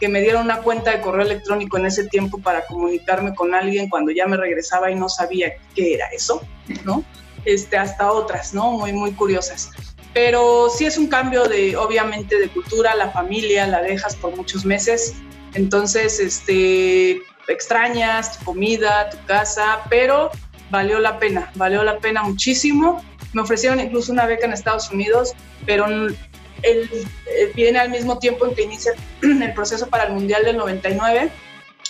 que 0.00 0.08
me 0.08 0.20
dieron 0.20 0.42
una 0.42 0.58
cuenta 0.62 0.90
de 0.90 1.00
correo 1.00 1.24
electrónico 1.24 1.76
en 1.76 1.86
ese 1.86 2.08
tiempo 2.08 2.38
para 2.38 2.66
comunicarme 2.66 3.34
con 3.34 3.54
alguien 3.54 3.88
cuando 3.88 4.10
ya 4.10 4.26
me 4.26 4.36
regresaba 4.36 4.90
y 4.90 4.96
no 4.96 5.08
sabía 5.08 5.52
qué 5.76 5.94
era 5.94 6.06
eso, 6.08 6.42
¿no? 6.84 7.04
Este, 7.44 7.76
hasta 7.76 8.10
otras, 8.10 8.52
¿no? 8.52 8.72
Muy, 8.72 8.92
muy 8.92 9.12
curiosas. 9.12 9.70
Pero 10.14 10.68
sí 10.68 10.84
es 10.84 10.98
un 10.98 11.06
cambio 11.06 11.44
de, 11.44 11.76
obviamente, 11.76 12.38
de 12.38 12.48
cultura, 12.48 12.94
la 12.94 13.10
familia, 13.10 13.66
la 13.66 13.80
dejas 13.80 14.14
por 14.16 14.36
muchos 14.36 14.64
meses, 14.64 15.14
entonces, 15.54 16.18
este, 16.20 17.22
extrañas 17.48 18.38
tu 18.38 18.44
comida, 18.46 19.10
tu 19.10 19.18
casa, 19.26 19.80
pero 19.90 20.30
valió 20.70 20.98
la 20.98 21.18
pena, 21.18 21.50
valió 21.54 21.82
la 21.82 21.98
pena 21.98 22.22
muchísimo. 22.22 23.02
Me 23.32 23.42
ofrecieron 23.42 23.80
incluso 23.80 24.12
una 24.12 24.26
beca 24.26 24.46
en 24.46 24.52
Estados 24.52 24.90
Unidos, 24.90 25.34
pero 25.66 25.86
él, 25.86 26.16
eh, 26.62 27.52
viene 27.54 27.78
al 27.78 27.90
mismo 27.90 28.18
tiempo 28.18 28.46
en 28.46 28.54
que 28.54 28.62
inicia 28.62 28.92
el 29.22 29.54
proceso 29.54 29.88
para 29.88 30.04
el 30.04 30.12
Mundial 30.12 30.44
del 30.44 30.56
99, 30.56 31.30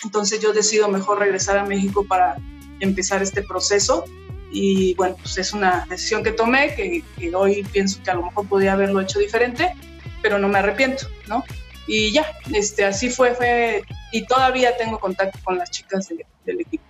entonces 0.04 0.40
yo 0.40 0.52
decido 0.52 0.88
mejor 0.88 1.20
regresar 1.20 1.58
a 1.58 1.64
México 1.64 2.04
para 2.04 2.36
empezar 2.80 3.22
este 3.22 3.42
proceso 3.42 4.04
y 4.52 4.94
bueno, 4.94 5.16
pues 5.16 5.38
es 5.38 5.52
una 5.52 5.86
decisión 5.88 6.22
que 6.22 6.32
tomé, 6.32 6.74
que, 6.74 7.02
hoy 7.34 7.62
pienso 7.72 8.02
que 8.02 8.10
a 8.10 8.14
lo 8.14 8.24
mejor 8.24 8.46
podría 8.46 8.74
haberlo 8.74 9.00
hecho 9.00 9.18
diferente, 9.18 9.74
pero 10.20 10.38
no 10.38 10.48
me 10.48 10.58
arrepiento, 10.58 11.06
¿no? 11.26 11.42
Y 11.86 12.12
ya, 12.12 12.26
este, 12.54 12.84
así 12.84 13.08
fue, 13.08 13.34
fue, 13.34 13.82
y 14.12 14.26
todavía 14.26 14.76
tengo 14.76 15.00
contacto 15.00 15.38
con 15.42 15.58
las 15.58 15.70
chicas 15.70 16.08
del 16.44 16.60
equipo. 16.60 16.84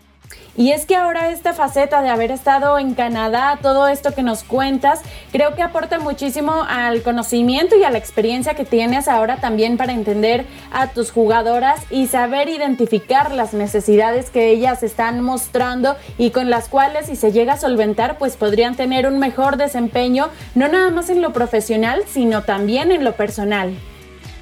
Y 0.55 0.73
es 0.73 0.85
que 0.85 0.97
ahora 0.97 1.31
esta 1.31 1.55
faceta 1.55 2.03
de 2.03 2.11
haber 2.11 2.31
estado 2.31 2.79
en 2.79 2.93
Canadá, 2.93 3.59
todo 3.63 3.89
esto 3.89 4.15
que 4.15 4.23
nos 4.23 4.45
cuentas, 4.45 5.01
creo 5.31 5.55
que 5.55 5.63
aporta 5.63 5.99
muchísimo 5.99 6.67
al 6.69 7.03
conocimiento 7.03 7.75
y 7.77 7.85
a 7.85 7.91
la 7.91 7.97
experiencia 7.97 8.55
que 8.55 8.67
tienes 8.67 9.09
ahora 9.09 9.39
también 9.39 9.79
para 9.79 9.95
entender 9.95 10.45
a 10.71 10.89
tus 10.89 11.11
jugadoras 11.11 11.81
y 11.91 12.07
saber 12.07 12.51
identificar 12.51 13.33
las 13.33 13.55
necesidades 13.55 14.29
que 14.29 14.51
ellas 14.51 14.83
están 14.83 15.23
mostrando 15.23 15.97
y 16.19 16.31
con 16.31 16.51
las 16.51 16.69
cuales 16.69 17.07
si 17.07 17.17
se 17.17 17.33
llega 17.33 17.55
a 17.55 17.59
solventar 17.59 18.19
pues 18.19 18.37
podrían 18.37 18.75
tener 18.75 19.07
un 19.07 19.19
mejor 19.19 19.57
desempeño, 19.57 20.29
no 20.55 20.69
nada 20.69 20.91
más 20.91 21.09
en 21.09 21.23
lo 21.23 21.33
profesional, 21.33 22.03
sino 22.07 22.43
también 22.43 22.93
en 22.93 23.05
lo 23.05 23.15
personal. 23.15 23.75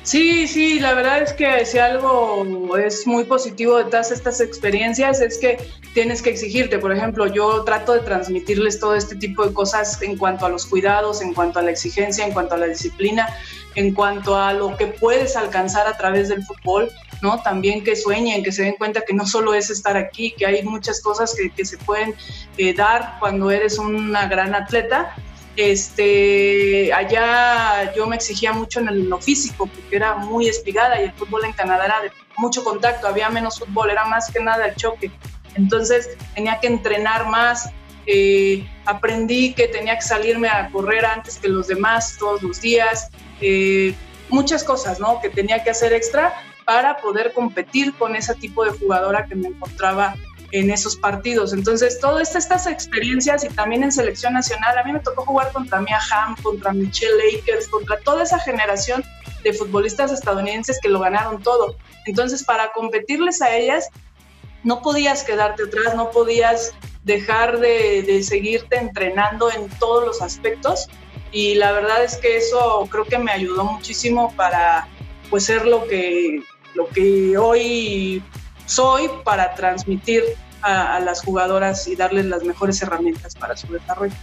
Sí, 0.03 0.49
sí, 0.49 0.81
la 0.81 0.95
verdad 0.95 1.23
es 1.23 1.35
que 1.35 1.67
si 1.67 1.79
algo 1.79 2.77
es 2.79 3.07
muy 3.07 3.25
positivo 3.25 3.77
de 3.77 3.85
todas 3.85 4.11
estas 4.11 4.41
experiencias 4.41 5.21
es 5.21 5.37
que 5.37 5.59
tienes 5.93 6.23
que 6.23 6.31
exigirte. 6.31 6.79
Por 6.79 6.93
ejemplo, 6.93 7.27
yo 7.27 7.65
trato 7.65 7.93
de 7.93 8.01
transmitirles 8.01 8.81
todo 8.81 8.95
este 8.95 9.15
tipo 9.17 9.47
de 9.47 9.53
cosas 9.53 10.01
en 10.01 10.17
cuanto 10.17 10.47
a 10.47 10.49
los 10.49 10.65
cuidados, 10.65 11.21
en 11.21 11.35
cuanto 11.35 11.59
a 11.59 11.63
la 11.63 11.71
exigencia, 11.71 12.25
en 12.25 12.33
cuanto 12.33 12.55
a 12.55 12.59
la 12.59 12.67
disciplina, 12.67 13.29
en 13.75 13.93
cuanto 13.93 14.37
a 14.37 14.55
lo 14.55 14.75
que 14.79 14.87
puedes 14.87 15.37
alcanzar 15.37 15.87
a 15.87 15.97
través 15.99 16.31
del 16.31 16.45
fútbol, 16.45 16.91
¿no? 17.21 17.43
También 17.43 17.85
que 17.85 17.95
sueñen, 17.95 18.43
que 18.43 18.53
se 18.53 18.63
den 18.63 18.77
cuenta 18.79 19.03
que 19.03 19.13
no 19.13 19.27
solo 19.27 19.53
es 19.53 19.69
estar 19.69 19.99
aquí, 19.99 20.33
que 20.33 20.47
hay 20.47 20.63
muchas 20.63 21.03
cosas 21.03 21.35
que, 21.37 21.51
que 21.51 21.67
se 21.67 21.77
pueden 21.77 22.15
eh, 22.57 22.73
dar 22.73 23.17
cuando 23.21 23.51
eres 23.51 23.79
una 23.79 24.27
gran 24.29 24.55
atleta 24.55 25.15
este, 25.57 26.93
allá 26.93 27.93
yo 27.95 28.07
me 28.07 28.17
exigía 28.17 28.53
mucho 28.53 28.81
en 28.81 29.09
lo 29.09 29.21
físico 29.21 29.67
porque 29.67 29.97
era 29.97 30.17
muy 30.17 30.49
espigada 30.49 31.01
y 31.01 31.05
el 31.05 31.13
fútbol 31.13 31.45
en 31.45 31.53
Canadá 31.53 31.85
era 31.87 32.01
de 32.03 32.13
mucho 32.39 32.65
contacto, 32.65 33.07
había 33.07 33.29
menos 33.29 33.59
fútbol, 33.59 33.91
era 33.91 34.05
más 34.05 34.31
que 34.31 34.41
nada 34.41 34.67
el 34.67 34.75
choque. 34.77 35.11
Entonces 35.55 36.11
tenía 36.35 36.59
que 36.61 36.69
entrenar 36.69 37.27
más, 37.27 37.71
eh, 38.07 38.67
aprendí 38.87 39.53
que 39.55 39.69
tenía 39.69 39.97
que 39.97 40.03
salirme 40.03 40.49
a 40.49 40.71
correr 40.71 41.05
antes 41.05 41.39
que 41.39 41.49
los 41.49 41.67
demás 41.67 42.17
todos 42.19 42.43
los 42.43 42.61
días, 42.61 43.11
eh, 43.41 43.95
muchas 44.31 44.65
cosas, 44.65 45.01
¿no? 45.01 45.21
Que 45.21 45.29
tenía 45.29 45.63
que 45.63 45.71
hacer 45.71 45.93
extra 45.93 46.33
para 46.65 46.97
poder 46.99 47.33
competir 47.33 47.93
con 47.95 48.15
ese 48.15 48.35
tipo 48.37 48.65
de 48.65 48.71
jugadora 48.71 49.27
que 49.27 49.35
me 49.35 49.49
encontraba 49.49 50.15
en 50.53 50.71
esos 50.71 50.97
partidos. 50.97 51.53
Entonces, 51.53 52.01
todas 52.01 52.35
estas 52.35 52.67
experiencias 52.67 53.45
y 53.45 53.49
también 53.49 53.83
en 53.83 53.93
selección 53.93 54.33
nacional, 54.33 54.77
a 54.77 54.85
mí 54.85 54.93
me 54.93 55.01
tocó 55.01 55.25
jugar 55.25 55.53
contra 55.53 55.81
Mia 55.81 55.99
Hamm, 56.11 56.37
contra 56.43 56.73
Michelle 56.73 57.13
Lakers, 57.33 57.69
contra 57.69 57.99
toda 58.01 58.23
esa 58.23 58.39
generación 58.39 59.05
de 59.45 59.53
futbolistas 59.53 60.13
estadounidenses 60.13 60.79
que 60.83 60.89
lo 60.89 61.01
ganaron 61.01 61.43
todo. 61.43 61.77
Entonces, 62.07 62.45
para 62.45 62.73
competirles 62.73 63.41
a 63.43 63.55
ellas, 63.55 63.89
no 64.65 64.83
podías 64.83 65.23
quedarte 65.23 65.65
atrás, 65.65 65.95
no 65.95 66.11
podías 66.11 66.73
dejar 67.05 67.61
de, 67.61 68.03
de 68.03 68.23
seguirte 68.23 68.77
entrenando 68.77 69.51
en 69.51 69.69
todos 69.79 70.07
los 70.07 70.23
aspectos. 70.23 70.89
Y 71.33 71.55
la 71.55 71.73
verdad 71.73 72.03
es 72.05 72.17
que 72.17 72.37
eso 72.37 72.87
creo 72.91 73.05
que 73.05 73.19
me 73.19 73.31
ayudó 73.31 73.65
muchísimo 73.65 74.35
para 74.37 74.89
pues 75.31 75.45
ser 75.45 75.65
lo 75.65 75.87
que, 75.87 76.43
lo 76.75 76.89
que 76.89 77.39
hoy 77.39 78.23
soy 78.71 79.11
para 79.25 79.55
transmitir 79.55 80.23
a, 80.63 81.01
las 81.01 81.23
jugadoras 81.23 81.89
y 81.89 81.97
darles 81.97 82.27
las 82.27 82.45
mejores 82.45 82.81
herramientas 82.83 83.35
para 83.35 83.57
su 83.57 83.67
desarrollo. 83.67 84.15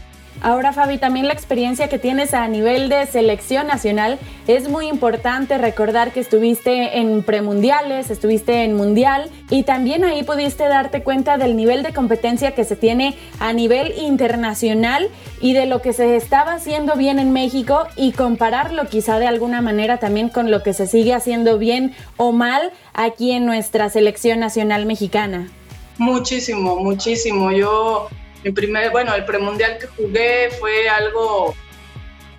Ahora, 0.42 0.72
Fabi, 0.72 0.98
también 1.00 1.28
la 1.28 1.34
experiencia 1.34 1.90
que 1.90 1.98
tienes 1.98 2.34
a 2.34 2.48
nivel 2.48 2.90
de 2.90 3.06
selección 3.08 3.68
nacional 3.68 4.20
es 4.48 4.70
muy 4.70 4.88
importante 4.88 5.58
recordar 5.58 6.12
que 6.12 6.20
estuviste 6.20 7.00
en 7.00 7.24
premundiales, 7.24 8.12
estuviste 8.12 8.64
en 8.64 8.76
mundial 8.76 9.32
y 9.50 9.64
también 9.64 10.04
ahí 10.04 10.24
pudiste 10.24 10.68
darte 10.68 11.02
cuenta 11.02 11.38
del 11.38 11.56
nivel 11.56 11.82
de 11.82 11.94
competencia 11.94 12.54
que 12.54 12.64
se 12.64 12.76
tiene 12.76 13.16
a 13.40 13.52
nivel 13.52 13.94
internacional 13.98 15.10
y 15.42 15.54
de 15.54 15.66
lo 15.66 15.82
que 15.82 15.92
se 15.92 16.16
estaba 16.16 16.54
haciendo 16.54 16.96
bien 16.96 17.18
en 17.18 17.34
México 17.34 17.88
y 17.96 18.12
compararlo 18.12 18.88
quizá 18.88 19.18
de 19.18 19.28
alguna 19.28 19.62
manera 19.62 19.98
también 19.98 20.30
con 20.30 20.52
lo 20.52 20.62
que 20.62 20.74
se 20.74 20.86
sigue 20.86 21.14
haciendo 21.14 21.58
bien 21.58 21.96
o 22.16 22.32
mal 22.32 22.72
aquí 22.94 23.32
en 23.32 23.46
nuestra 23.46 23.90
selección 23.90 24.40
nacional 24.40 24.86
mexicana. 24.86 25.50
Muchísimo, 25.98 26.76
muchísimo. 26.76 27.52
Yo 27.52 28.08
mi 28.44 28.52
primer, 28.52 28.92
bueno, 28.92 29.14
el 29.16 29.26
premundial 29.26 29.78
que 29.78 29.88
jugué 29.88 30.50
fue 30.60 30.90
algo, 30.90 31.56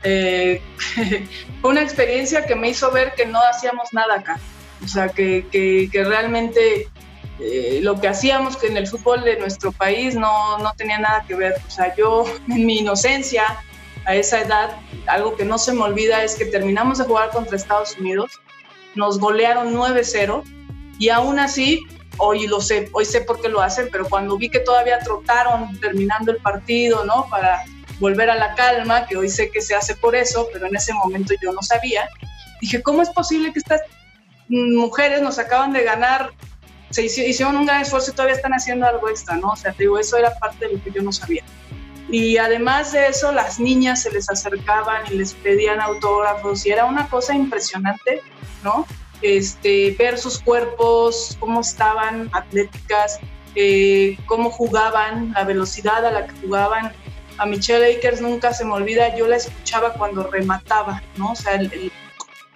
eh, 0.02 0.60
fue 1.60 1.70
una 1.70 1.82
experiencia 1.82 2.46
que 2.46 2.54
me 2.54 2.70
hizo 2.70 2.90
ver 2.90 3.14
que 3.14 3.26
no 3.26 3.40
hacíamos 3.40 3.92
nada 3.92 4.16
acá. 4.16 4.38
O 4.84 4.88
sea, 4.88 5.08
que, 5.08 5.46
que, 5.50 6.04
realmente 6.04 6.88
eh, 7.40 7.80
lo 7.82 8.00
que 8.00 8.08
hacíamos 8.08 8.56
que 8.56 8.68
en 8.68 8.76
el 8.76 8.86
fútbol 8.86 9.24
de 9.24 9.36
nuestro 9.38 9.72
país 9.72 10.14
no, 10.14 10.58
no 10.58 10.72
tenía 10.76 10.98
nada 10.98 11.24
que 11.26 11.34
ver. 11.34 11.54
O 11.66 11.70
sea, 11.70 11.94
yo 11.96 12.24
en 12.48 12.66
mi 12.66 12.78
inocencia, 12.78 13.44
a 14.04 14.14
esa 14.14 14.40
edad, 14.40 14.76
algo 15.06 15.36
que 15.36 15.44
no 15.44 15.58
se 15.58 15.72
me 15.74 15.82
olvida 15.82 16.22
es 16.24 16.36
que 16.36 16.46
terminamos 16.46 16.98
de 16.98 17.04
jugar 17.04 17.30
contra 17.30 17.56
Estados 17.56 17.96
Unidos, 17.98 18.40
nos 18.94 19.18
golearon 19.18 19.74
9-0 19.74 20.42
y 20.98 21.10
aún 21.10 21.38
así 21.38 21.80
hoy 22.18 22.46
lo 22.46 22.60
sé, 22.60 22.88
hoy 22.92 23.04
sé 23.04 23.22
por 23.22 23.40
qué 23.40 23.48
lo 23.48 23.60
hacen, 23.60 23.88
pero 23.90 24.08
cuando 24.08 24.36
vi 24.36 24.50
que 24.50 24.60
todavía 24.60 24.98
trotaron 25.00 25.78
terminando 25.80 26.32
el 26.32 26.38
partido, 26.38 27.04
¿no? 27.04 27.26
Para 27.30 27.62
volver 27.98 28.30
a 28.30 28.34
la 28.34 28.54
calma, 28.54 29.06
que 29.06 29.16
hoy 29.16 29.28
sé 29.28 29.50
que 29.50 29.60
se 29.60 29.74
hace 29.74 29.94
por 29.96 30.14
eso, 30.14 30.48
pero 30.52 30.66
en 30.66 30.76
ese 30.76 30.92
momento 30.94 31.34
yo 31.42 31.52
no 31.52 31.62
sabía, 31.62 32.08
dije, 32.60 32.82
¿cómo 32.82 33.02
es 33.02 33.10
posible 33.10 33.52
que 33.52 33.58
estas 33.58 33.82
mujeres 34.48 35.22
nos 35.22 35.38
acaban 35.38 35.72
de 35.72 35.82
ganar? 35.84 36.30
Se 36.90 37.04
hicieron 37.04 37.56
un 37.56 37.66
gran 37.66 37.82
esfuerzo 37.82 38.10
y 38.10 38.14
todavía 38.14 38.36
están 38.36 38.52
haciendo 38.52 38.86
algo 38.86 39.08
extra, 39.08 39.36
¿no? 39.36 39.50
O 39.50 39.56
sea, 39.56 39.74
digo, 39.78 39.98
eso 39.98 40.16
era 40.16 40.34
parte 40.38 40.66
de 40.66 40.74
lo 40.74 40.82
que 40.82 40.90
yo 40.90 41.02
no 41.02 41.12
sabía. 41.12 41.44
Y 42.10 42.38
además 42.38 42.92
de 42.92 43.08
eso, 43.08 43.32
las 43.32 43.60
niñas 43.60 44.02
se 44.02 44.10
les 44.10 44.30
acercaban 44.30 45.02
y 45.10 45.16
les 45.16 45.34
pedían 45.34 45.80
autógrafos 45.80 46.64
y 46.64 46.70
era 46.70 46.86
una 46.86 47.06
cosa 47.08 47.34
impresionante, 47.34 48.22
¿no? 48.64 48.86
Este, 49.22 49.94
ver 49.98 50.18
sus 50.18 50.38
cuerpos, 50.38 51.36
cómo 51.40 51.60
estaban 51.60 52.28
atléticas, 52.32 53.18
eh, 53.54 54.16
cómo 54.26 54.50
jugaban, 54.50 55.32
la 55.32 55.44
velocidad 55.44 56.04
a 56.04 56.10
la 56.10 56.26
que 56.26 56.34
jugaban. 56.40 56.92
A 57.38 57.46
Michelle 57.46 57.96
Akers 57.96 58.20
nunca 58.20 58.52
se 58.52 58.64
me 58.64 58.72
olvida, 58.72 59.16
yo 59.16 59.26
la 59.26 59.36
escuchaba 59.36 59.92
cuando 59.94 60.28
remataba, 60.30 61.02
¿no? 61.16 61.32
O 61.32 61.36
sea, 61.36 61.54
el, 61.54 61.92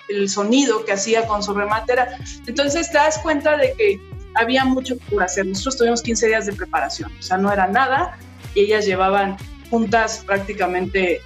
el, 0.09 0.29
sonido 0.29 0.85
que 0.85 0.93
hacía 0.93 1.27
con 1.27 1.43
su 1.43 1.55
remate 1.55 1.93
era... 1.93 2.19
Entonces 2.47 2.91
te 2.91 2.99
das 2.99 3.19
cuenta 3.19 3.57
de 3.57 3.73
que 3.75 4.01
había 4.35 4.65
mucho 4.65 4.97
por 5.11 5.23
hacer. 5.23 5.47
Nosotros 5.47 5.79
tuvimos 5.79 6.03
15 6.03 6.27
días 6.27 6.47
de 6.47 6.53
preparación, 6.53 7.13
o 7.19 7.23
sea, 7.23 7.39
no 7.39 7.53
era 7.53 7.67
nada 7.69 8.19
y 8.55 8.61
ellas 8.61 8.85
llevaban 8.85 9.37
juntas 9.71 10.23
prácticamente 10.27 11.21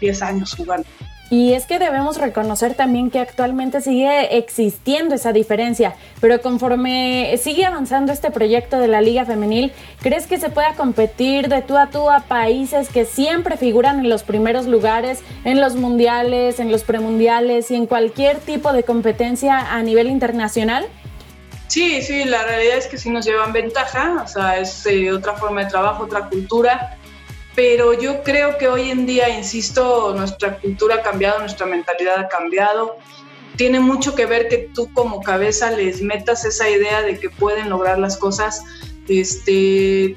10 0.00 0.22
años 0.22 0.54
jugando. 0.54 0.86
Y 1.28 1.54
es 1.54 1.66
que 1.66 1.80
debemos 1.80 2.18
reconocer 2.18 2.74
también 2.74 3.10
que 3.10 3.18
actualmente 3.18 3.80
sigue 3.80 4.38
existiendo 4.38 5.16
esa 5.16 5.32
diferencia, 5.32 5.96
pero 6.20 6.40
conforme 6.40 7.36
sigue 7.42 7.64
avanzando 7.64 8.12
este 8.12 8.30
proyecto 8.30 8.78
de 8.78 8.86
la 8.86 9.00
Liga 9.00 9.24
Femenil, 9.24 9.72
¿crees 10.00 10.28
que 10.28 10.38
se 10.38 10.50
pueda 10.50 10.74
competir 10.74 11.48
de 11.48 11.62
tú 11.62 11.76
a 11.76 11.88
tú 11.88 12.10
a 12.10 12.20
países 12.20 12.88
que 12.90 13.04
siempre 13.04 13.56
figuran 13.56 13.98
en 13.98 14.08
los 14.08 14.22
primeros 14.22 14.66
lugares, 14.66 15.20
en 15.44 15.60
los 15.60 15.74
mundiales, 15.74 16.60
en 16.60 16.70
los 16.70 16.84
premundiales 16.84 17.72
y 17.72 17.74
en 17.74 17.86
cualquier 17.86 18.38
tipo 18.38 18.72
de 18.72 18.84
competencia 18.84 19.74
a 19.74 19.82
nivel 19.82 20.06
internacional? 20.06 20.86
Sí, 21.66 22.02
sí, 22.02 22.24
la 22.24 22.44
realidad 22.44 22.76
es 22.76 22.86
que 22.86 22.98
sí 22.98 23.10
nos 23.10 23.26
llevan 23.26 23.52
ventaja, 23.52 24.22
o 24.24 24.28
sea, 24.28 24.58
es 24.60 24.86
eh, 24.86 25.10
otra 25.10 25.34
forma 25.34 25.64
de 25.64 25.70
trabajo, 25.70 26.04
otra 26.04 26.28
cultura 26.28 26.96
pero 27.56 27.98
yo 27.98 28.22
creo 28.22 28.58
que 28.58 28.68
hoy 28.68 28.90
en 28.90 29.06
día, 29.06 29.30
insisto, 29.30 30.14
nuestra 30.14 30.58
cultura 30.58 30.96
ha 30.96 31.02
cambiado, 31.02 31.38
nuestra 31.38 31.66
mentalidad 31.66 32.18
ha 32.18 32.28
cambiado. 32.28 32.98
Tiene 33.56 33.80
mucho 33.80 34.14
que 34.14 34.26
ver 34.26 34.48
que 34.48 34.68
tú 34.74 34.92
como 34.92 35.22
cabeza 35.22 35.70
les 35.70 36.02
metas 36.02 36.44
esa 36.44 36.68
idea 36.68 37.00
de 37.00 37.18
que 37.18 37.30
pueden 37.30 37.70
lograr 37.70 37.98
las 37.98 38.18
cosas. 38.18 38.62
Este, 39.08 40.16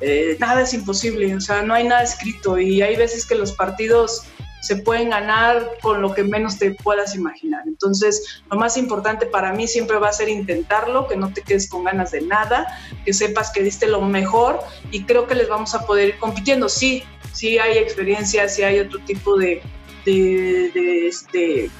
eh, 0.00 0.36
nada 0.40 0.62
es 0.62 0.72
imposible, 0.72 1.34
o 1.34 1.40
sea, 1.42 1.60
no 1.60 1.74
hay 1.74 1.86
nada 1.86 2.02
escrito 2.02 2.58
y 2.58 2.80
hay 2.80 2.96
veces 2.96 3.26
que 3.26 3.34
los 3.34 3.52
partidos 3.52 4.22
se 4.60 4.76
pueden 4.76 5.10
ganar 5.10 5.72
con 5.80 6.02
lo 6.02 6.14
que 6.14 6.24
menos 6.24 6.58
te 6.58 6.72
puedas 6.72 7.14
imaginar. 7.14 7.62
Entonces, 7.66 8.42
lo 8.50 8.56
más 8.58 8.76
importante 8.76 9.26
para 9.26 9.52
mí 9.52 9.68
siempre 9.68 9.98
va 9.98 10.08
a 10.08 10.12
ser 10.12 10.28
intentarlo, 10.28 11.06
que 11.06 11.16
no 11.16 11.32
te 11.32 11.42
quedes 11.42 11.68
con 11.68 11.84
ganas 11.84 12.10
de 12.10 12.22
nada, 12.22 12.66
que 13.04 13.12
sepas 13.12 13.50
que 13.50 13.62
diste 13.62 13.86
lo 13.86 14.00
mejor 14.00 14.60
y 14.90 15.04
creo 15.04 15.26
que 15.26 15.34
les 15.34 15.48
vamos 15.48 15.74
a 15.74 15.86
poder 15.86 16.08
ir 16.08 16.18
compitiendo. 16.18 16.68
Sí, 16.68 17.04
sí 17.32 17.58
hay 17.58 17.78
experiencia, 17.78 18.48
sí 18.48 18.62
hay 18.62 18.80
otro 18.80 18.98
tipo 19.00 19.36
de, 19.36 19.62
de, 20.04 21.06
este, 21.06 21.70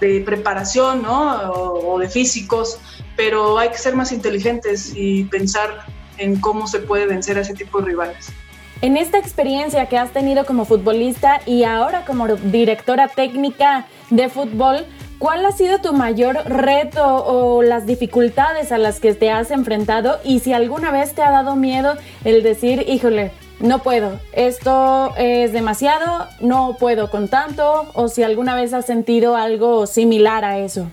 de 0.00 0.20
preparación 0.22 1.02
¿no? 1.02 1.52
o 1.52 1.98
de 1.98 2.08
físicos, 2.08 2.78
pero 3.16 3.58
hay 3.58 3.70
que 3.70 3.78
ser 3.78 3.94
más 3.94 4.12
inteligentes 4.12 4.92
y 4.94 5.24
pensar 5.24 5.86
en 6.18 6.40
cómo 6.40 6.66
se 6.66 6.80
puede 6.80 7.06
vencer 7.06 7.38
a 7.38 7.42
ese 7.42 7.54
tipo 7.54 7.80
de 7.80 7.86
rivales. 7.86 8.32
En 8.80 8.96
esta 8.96 9.18
experiencia 9.18 9.86
que 9.86 9.98
has 9.98 10.12
tenido 10.12 10.46
como 10.46 10.64
futbolista 10.64 11.40
y 11.46 11.64
ahora 11.64 12.04
como 12.04 12.28
directora 12.28 13.08
técnica 13.08 13.86
de 14.10 14.28
fútbol, 14.28 14.86
¿cuál 15.18 15.44
ha 15.44 15.50
sido 15.50 15.80
tu 15.80 15.92
mayor 15.92 16.36
reto 16.46 17.04
o 17.04 17.62
las 17.62 17.86
dificultades 17.86 18.70
a 18.70 18.78
las 18.78 19.00
que 19.00 19.14
te 19.14 19.32
has 19.32 19.50
enfrentado? 19.50 20.20
Y 20.22 20.38
si 20.38 20.52
alguna 20.52 20.92
vez 20.92 21.12
te 21.12 21.22
ha 21.22 21.32
dado 21.32 21.56
miedo 21.56 21.96
el 22.24 22.44
decir, 22.44 22.84
híjole, 22.86 23.32
no 23.58 23.82
puedo, 23.82 24.20
esto 24.32 25.12
es 25.16 25.52
demasiado, 25.52 26.28
no 26.38 26.76
puedo 26.78 27.10
con 27.10 27.26
tanto, 27.26 27.90
o 27.94 28.06
si 28.06 28.22
alguna 28.22 28.54
vez 28.54 28.72
has 28.74 28.86
sentido 28.86 29.34
algo 29.34 29.88
similar 29.88 30.44
a 30.44 30.58
eso. 30.58 30.86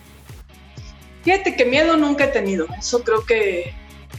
Fíjate 1.22 1.56
que 1.56 1.66
miedo 1.66 1.98
nunca 1.98 2.24
he 2.24 2.30
tenido, 2.30 2.66
eso 2.80 3.04
creo 3.04 3.24
que 3.28 3.76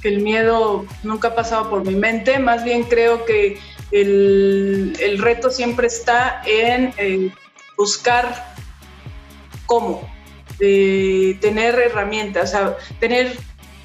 el 0.08 0.22
miedo 0.22 0.86
nunca 1.02 1.28
ha 1.28 1.34
pasado 1.34 1.70
por 1.70 1.84
mi 1.84 1.94
mente, 1.94 2.38
más 2.38 2.64
bien 2.64 2.84
creo 2.84 3.24
que 3.24 3.58
el, 3.90 5.18
reto 5.18 5.50
siempre 5.50 5.86
está 5.86 6.42
en 6.46 6.92
eh, 6.98 7.32
buscar 7.76 8.54
cómo, 9.66 10.08
tener 10.58 11.78
herramientas, 11.78 12.56
tener 13.00 13.36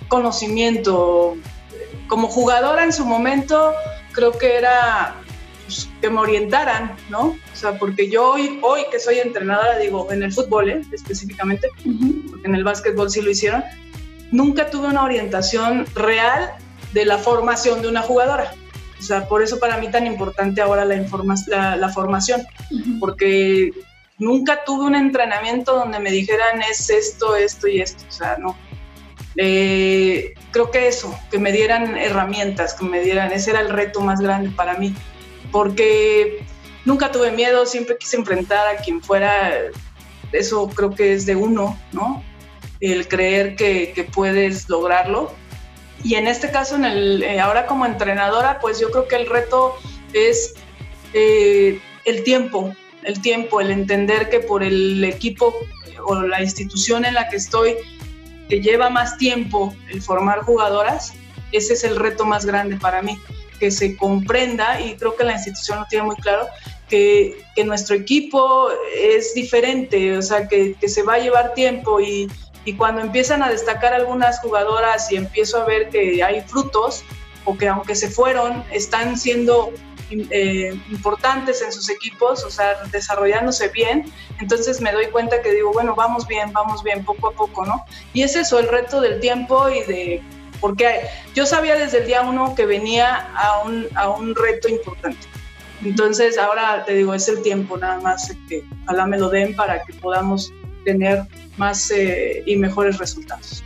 conocimiento. 0.07 1.37
Como 2.07 2.27
jugadora 2.27 2.83
en 2.83 2.91
su 2.91 3.05
momento, 3.05 3.73
creo 4.11 4.33
que 4.37 4.57
era 4.57 5.15
pues, 5.65 5.89
que 6.01 6.09
me 6.09 6.19
orientaran, 6.19 6.97
¿no? 7.09 7.37
O 7.53 7.55
sea, 7.55 7.77
porque 7.79 8.09
yo 8.09 8.31
hoy, 8.31 8.59
hoy 8.61 8.81
que 8.91 8.99
soy 8.99 9.19
entrenadora, 9.19 9.77
digo, 9.77 10.11
en 10.11 10.23
el 10.23 10.33
fútbol, 10.33 10.69
¿eh? 10.69 10.81
específicamente, 10.91 11.69
porque 12.29 12.47
en 12.47 12.55
el 12.55 12.65
básquetbol 12.65 13.09
sí 13.09 13.21
lo 13.21 13.31
hicieron, 13.31 13.63
nunca 14.31 14.69
tuve 14.69 14.87
una 14.87 15.03
orientación 15.03 15.85
real 15.93 16.51
de 16.93 17.05
la 17.05 17.17
formación 17.17 17.81
de 17.81 17.87
una 17.87 18.01
jugadora. 18.01 18.53
O 18.99 19.03
sea, 19.03 19.27
por 19.27 19.41
eso 19.41 19.59
para 19.59 19.77
mí 19.77 19.89
tan 19.89 20.05
importante 20.05 20.61
ahora 20.61 20.85
la, 20.85 21.75
la, 21.75 21.89
formación, 21.89 22.43
porque 22.99 23.71
nunca 24.19 24.63
tuve 24.63 24.85
un 24.85 24.95
entrenamiento 24.95 25.75
donde 25.75 25.99
me 25.99 26.11
dijeran 26.11 26.61
es 26.61 26.89
esto, 26.89 27.35
esto 27.35 27.67
y 27.67 27.81
esto. 27.81 28.03
O 28.07 28.11
sea, 28.11 28.37
no. 28.37 28.55
Eh, 29.37 30.33
creo 30.51 30.69
que 30.69 30.87
eso, 30.87 31.17
que 31.31 31.39
me 31.39 31.51
dieran 31.51 31.97
herramientas, 31.97 32.73
que 32.73 32.85
me 32.85 33.01
dieran, 33.01 33.31
ese 33.31 33.51
era 33.51 33.61
el 33.61 33.69
reto 33.69 34.01
más 34.01 34.19
grande 34.19 34.51
para 34.51 34.75
mí, 34.75 34.93
porque 35.51 36.45
nunca 36.85 37.11
tuve 37.11 37.31
miedo, 37.31 37.65
siempre 37.65 37.97
quise 37.97 38.17
enfrentar 38.17 38.67
a 38.67 38.81
quien 38.81 39.01
fuera, 39.01 39.51
eso 40.33 40.67
creo 40.69 40.91
que 40.91 41.13
es 41.13 41.25
de 41.25 41.35
uno, 41.35 41.79
¿no? 41.93 42.23
El 42.81 43.07
creer 43.07 43.55
que, 43.55 44.09
puedes 44.13 44.67
lograrlo. 44.67 45.31
Y 46.03 46.15
en 46.15 46.27
este 46.27 46.49
caso, 46.49 46.75
en 46.75 46.85
el, 46.85 47.23
eh, 47.23 47.39
ahora 47.39 47.67
como 47.67 47.85
entrenadora, 47.85 48.59
pues 48.59 48.79
yo 48.79 48.89
creo 48.89 49.07
que 49.07 49.15
el 49.15 49.27
reto 49.27 49.75
es 50.13 50.55
eh, 51.13 51.79
el 52.05 52.23
tiempo, 52.23 52.75
el 53.03 53.21
tiempo, 53.21 53.61
el 53.61 53.69
entender 53.69 54.29
que 54.29 54.39
por 54.39 54.63
el 54.63 55.03
equipo 55.03 55.53
o 56.03 56.15
la 56.15 56.41
institución 56.41 57.05
en 57.05 57.13
la 57.13 57.29
que 57.29 57.35
estoy, 57.35 57.75
que 58.49 58.61
lleva 58.61 58.89
más 58.89 59.17
tiempo 59.17 59.75
el 59.89 60.01
formar 60.01 60.41
jugadoras, 60.41 61.13
ese 61.51 61.73
es 61.73 61.83
el 61.83 61.97
reto 61.97 62.25
más 62.25 62.47
grande 62.47 62.77
para 62.77 63.03
mí, 63.03 63.19
que 63.59 63.69
se 63.69 63.95
comprenda, 63.95 64.81
y 64.81 64.95
creo 64.95 65.15
que 65.15 65.23
la 65.23 65.33
institución 65.33 65.79
lo 65.79 65.85
tiene 65.85 66.05
muy 66.05 66.15
claro, 66.15 66.47
que, 66.89 67.37
que 67.55 67.63
nuestro 67.63 67.95
equipo 67.95 68.69
es 68.95 69.35
diferente, 69.35 70.17
o 70.17 70.21
sea, 70.23 70.47
que 70.47 70.75
se 70.87 71.03
va 71.03 71.15
a 71.15 71.19
llevar 71.19 71.53
tiempo 71.53 72.01
y, 72.01 72.27
y 72.65 72.75
cuando 72.75 73.01
empiezan 73.01 73.41
a 73.43 73.49
destacar 73.49 73.93
algunas 73.93 74.39
jugadoras 74.39 75.11
y 75.11 75.15
empiezo 75.15 75.61
a 75.61 75.65
ver 75.65 75.89
que 75.89 76.23
hay 76.23 76.41
frutos 76.41 77.03
o 77.45 77.57
que 77.57 77.67
aunque 77.67 77.95
se 77.95 78.09
fueron 78.09 78.63
están 78.71 79.17
siendo 79.17 79.73
eh, 80.11 80.77
importantes 80.89 81.61
en 81.61 81.71
sus 81.71 81.89
equipos, 81.89 82.43
o 82.43 82.49
sea, 82.49 82.75
desarrollándose 82.91 83.69
bien, 83.69 84.11
entonces 84.39 84.81
me 84.81 84.91
doy 84.91 85.07
cuenta 85.07 85.41
que 85.41 85.51
digo, 85.51 85.71
bueno, 85.71 85.95
vamos 85.95 86.27
bien, 86.27 86.51
vamos 86.51 86.83
bien, 86.83 87.05
poco 87.05 87.29
a 87.29 87.31
poco, 87.31 87.65
¿no? 87.65 87.85
Y 88.13 88.23
es 88.23 88.35
eso, 88.35 88.59
el 88.59 88.67
reto 88.67 88.99
del 88.99 89.19
tiempo 89.21 89.69
y 89.69 89.81
de, 89.83 90.21
porque 90.59 91.07
yo 91.33 91.45
sabía 91.45 91.75
desde 91.75 91.99
el 91.99 92.07
día 92.07 92.21
uno 92.21 92.53
que 92.55 92.65
venía 92.65 93.31
a 93.35 93.63
un, 93.63 93.87
a 93.95 94.09
un 94.09 94.35
reto 94.35 94.67
importante. 94.67 95.27
Entonces 95.83 96.37
ahora 96.37 96.83
te 96.85 96.93
digo, 96.93 97.13
es 97.13 97.27
el 97.27 97.41
tiempo 97.41 97.77
nada 97.77 97.99
más 97.99 98.31
que 98.47 98.63
ojalá 98.83 99.07
me 99.07 99.17
lo 99.17 99.29
den 99.29 99.55
para 99.55 99.83
que 99.83 99.93
podamos 99.93 100.53
tener 100.83 101.23
más 101.57 101.91
eh, 101.91 102.43
y 102.45 102.55
mejores 102.55 102.97
resultados. 102.97 103.63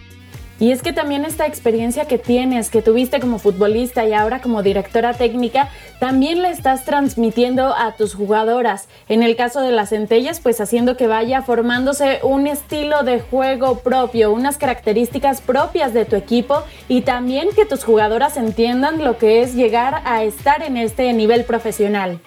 Y 0.57 0.71
es 0.71 0.81
que 0.81 0.93
también 0.93 1.25
esta 1.25 1.45
experiencia 1.45 2.05
que 2.05 2.17
tienes, 2.17 2.69
que 2.69 2.81
tuviste 2.81 3.19
como 3.19 3.39
futbolista 3.39 4.05
y 4.05 4.13
ahora 4.13 4.39
como 4.39 4.63
directora 4.63 5.13
técnica, 5.13 5.69
también 5.99 6.41
la 6.41 6.49
estás 6.49 6.85
transmitiendo 6.85 7.75
a 7.75 7.97
tus 7.97 8.13
jugadoras. 8.13 8.87
En 9.09 9.21
el 9.21 9.35
caso 9.35 9.59
de 9.59 9.73
las 9.73 9.89
centellas, 9.89 10.39
pues 10.39 10.61
haciendo 10.61 10.95
que 10.95 11.07
vaya 11.07 11.41
formándose 11.41 12.19
un 12.23 12.47
estilo 12.47 13.03
de 13.03 13.19
juego 13.19 13.79
propio, 13.79 14.31
unas 14.31 14.57
características 14.57 15.41
propias 15.41 15.93
de 15.93 16.05
tu 16.05 16.15
equipo 16.15 16.63
y 16.87 17.01
también 17.01 17.49
que 17.53 17.65
tus 17.65 17.83
jugadoras 17.83 18.37
entiendan 18.37 19.03
lo 19.03 19.17
que 19.17 19.41
es 19.41 19.55
llegar 19.55 20.03
a 20.05 20.23
estar 20.23 20.63
en 20.63 20.77
este 20.77 21.11
nivel 21.11 21.43
profesional. 21.43 22.21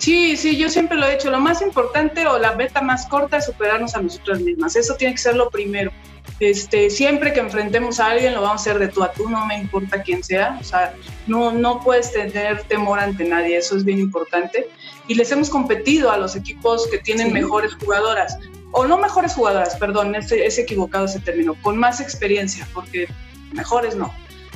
Sí, 0.00 0.34
sí, 0.38 0.56
yo 0.56 0.70
siempre 0.70 0.96
lo 0.96 1.06
he 1.06 1.14
hecho. 1.14 1.30
Lo 1.30 1.40
más 1.40 1.60
importante 1.60 2.26
o 2.26 2.38
la 2.38 2.54
meta 2.54 2.80
más 2.80 3.06
corta 3.06 3.36
es 3.36 3.44
superarnos 3.44 3.94
a 3.94 4.00
nosotras 4.00 4.40
mismas. 4.40 4.74
Eso 4.74 4.94
tiene 4.94 5.14
que 5.14 5.20
ser 5.20 5.36
lo 5.36 5.50
primero. 5.50 5.92
Este, 6.40 6.88
siempre 6.88 7.34
que 7.34 7.40
enfrentemos 7.40 8.00
a 8.00 8.06
alguien 8.06 8.32
lo 8.32 8.40
vamos 8.40 8.62
a 8.62 8.70
hacer 8.70 8.78
de 8.78 8.88
tú 8.88 9.02
a 9.02 9.12
tú, 9.12 9.28
no 9.28 9.44
me 9.44 9.58
importa 9.58 10.02
quién 10.02 10.24
sea. 10.24 10.56
O 10.58 10.64
sea, 10.64 10.94
no, 11.26 11.52
no 11.52 11.80
puedes 11.84 12.12
tener 12.12 12.62
temor 12.62 12.98
ante 12.98 13.24
nadie, 13.24 13.58
eso 13.58 13.76
es 13.76 13.84
bien 13.84 13.98
importante. 13.98 14.70
Y 15.06 15.16
les 15.16 15.30
hemos 15.32 15.50
competido 15.50 16.10
a 16.10 16.16
los 16.16 16.34
equipos 16.34 16.88
que 16.90 16.96
tienen 16.96 17.30
mejores 17.30 17.74
jugadoras, 17.74 18.38
o 18.72 18.86
no 18.86 18.96
mejores 18.96 19.34
jugadoras, 19.34 19.76
perdón, 19.76 20.14
ese, 20.14 20.46
es 20.46 20.58
equivocado 20.58 21.04
ese 21.04 21.20
término, 21.20 21.54
con 21.60 21.76
más 21.76 22.00
experiencia, 22.00 22.66
porque 22.72 23.06
mejores 23.52 23.96
no, 23.96 24.10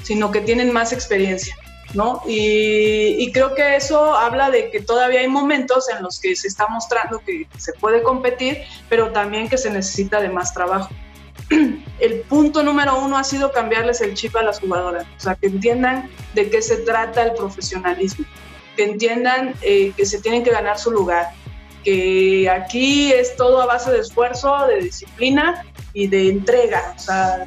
sino 0.05 0.31
que 0.31 0.41
tienen 0.41 0.73
más 0.73 0.93
experiencia. 0.95 1.55
¿No? 1.93 2.23
Y, 2.27 3.31
creo 3.33 3.55
que 3.55 3.77
eso 3.77 4.15
habla 4.15 4.51
de 4.51 4.71
que 4.71 4.81
todavía 4.81 5.21
hay 5.21 5.29
momentos 5.29 5.89
en 5.89 6.03
los 6.03 6.21
que 6.21 6.35
se 6.37 6.49
está 6.49 6.67
mostrando 6.69 7.21
que 7.21 7.47
se 7.59 7.73
puede 7.75 8.03
competir, 8.03 8.59
pero 8.89 9.11
también 9.11 9.49
que 9.49 9.59
se 9.59 9.71
necesita 9.71 10.21
de 10.21 10.29
más 10.29 10.55
trabajo. 10.55 10.89
El 12.01 12.21
punto 12.23 12.63
número 12.63 12.99
uno 12.99 13.17
ha 13.17 13.25
sido 13.25 13.53
cambiarles 13.53 14.01
el 14.01 14.15
chip 14.15 14.35
a 14.37 14.43
las 14.43 14.61
jugadoras, 14.61 15.07
o 15.17 15.21
sea, 15.21 15.35
que 15.35 15.47
entiendan 15.47 16.11
de 16.35 16.51
qué 16.51 16.61
se 16.63 16.79
trata 16.79 17.23
el 17.23 17.35
profesionalismo, 17.35 18.25
que 18.77 18.85
entiendan 18.85 19.55
eh, 19.63 19.93
que 19.97 20.07
se 20.07 20.21
tienen 20.21 20.43
que 20.43 20.51
ganar 20.51 20.79
su 20.79 20.91
lugar, 20.91 21.31
que 21.85 22.51
aquí 22.51 23.13
es 23.13 23.37
todo 23.37 23.61
a 23.63 23.67
base 23.67 23.93
de 23.93 24.01
esfuerzo, 24.01 24.67
de 24.67 24.81
disciplina 24.81 25.65
y 25.93 26.09
de 26.09 26.31
entrega, 26.31 26.95
o 26.97 26.99
sea, 26.99 27.47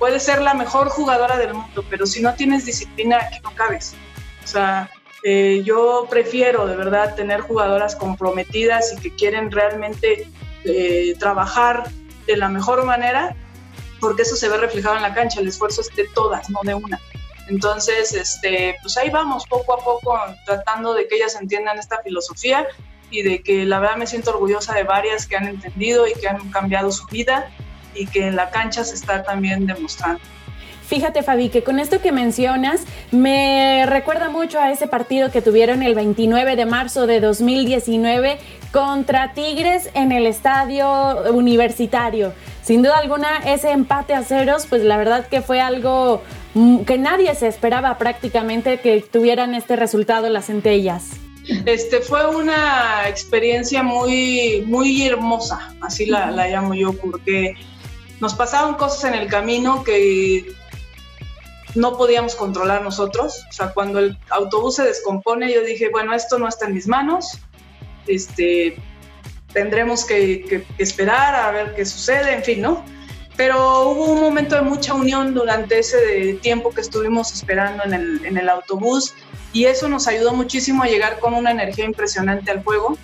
puedes 0.00 0.24
ser 0.24 0.42
la 0.42 0.54
mejor 0.54 0.88
jugadora 0.88 1.36
del 1.38 1.54
mundo, 1.54 1.84
pero 1.88 2.06
si 2.06 2.20
no 2.20 2.34
tienes 2.34 2.64
disciplina, 2.64 3.18
aquí 3.18 3.38
no 3.44 3.54
cabes. 3.54 3.94
O 4.42 4.46
sea, 4.48 4.90
Eh, 5.22 5.62
yo 5.66 6.06
prefiero 6.08 6.66
de 6.66 6.76
verdad 6.76 7.14
tener 7.14 7.42
jugadoras 7.42 7.94
comprometidas 7.94 8.94
y 8.94 8.96
que 9.02 9.14
quieren 9.14 9.50
realmente 9.50 10.26
eh, 10.64 11.14
trabajar 11.18 11.90
de 12.26 12.38
la 12.38 12.48
mejor 12.48 12.86
manera, 12.86 13.36
porque 14.00 14.22
eso 14.22 14.34
se 14.34 14.48
ve 14.48 14.56
reflejado 14.56 14.96
en 14.96 15.02
la 15.02 15.12
cancha, 15.12 15.40
el 15.40 15.48
esfuerzo 15.48 15.82
es 15.82 15.94
de 15.94 16.08
todas, 16.14 16.48
no 16.48 16.60
de 16.62 16.72
una. 16.72 16.98
Entonces, 17.48 18.14
este, 18.14 18.76
pues 18.80 18.96
ahí 18.96 19.10
vamos 19.10 19.44
poco 19.46 19.74
a 19.74 19.84
poco 19.84 20.18
tratando 20.46 20.94
de 20.94 21.06
que 21.06 21.16
ellas 21.16 21.34
entiendan 21.38 21.78
esta 21.78 21.98
filosofía 22.02 22.66
y 23.10 23.20
de 23.20 23.42
que 23.42 23.66
la 23.66 23.78
verdad 23.78 23.96
me 23.96 24.06
siento 24.06 24.30
orgullosa 24.30 24.72
de 24.72 24.84
varias 24.84 25.26
que 25.26 25.36
han 25.36 25.48
entendido 25.48 26.06
y 26.06 26.14
que 26.14 26.28
han 26.28 26.50
cambiado 26.50 26.90
su 26.92 27.04
vida 27.08 27.50
y 27.94 28.06
que 28.06 28.28
en 28.28 28.36
la 28.36 28.50
cancha 28.50 28.84
se 28.84 28.94
está 28.94 29.22
también 29.22 29.66
demostrando. 29.66 30.20
Fíjate, 30.90 31.22
Fabi, 31.22 31.50
que 31.50 31.62
con 31.62 31.78
esto 31.78 32.00
que 32.00 32.10
mencionas 32.10 32.82
me 33.12 33.86
recuerda 33.86 34.28
mucho 34.28 34.58
a 34.58 34.72
ese 34.72 34.88
partido 34.88 35.30
que 35.30 35.40
tuvieron 35.40 35.84
el 35.84 35.94
29 35.94 36.56
de 36.56 36.66
marzo 36.66 37.06
de 37.06 37.20
2019 37.20 38.38
contra 38.72 39.32
Tigres 39.32 39.88
en 39.94 40.10
el 40.10 40.26
estadio 40.26 41.30
universitario. 41.32 42.32
Sin 42.62 42.82
duda 42.82 42.98
alguna, 42.98 43.38
ese 43.46 43.70
empate 43.70 44.14
a 44.14 44.24
ceros, 44.24 44.66
pues 44.66 44.82
la 44.82 44.96
verdad 44.96 45.28
que 45.28 45.42
fue 45.42 45.60
algo 45.60 46.22
mm, 46.54 46.80
que 46.80 46.98
nadie 46.98 47.32
se 47.36 47.46
esperaba 47.46 47.96
prácticamente 47.96 48.80
que 48.80 49.00
tuvieran 49.00 49.54
este 49.54 49.76
resultado 49.76 50.28
las 50.28 50.46
centellas. 50.46 51.10
Este 51.66 52.00
fue 52.00 52.26
una 52.34 53.08
experiencia 53.08 53.84
muy, 53.84 54.64
muy 54.66 55.06
hermosa, 55.06 55.72
así 55.80 56.06
la, 56.06 56.32
la 56.32 56.48
llamo 56.48 56.74
yo, 56.74 56.92
porque 56.94 57.54
nos 58.20 58.34
pasaban 58.34 58.74
cosas 58.74 59.04
en 59.04 59.14
el 59.14 59.28
camino 59.28 59.82
que 59.82 60.54
no 61.74 61.96
podíamos 61.96 62.34
controlar 62.34 62.82
nosotros. 62.82 63.44
O 63.48 63.52
sea, 63.52 63.72
cuando 63.72 63.98
el 63.98 64.18
autobús 64.30 64.76
se 64.76 64.84
descompone, 64.84 65.52
yo 65.52 65.62
dije, 65.62 65.88
bueno, 65.90 66.14
esto 66.14 66.38
no 66.38 66.48
está 66.48 66.66
en 66.66 66.74
mis 66.74 66.86
manos, 66.86 67.38
este, 68.06 68.76
tendremos 69.52 70.04
que, 70.04 70.64
esperar 70.78 71.34
a 71.34 71.50
ver 71.50 71.74
qué 71.74 71.84
sucede, 71.84 72.34
en 72.34 72.44
fin, 72.44 72.62
¿no? 72.62 72.84
Pero 73.36 73.88
hubo 73.88 74.04
un 74.04 74.20
momento 74.20 74.54
de 74.56 74.62
mucha 74.62 74.92
unión 74.94 75.32
durante 75.32 75.78
ese 75.78 76.38
tiempo 76.42 76.70
que 76.70 76.82
estuvimos 76.82 77.32
esperando 77.32 77.84
en 77.84 77.94
el, 77.94 78.26
en 78.26 78.36
el 78.36 78.48
autobús 78.48 79.14
y 79.52 79.64
eso 79.64 79.88
nos 79.88 80.06
ayudó 80.06 80.34
muchísimo 80.34 80.82
a 80.82 80.86
llegar 80.86 81.18
con 81.20 81.32
una 81.34 81.50
energía 81.50 81.84
impresionante 81.86 82.50
al 82.50 82.62
juego, 82.62 82.98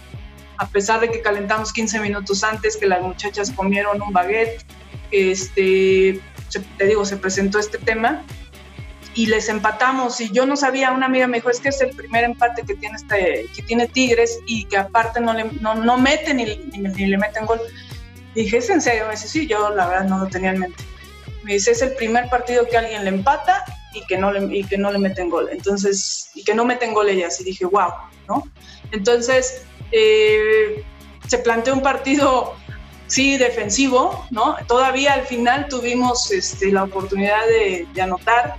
a 0.58 0.68
pesar 0.68 1.00
de 1.00 1.10
que 1.10 1.22
calentamos 1.22 1.72
15 1.72 2.00
minutos 2.00 2.44
antes, 2.44 2.76
que 2.76 2.86
las 2.86 3.00
muchachas 3.02 3.50
comieron 3.50 4.02
un 4.02 4.12
baguette, 4.12 4.64
este, 5.10 6.20
te 6.78 6.86
digo, 6.86 7.04
se 7.04 7.16
presentó 7.16 7.58
este 7.58 7.78
tema 7.78 8.24
y 9.14 9.26
les 9.26 9.48
empatamos 9.48 10.20
y 10.20 10.30
yo 10.30 10.44
no 10.44 10.56
sabía, 10.56 10.92
una 10.92 11.06
amiga 11.06 11.26
me 11.26 11.38
dijo, 11.38 11.48
es 11.48 11.60
que 11.60 11.70
es 11.70 11.80
el 11.80 11.96
primer 11.96 12.24
empate 12.24 12.62
que 12.64 12.74
tiene, 12.74 12.96
este, 12.96 13.46
que 13.54 13.62
tiene 13.62 13.88
Tigres 13.88 14.38
y 14.46 14.66
que 14.66 14.76
aparte 14.76 15.20
no, 15.20 15.32
le, 15.32 15.44
no, 15.60 15.74
no 15.74 15.96
meten 15.96 16.36
ni, 16.36 16.44
ni, 16.44 17.06
le 17.06 17.16
meten 17.16 17.46
gol. 17.46 17.60
Y 18.34 18.42
dije, 18.42 18.58
¿es 18.58 18.68
en 18.68 18.82
serio? 18.82 19.06
Me 19.06 19.12
dice, 19.12 19.28
sí, 19.28 19.46
yo 19.46 19.70
la 19.70 19.86
verdad 19.88 20.04
no 20.04 20.18
lo 20.18 20.26
tenía 20.26 20.50
en 20.50 20.60
mente. 20.60 20.84
Me 21.42 21.54
dice, 21.54 21.70
es 21.70 21.80
el 21.80 21.94
primer 21.94 22.28
partido 22.28 22.68
que 22.68 22.76
alguien 22.76 23.04
le 23.04 23.10
empata 23.10 23.64
y 23.94 24.04
que 24.06 24.18
no 24.18 24.30
le, 24.30 24.54
y 24.54 24.64
que 24.64 24.76
no 24.76 24.92
le 24.92 24.98
meten 24.98 25.30
gol. 25.30 25.48
Entonces, 25.50 26.30
y 26.34 26.44
que 26.44 26.54
no 26.54 26.66
meten 26.66 26.92
gol 26.92 27.08
ellas. 27.08 27.40
Y 27.40 27.44
dije, 27.44 27.64
wow, 27.64 27.92
¿no? 28.28 28.42
Entonces, 28.92 29.64
eh, 29.92 30.84
se 31.26 31.38
planteó 31.38 31.72
un 31.72 31.82
partido, 31.82 32.54
sí, 33.06 33.36
defensivo, 33.36 34.26
¿no? 34.30 34.56
Todavía 34.66 35.14
al 35.14 35.26
final 35.26 35.68
tuvimos 35.68 36.30
este, 36.30 36.72
la 36.72 36.84
oportunidad 36.84 37.46
de, 37.46 37.86
anotar 38.00 38.56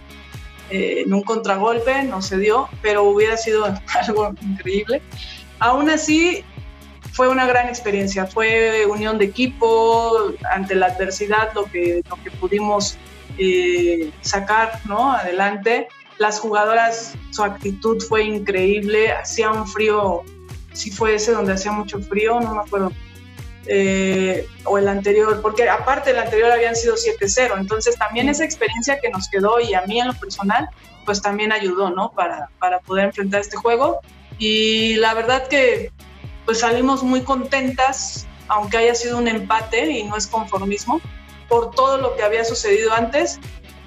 eh, 0.70 1.04
en 1.06 1.14
un 1.14 1.24
contragolpe, 1.24 2.04
no 2.04 2.22
se 2.22 2.38
dio, 2.38 2.70
pero 2.82 3.04
hubiera 3.04 3.38
sido 3.38 3.66
algo 4.08 4.34
increíble. 4.42 5.02
Aún 5.60 5.90
así, 5.90 6.44
fue 7.14 7.28
una 7.30 7.48
gran 7.48 7.68
experiencia, 7.68 8.28
fue 8.28 8.86
unión 8.86 9.18
de 9.18 9.26
equipo, 9.26 10.34
ante 10.52 10.76
la 10.76 10.88
adversidad 10.88 11.52
lo 11.56 11.66
que, 11.66 12.02
lo 12.08 12.24
que 12.24 12.30
pudimos 12.30 12.96
eh, 13.40 14.12
sacar 14.22 14.82
¿no? 14.86 15.14
adelante. 15.14 15.88
Las 16.20 16.40
jugadoras, 16.40 17.16
su 17.32 17.44
actitud 17.44 18.02
fue 18.04 18.24
increíble, 18.24 19.12
hacía 19.12 19.52
un 19.52 19.68
frío, 19.68 20.24
si 20.74 20.92
fue 20.92 21.16
ese 21.16 21.32
donde 21.32 21.54
hacía 21.54 21.72
mucho 21.72 22.00
frío, 22.02 22.40
no 22.40 22.56
me 22.56 22.62
acuerdo 22.62 22.92
eh, 23.70 24.48
o 24.64 24.78
el 24.78 24.88
anterior, 24.88 25.42
porque 25.42 25.70
aparte 25.70 26.12
el 26.12 26.20
anterior 26.20 26.52
habían 26.52 26.76
sido 26.76 26.96
7-0, 26.96 27.58
entonces 27.58 27.98
también 27.98 28.30
esa 28.30 28.44
experiencia 28.44 29.00
que 29.00 29.10
nos 29.10 29.30
quedó 29.30 29.60
y 29.60 29.74
a 29.74 29.82
mí 29.82 30.00
en 30.00 30.08
lo 30.08 30.14
personal, 30.14 30.70
pues 31.06 31.22
también 31.22 31.52
ayudó, 31.52 31.90
¿no? 31.90 32.12
Para, 32.12 32.50
para 32.60 32.80
poder 32.80 33.06
enfrentar 33.06 33.42
este 33.42 33.58
juego. 33.58 34.00
Y 34.38 34.96
la 34.96 35.14
verdad 35.14 35.48
que 35.48 35.92
pues 36.46 36.60
salimos 36.60 37.04
muy 37.04 37.22
contentas, 37.22 38.28
aunque 38.48 38.78
haya 38.78 38.96
sido 38.96 39.18
un 39.18 39.28
empate 39.28 39.92
y 39.92 40.04
no 40.04 40.16
es 40.16 40.28
conformismo, 40.28 41.02
por 41.50 41.72
todo 41.72 41.98
lo 41.98 42.16
que 42.16 42.24
había 42.24 42.44
sucedido 42.46 42.94
antes 42.94 43.40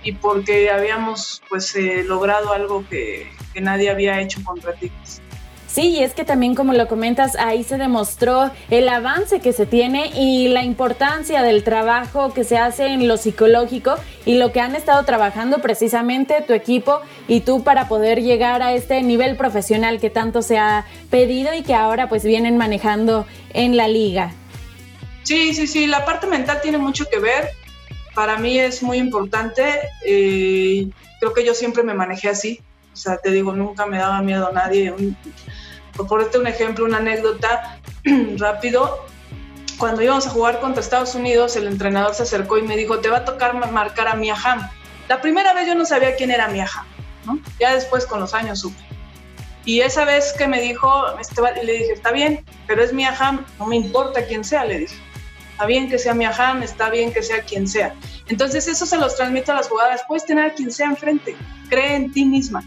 y 0.03 0.13
porque 0.13 0.71
habíamos 0.71 1.43
pues 1.49 1.75
eh, 1.77 2.05
logrado 2.05 2.53
algo 2.53 2.85
que, 2.89 3.31
que 3.53 3.61
nadie 3.61 3.91
había 3.91 4.21
hecho 4.21 4.43
contra 4.45 4.75
Tigres. 4.75 5.23
Sí, 5.73 5.83
y 5.83 6.03
es 6.03 6.15
que 6.15 6.25
también 6.25 6.57
como 6.57 6.73
lo 6.73 6.89
comentas, 6.89 7.37
ahí 7.37 7.63
se 7.63 7.79
demostró 7.79 8.51
el 8.71 8.89
avance 8.89 9.39
que 9.39 9.53
se 9.53 9.67
tiene 9.67 10.09
y 10.17 10.49
la 10.49 10.65
importancia 10.65 11.43
del 11.43 11.63
trabajo 11.63 12.35
que 12.35 12.43
se 12.43 12.59
hace 12.59 12.87
en 12.87 13.07
lo 13.07 13.17
psicológico 13.17 13.95
y 14.27 14.35
lo 14.35 14.51
que 14.51 14.61
han 14.61 14.75
estado 14.75 15.05
trabajando 15.05 15.59
precisamente 15.59 16.43
tu 16.45 16.55
equipo 16.55 17.01
y 17.29 17.43
tú 17.43 17.63
para 17.63 17.87
poder 17.87 18.21
llegar 18.21 18.63
a 18.63 18.73
este 18.73 19.01
nivel 19.03 19.37
profesional 19.37 20.01
que 20.01 20.11
tanto 20.11 20.43
se 20.43 20.59
ha 20.59 20.87
pedido 21.09 21.55
y 21.55 21.63
que 21.63 21.75
ahora 21.75 22.09
pues 22.09 22.25
vienen 22.25 22.57
manejando 22.57 23.25
en 23.55 23.77
la 23.77 23.87
liga. 23.87 24.33
Sí, 25.23 25.55
sí, 25.55 25.69
sí, 25.69 25.87
la 25.87 26.05
parte 26.05 26.27
mental 26.27 26.59
tiene 26.61 26.79
mucho 26.79 27.05
que 27.09 27.21
ver. 27.21 27.51
Para 28.17 28.39
mí 28.39 28.59
es 28.59 28.83
muy 28.83 28.99
importante. 28.99 29.79
Eh, 30.05 30.89
creo 31.21 31.33
que 31.33 31.45
yo 31.45 31.55
siempre 31.55 31.85
me 31.85 31.95
manejé 31.95 32.29
así. 32.29 32.61
O 32.93 32.97
sea, 32.97 33.19
te 33.19 33.31
digo, 33.31 33.53
nunca 33.53 33.87
me 33.87 33.99
daba 33.99 34.21
miedo 34.21 34.49
a 34.49 34.53
nadie. 34.53 34.93
Por 36.07 36.19
ponerte 36.19 36.39
un 36.39 36.47
ejemplo, 36.47 36.85
una 36.85 36.99
anécdota 36.99 37.79
rápido, 38.37 39.07
cuando 39.79 40.03
íbamos 40.03 40.27
a 40.27 40.31
jugar 40.31 40.61
contra 40.61 40.83
Estados 40.83 41.15
Unidos, 41.15 41.57
el 41.57 41.67
entrenador 41.67 42.15
se 42.15 42.23
acercó 42.23 42.59
y 42.59 42.63
me 42.63 42.77
dijo, 42.77 42.99
te 42.99 43.09
va 43.09 43.19
a 43.19 43.25
tocar 43.25 43.55
marcar 43.71 44.09
a 44.09 44.15
Mia 44.15 44.35
Hamm. 44.35 44.69
La 45.09 45.21
primera 45.21 45.55
vez 45.55 45.67
yo 45.67 45.75
no 45.75 45.87
sabía 45.87 46.17
quién 46.17 46.31
era 46.31 46.49
Mia 46.49 46.67
Hamm, 46.73 46.87
¿no? 47.25 47.41
Ya 47.59 47.75
después 47.75 48.07
con 48.07 48.21
los 48.21 48.35
años 48.35 48.61
supe. 48.61 48.83
Y 49.65 49.81
esa 49.81 50.05
vez 50.05 50.35
que 50.37 50.49
me 50.49 50.61
dijo, 50.61 51.19
este, 51.19 51.43
le 51.65 51.73
dije, 51.73 51.93
está 51.93 52.13
bien, 52.13 52.45
pero 52.67 52.83
es 52.83 52.93
Mia 52.93 53.15
Hamm, 53.19 53.45
no 53.59 53.67
me 53.67 53.77
importa 53.77 54.25
quién 54.25 54.45
sea, 54.45 54.65
le 54.65 54.81
dije. 54.81 54.97
Está 55.53 55.67
bien 55.67 55.91
que 55.91 55.99
sea 55.99 56.15
Mia 56.15 56.31
Hamm, 56.31 56.63
está 56.63 56.89
bien 56.89 57.13
que 57.13 57.23
sea 57.23 57.43
quien 57.43 57.69
sea. 57.69 57.95
Entonces 58.29 58.67
eso 58.69 58.87
se 58.87 58.97
los 58.97 59.17
transmito 59.17 59.53
a 59.53 59.57
las 59.57 59.69
jugadoras. 59.69 60.03
Puedes 60.09 60.25
tener 60.25 60.47
a 60.47 60.55
quien 60.55 60.73
sea 60.73 60.87
enfrente, 60.87 61.37
cree 61.69 61.97
en 61.97 62.13
ti 62.13 62.25
misma. 62.25 62.63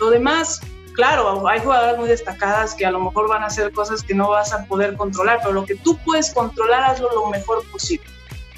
Lo 0.00 0.10
demás, 0.10 0.60
claro, 0.94 1.46
hay 1.48 1.60
jugadoras 1.60 1.98
muy 1.98 2.08
destacadas 2.08 2.74
que 2.74 2.86
a 2.86 2.90
lo 2.90 3.00
mejor 3.00 3.28
van 3.28 3.42
a 3.42 3.46
hacer 3.46 3.72
cosas 3.72 4.02
que 4.02 4.14
no 4.14 4.30
vas 4.30 4.52
a 4.52 4.64
poder 4.66 4.96
controlar, 4.96 5.38
pero 5.42 5.52
lo 5.52 5.64
que 5.64 5.74
tú 5.74 5.98
puedes 6.04 6.32
controlar, 6.32 6.82
hazlo 6.84 7.08
lo 7.12 7.26
mejor 7.26 7.62
posible. 7.70 8.06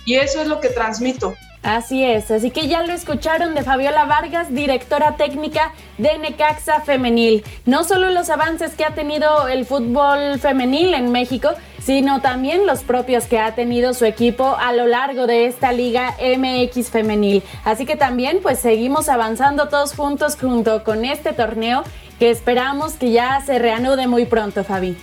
Y 0.04 0.16
eso 0.16 0.40
es 0.40 0.48
lo 0.48 0.60
que 0.60 0.68
transmito. 0.68 1.34
Así 1.64 2.04
es, 2.04 2.30
así 2.30 2.50
que 2.50 2.68
ya 2.68 2.82
lo 2.82 2.92
escucharon 2.92 3.54
de 3.54 3.62
Fabiola 3.62 4.04
Vargas, 4.04 4.54
directora 4.54 5.16
técnica 5.16 5.72
de 5.96 6.18
Necaxa 6.18 6.80
Femenil. 6.82 7.42
No 7.64 7.84
solo 7.84 8.10
los 8.10 8.28
avances 8.28 8.74
que 8.74 8.84
ha 8.84 8.94
tenido 8.94 9.48
el 9.48 9.64
fútbol 9.64 10.38
femenil 10.38 10.92
en 10.92 11.10
México, 11.10 11.52
sino 11.82 12.20
también 12.20 12.66
los 12.66 12.82
propios 12.82 13.24
que 13.24 13.38
ha 13.38 13.54
tenido 13.54 13.94
su 13.94 14.04
equipo 14.04 14.56
a 14.60 14.74
lo 14.74 14.86
largo 14.86 15.26
de 15.26 15.46
esta 15.46 15.72
Liga 15.72 16.14
MX 16.20 16.90
Femenil. 16.90 17.42
Así 17.64 17.86
que 17.86 17.96
también 17.96 18.40
pues 18.42 18.58
seguimos 18.58 19.08
avanzando 19.08 19.68
todos 19.68 19.94
juntos 19.94 20.36
junto 20.38 20.84
con 20.84 21.06
este 21.06 21.32
torneo 21.32 21.82
que 22.18 22.30
esperamos 22.30 22.94
que 22.94 23.12
ya 23.12 23.40
se 23.44 23.58
reanude 23.58 24.06
muy 24.06 24.26
pronto, 24.26 24.64
Fabi. 24.64 24.96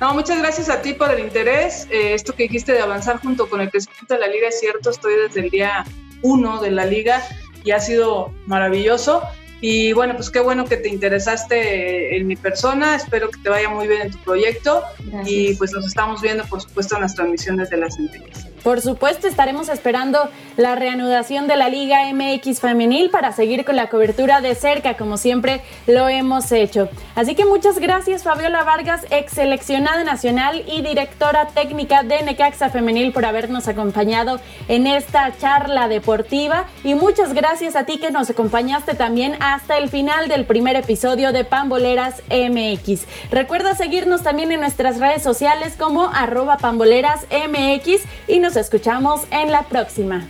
No, 0.00 0.12
muchas 0.14 0.38
gracias 0.38 0.68
a 0.68 0.82
ti 0.82 0.92
por 0.92 1.10
el 1.10 1.20
interés. 1.20 1.86
Eh, 1.90 2.14
esto 2.14 2.34
que 2.34 2.44
dijiste 2.44 2.72
de 2.72 2.80
avanzar 2.80 3.18
junto 3.20 3.48
con 3.48 3.60
el 3.60 3.70
crecimiento 3.70 4.14
de 4.14 4.20
la 4.20 4.26
liga 4.26 4.48
es 4.48 4.60
cierto, 4.60 4.90
estoy 4.90 5.14
desde 5.16 5.40
el 5.40 5.50
día 5.50 5.84
uno 6.22 6.60
de 6.60 6.70
la 6.70 6.84
liga 6.84 7.22
y 7.64 7.70
ha 7.70 7.80
sido 7.80 8.32
maravilloso. 8.46 9.22
Y 9.60 9.92
bueno, 9.94 10.14
pues 10.14 10.28
qué 10.30 10.40
bueno 10.40 10.66
que 10.66 10.76
te 10.76 10.88
interesaste 10.88 12.16
en 12.16 12.26
mi 12.26 12.36
persona, 12.36 12.96
espero 12.96 13.30
que 13.30 13.40
te 13.40 13.48
vaya 13.48 13.70
muy 13.70 13.88
bien 13.88 14.02
en 14.02 14.10
tu 14.10 14.18
proyecto 14.18 14.82
y 15.24 15.54
pues 15.54 15.72
nos 15.72 15.86
estamos 15.86 16.20
viendo 16.20 16.44
por 16.44 16.60
supuesto 16.60 16.96
en 16.96 17.02
las 17.02 17.14
transmisiones 17.14 17.70
de 17.70 17.78
las 17.78 17.96
centellas. 17.96 18.46
Por 18.64 18.80
supuesto 18.80 19.28
estaremos 19.28 19.68
esperando 19.68 20.30
la 20.56 20.74
reanudación 20.74 21.46
de 21.46 21.56
la 21.56 21.68
Liga 21.68 22.12
MX 22.12 22.60
femenil 22.60 23.10
para 23.10 23.30
seguir 23.32 23.64
con 23.64 23.76
la 23.76 23.90
cobertura 23.90 24.40
de 24.40 24.54
cerca, 24.54 24.96
como 24.96 25.18
siempre 25.18 25.60
lo 25.86 26.08
hemos 26.08 26.50
hecho. 26.50 26.88
Así 27.14 27.34
que 27.34 27.44
muchas 27.44 27.78
gracias 27.78 28.22
Fabiola 28.22 28.64
Vargas, 28.64 29.06
ex 29.10 29.34
seleccionada 29.34 30.02
nacional 30.02 30.64
y 30.66 30.80
directora 30.80 31.48
técnica 31.48 32.02
de 32.02 32.22
Necaxa 32.22 32.70
Femenil 32.70 33.12
por 33.12 33.26
habernos 33.26 33.68
acompañado 33.68 34.40
en 34.68 34.86
esta 34.86 35.36
charla 35.38 35.86
deportiva 35.88 36.64
y 36.82 36.94
muchas 36.94 37.34
gracias 37.34 37.76
a 37.76 37.84
ti 37.84 37.98
que 37.98 38.10
nos 38.10 38.30
acompañaste 38.30 38.94
también 38.94 39.36
hasta 39.40 39.76
el 39.76 39.90
final 39.90 40.28
del 40.28 40.46
primer 40.46 40.76
episodio 40.76 41.32
de 41.32 41.44
Pamboleras 41.44 42.22
MX. 42.30 43.04
Recuerda 43.30 43.74
seguirnos 43.74 44.22
también 44.22 44.52
en 44.52 44.60
nuestras 44.60 44.98
redes 44.98 45.22
sociales 45.22 45.74
como 45.78 46.08
arroba 46.08 46.56
pamboleras 46.56 47.26
MX 47.30 48.02
y 48.26 48.38
nos 48.54 48.64
escuchamos 48.64 49.22
en 49.32 49.50
la 49.50 49.62
próxima. 49.64 50.22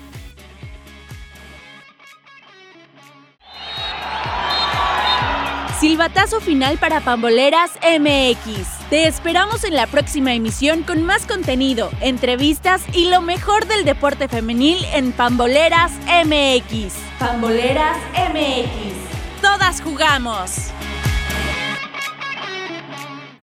Silbatazo 5.79 6.41
final 6.41 6.79
para 6.79 7.01
Pamboleras 7.01 7.72
MX. 7.83 8.89
Te 8.89 9.07
esperamos 9.07 9.64
en 9.64 9.75
la 9.75 9.87
próxima 9.87 10.33
emisión 10.33 10.83
con 10.85 11.03
más 11.03 11.27
contenido, 11.27 11.91
entrevistas 12.01 12.83
y 12.95 13.11
lo 13.11 13.20
mejor 13.20 13.66
del 13.66 13.85
deporte 13.85 14.29
femenil 14.29 14.79
en 14.95 15.12
Pamboleras 15.12 15.93
MX. 16.07 16.95
Pamboleras 17.18 17.99
MX. 18.33 19.43
Todas 19.43 19.83
jugamos. 19.83 20.70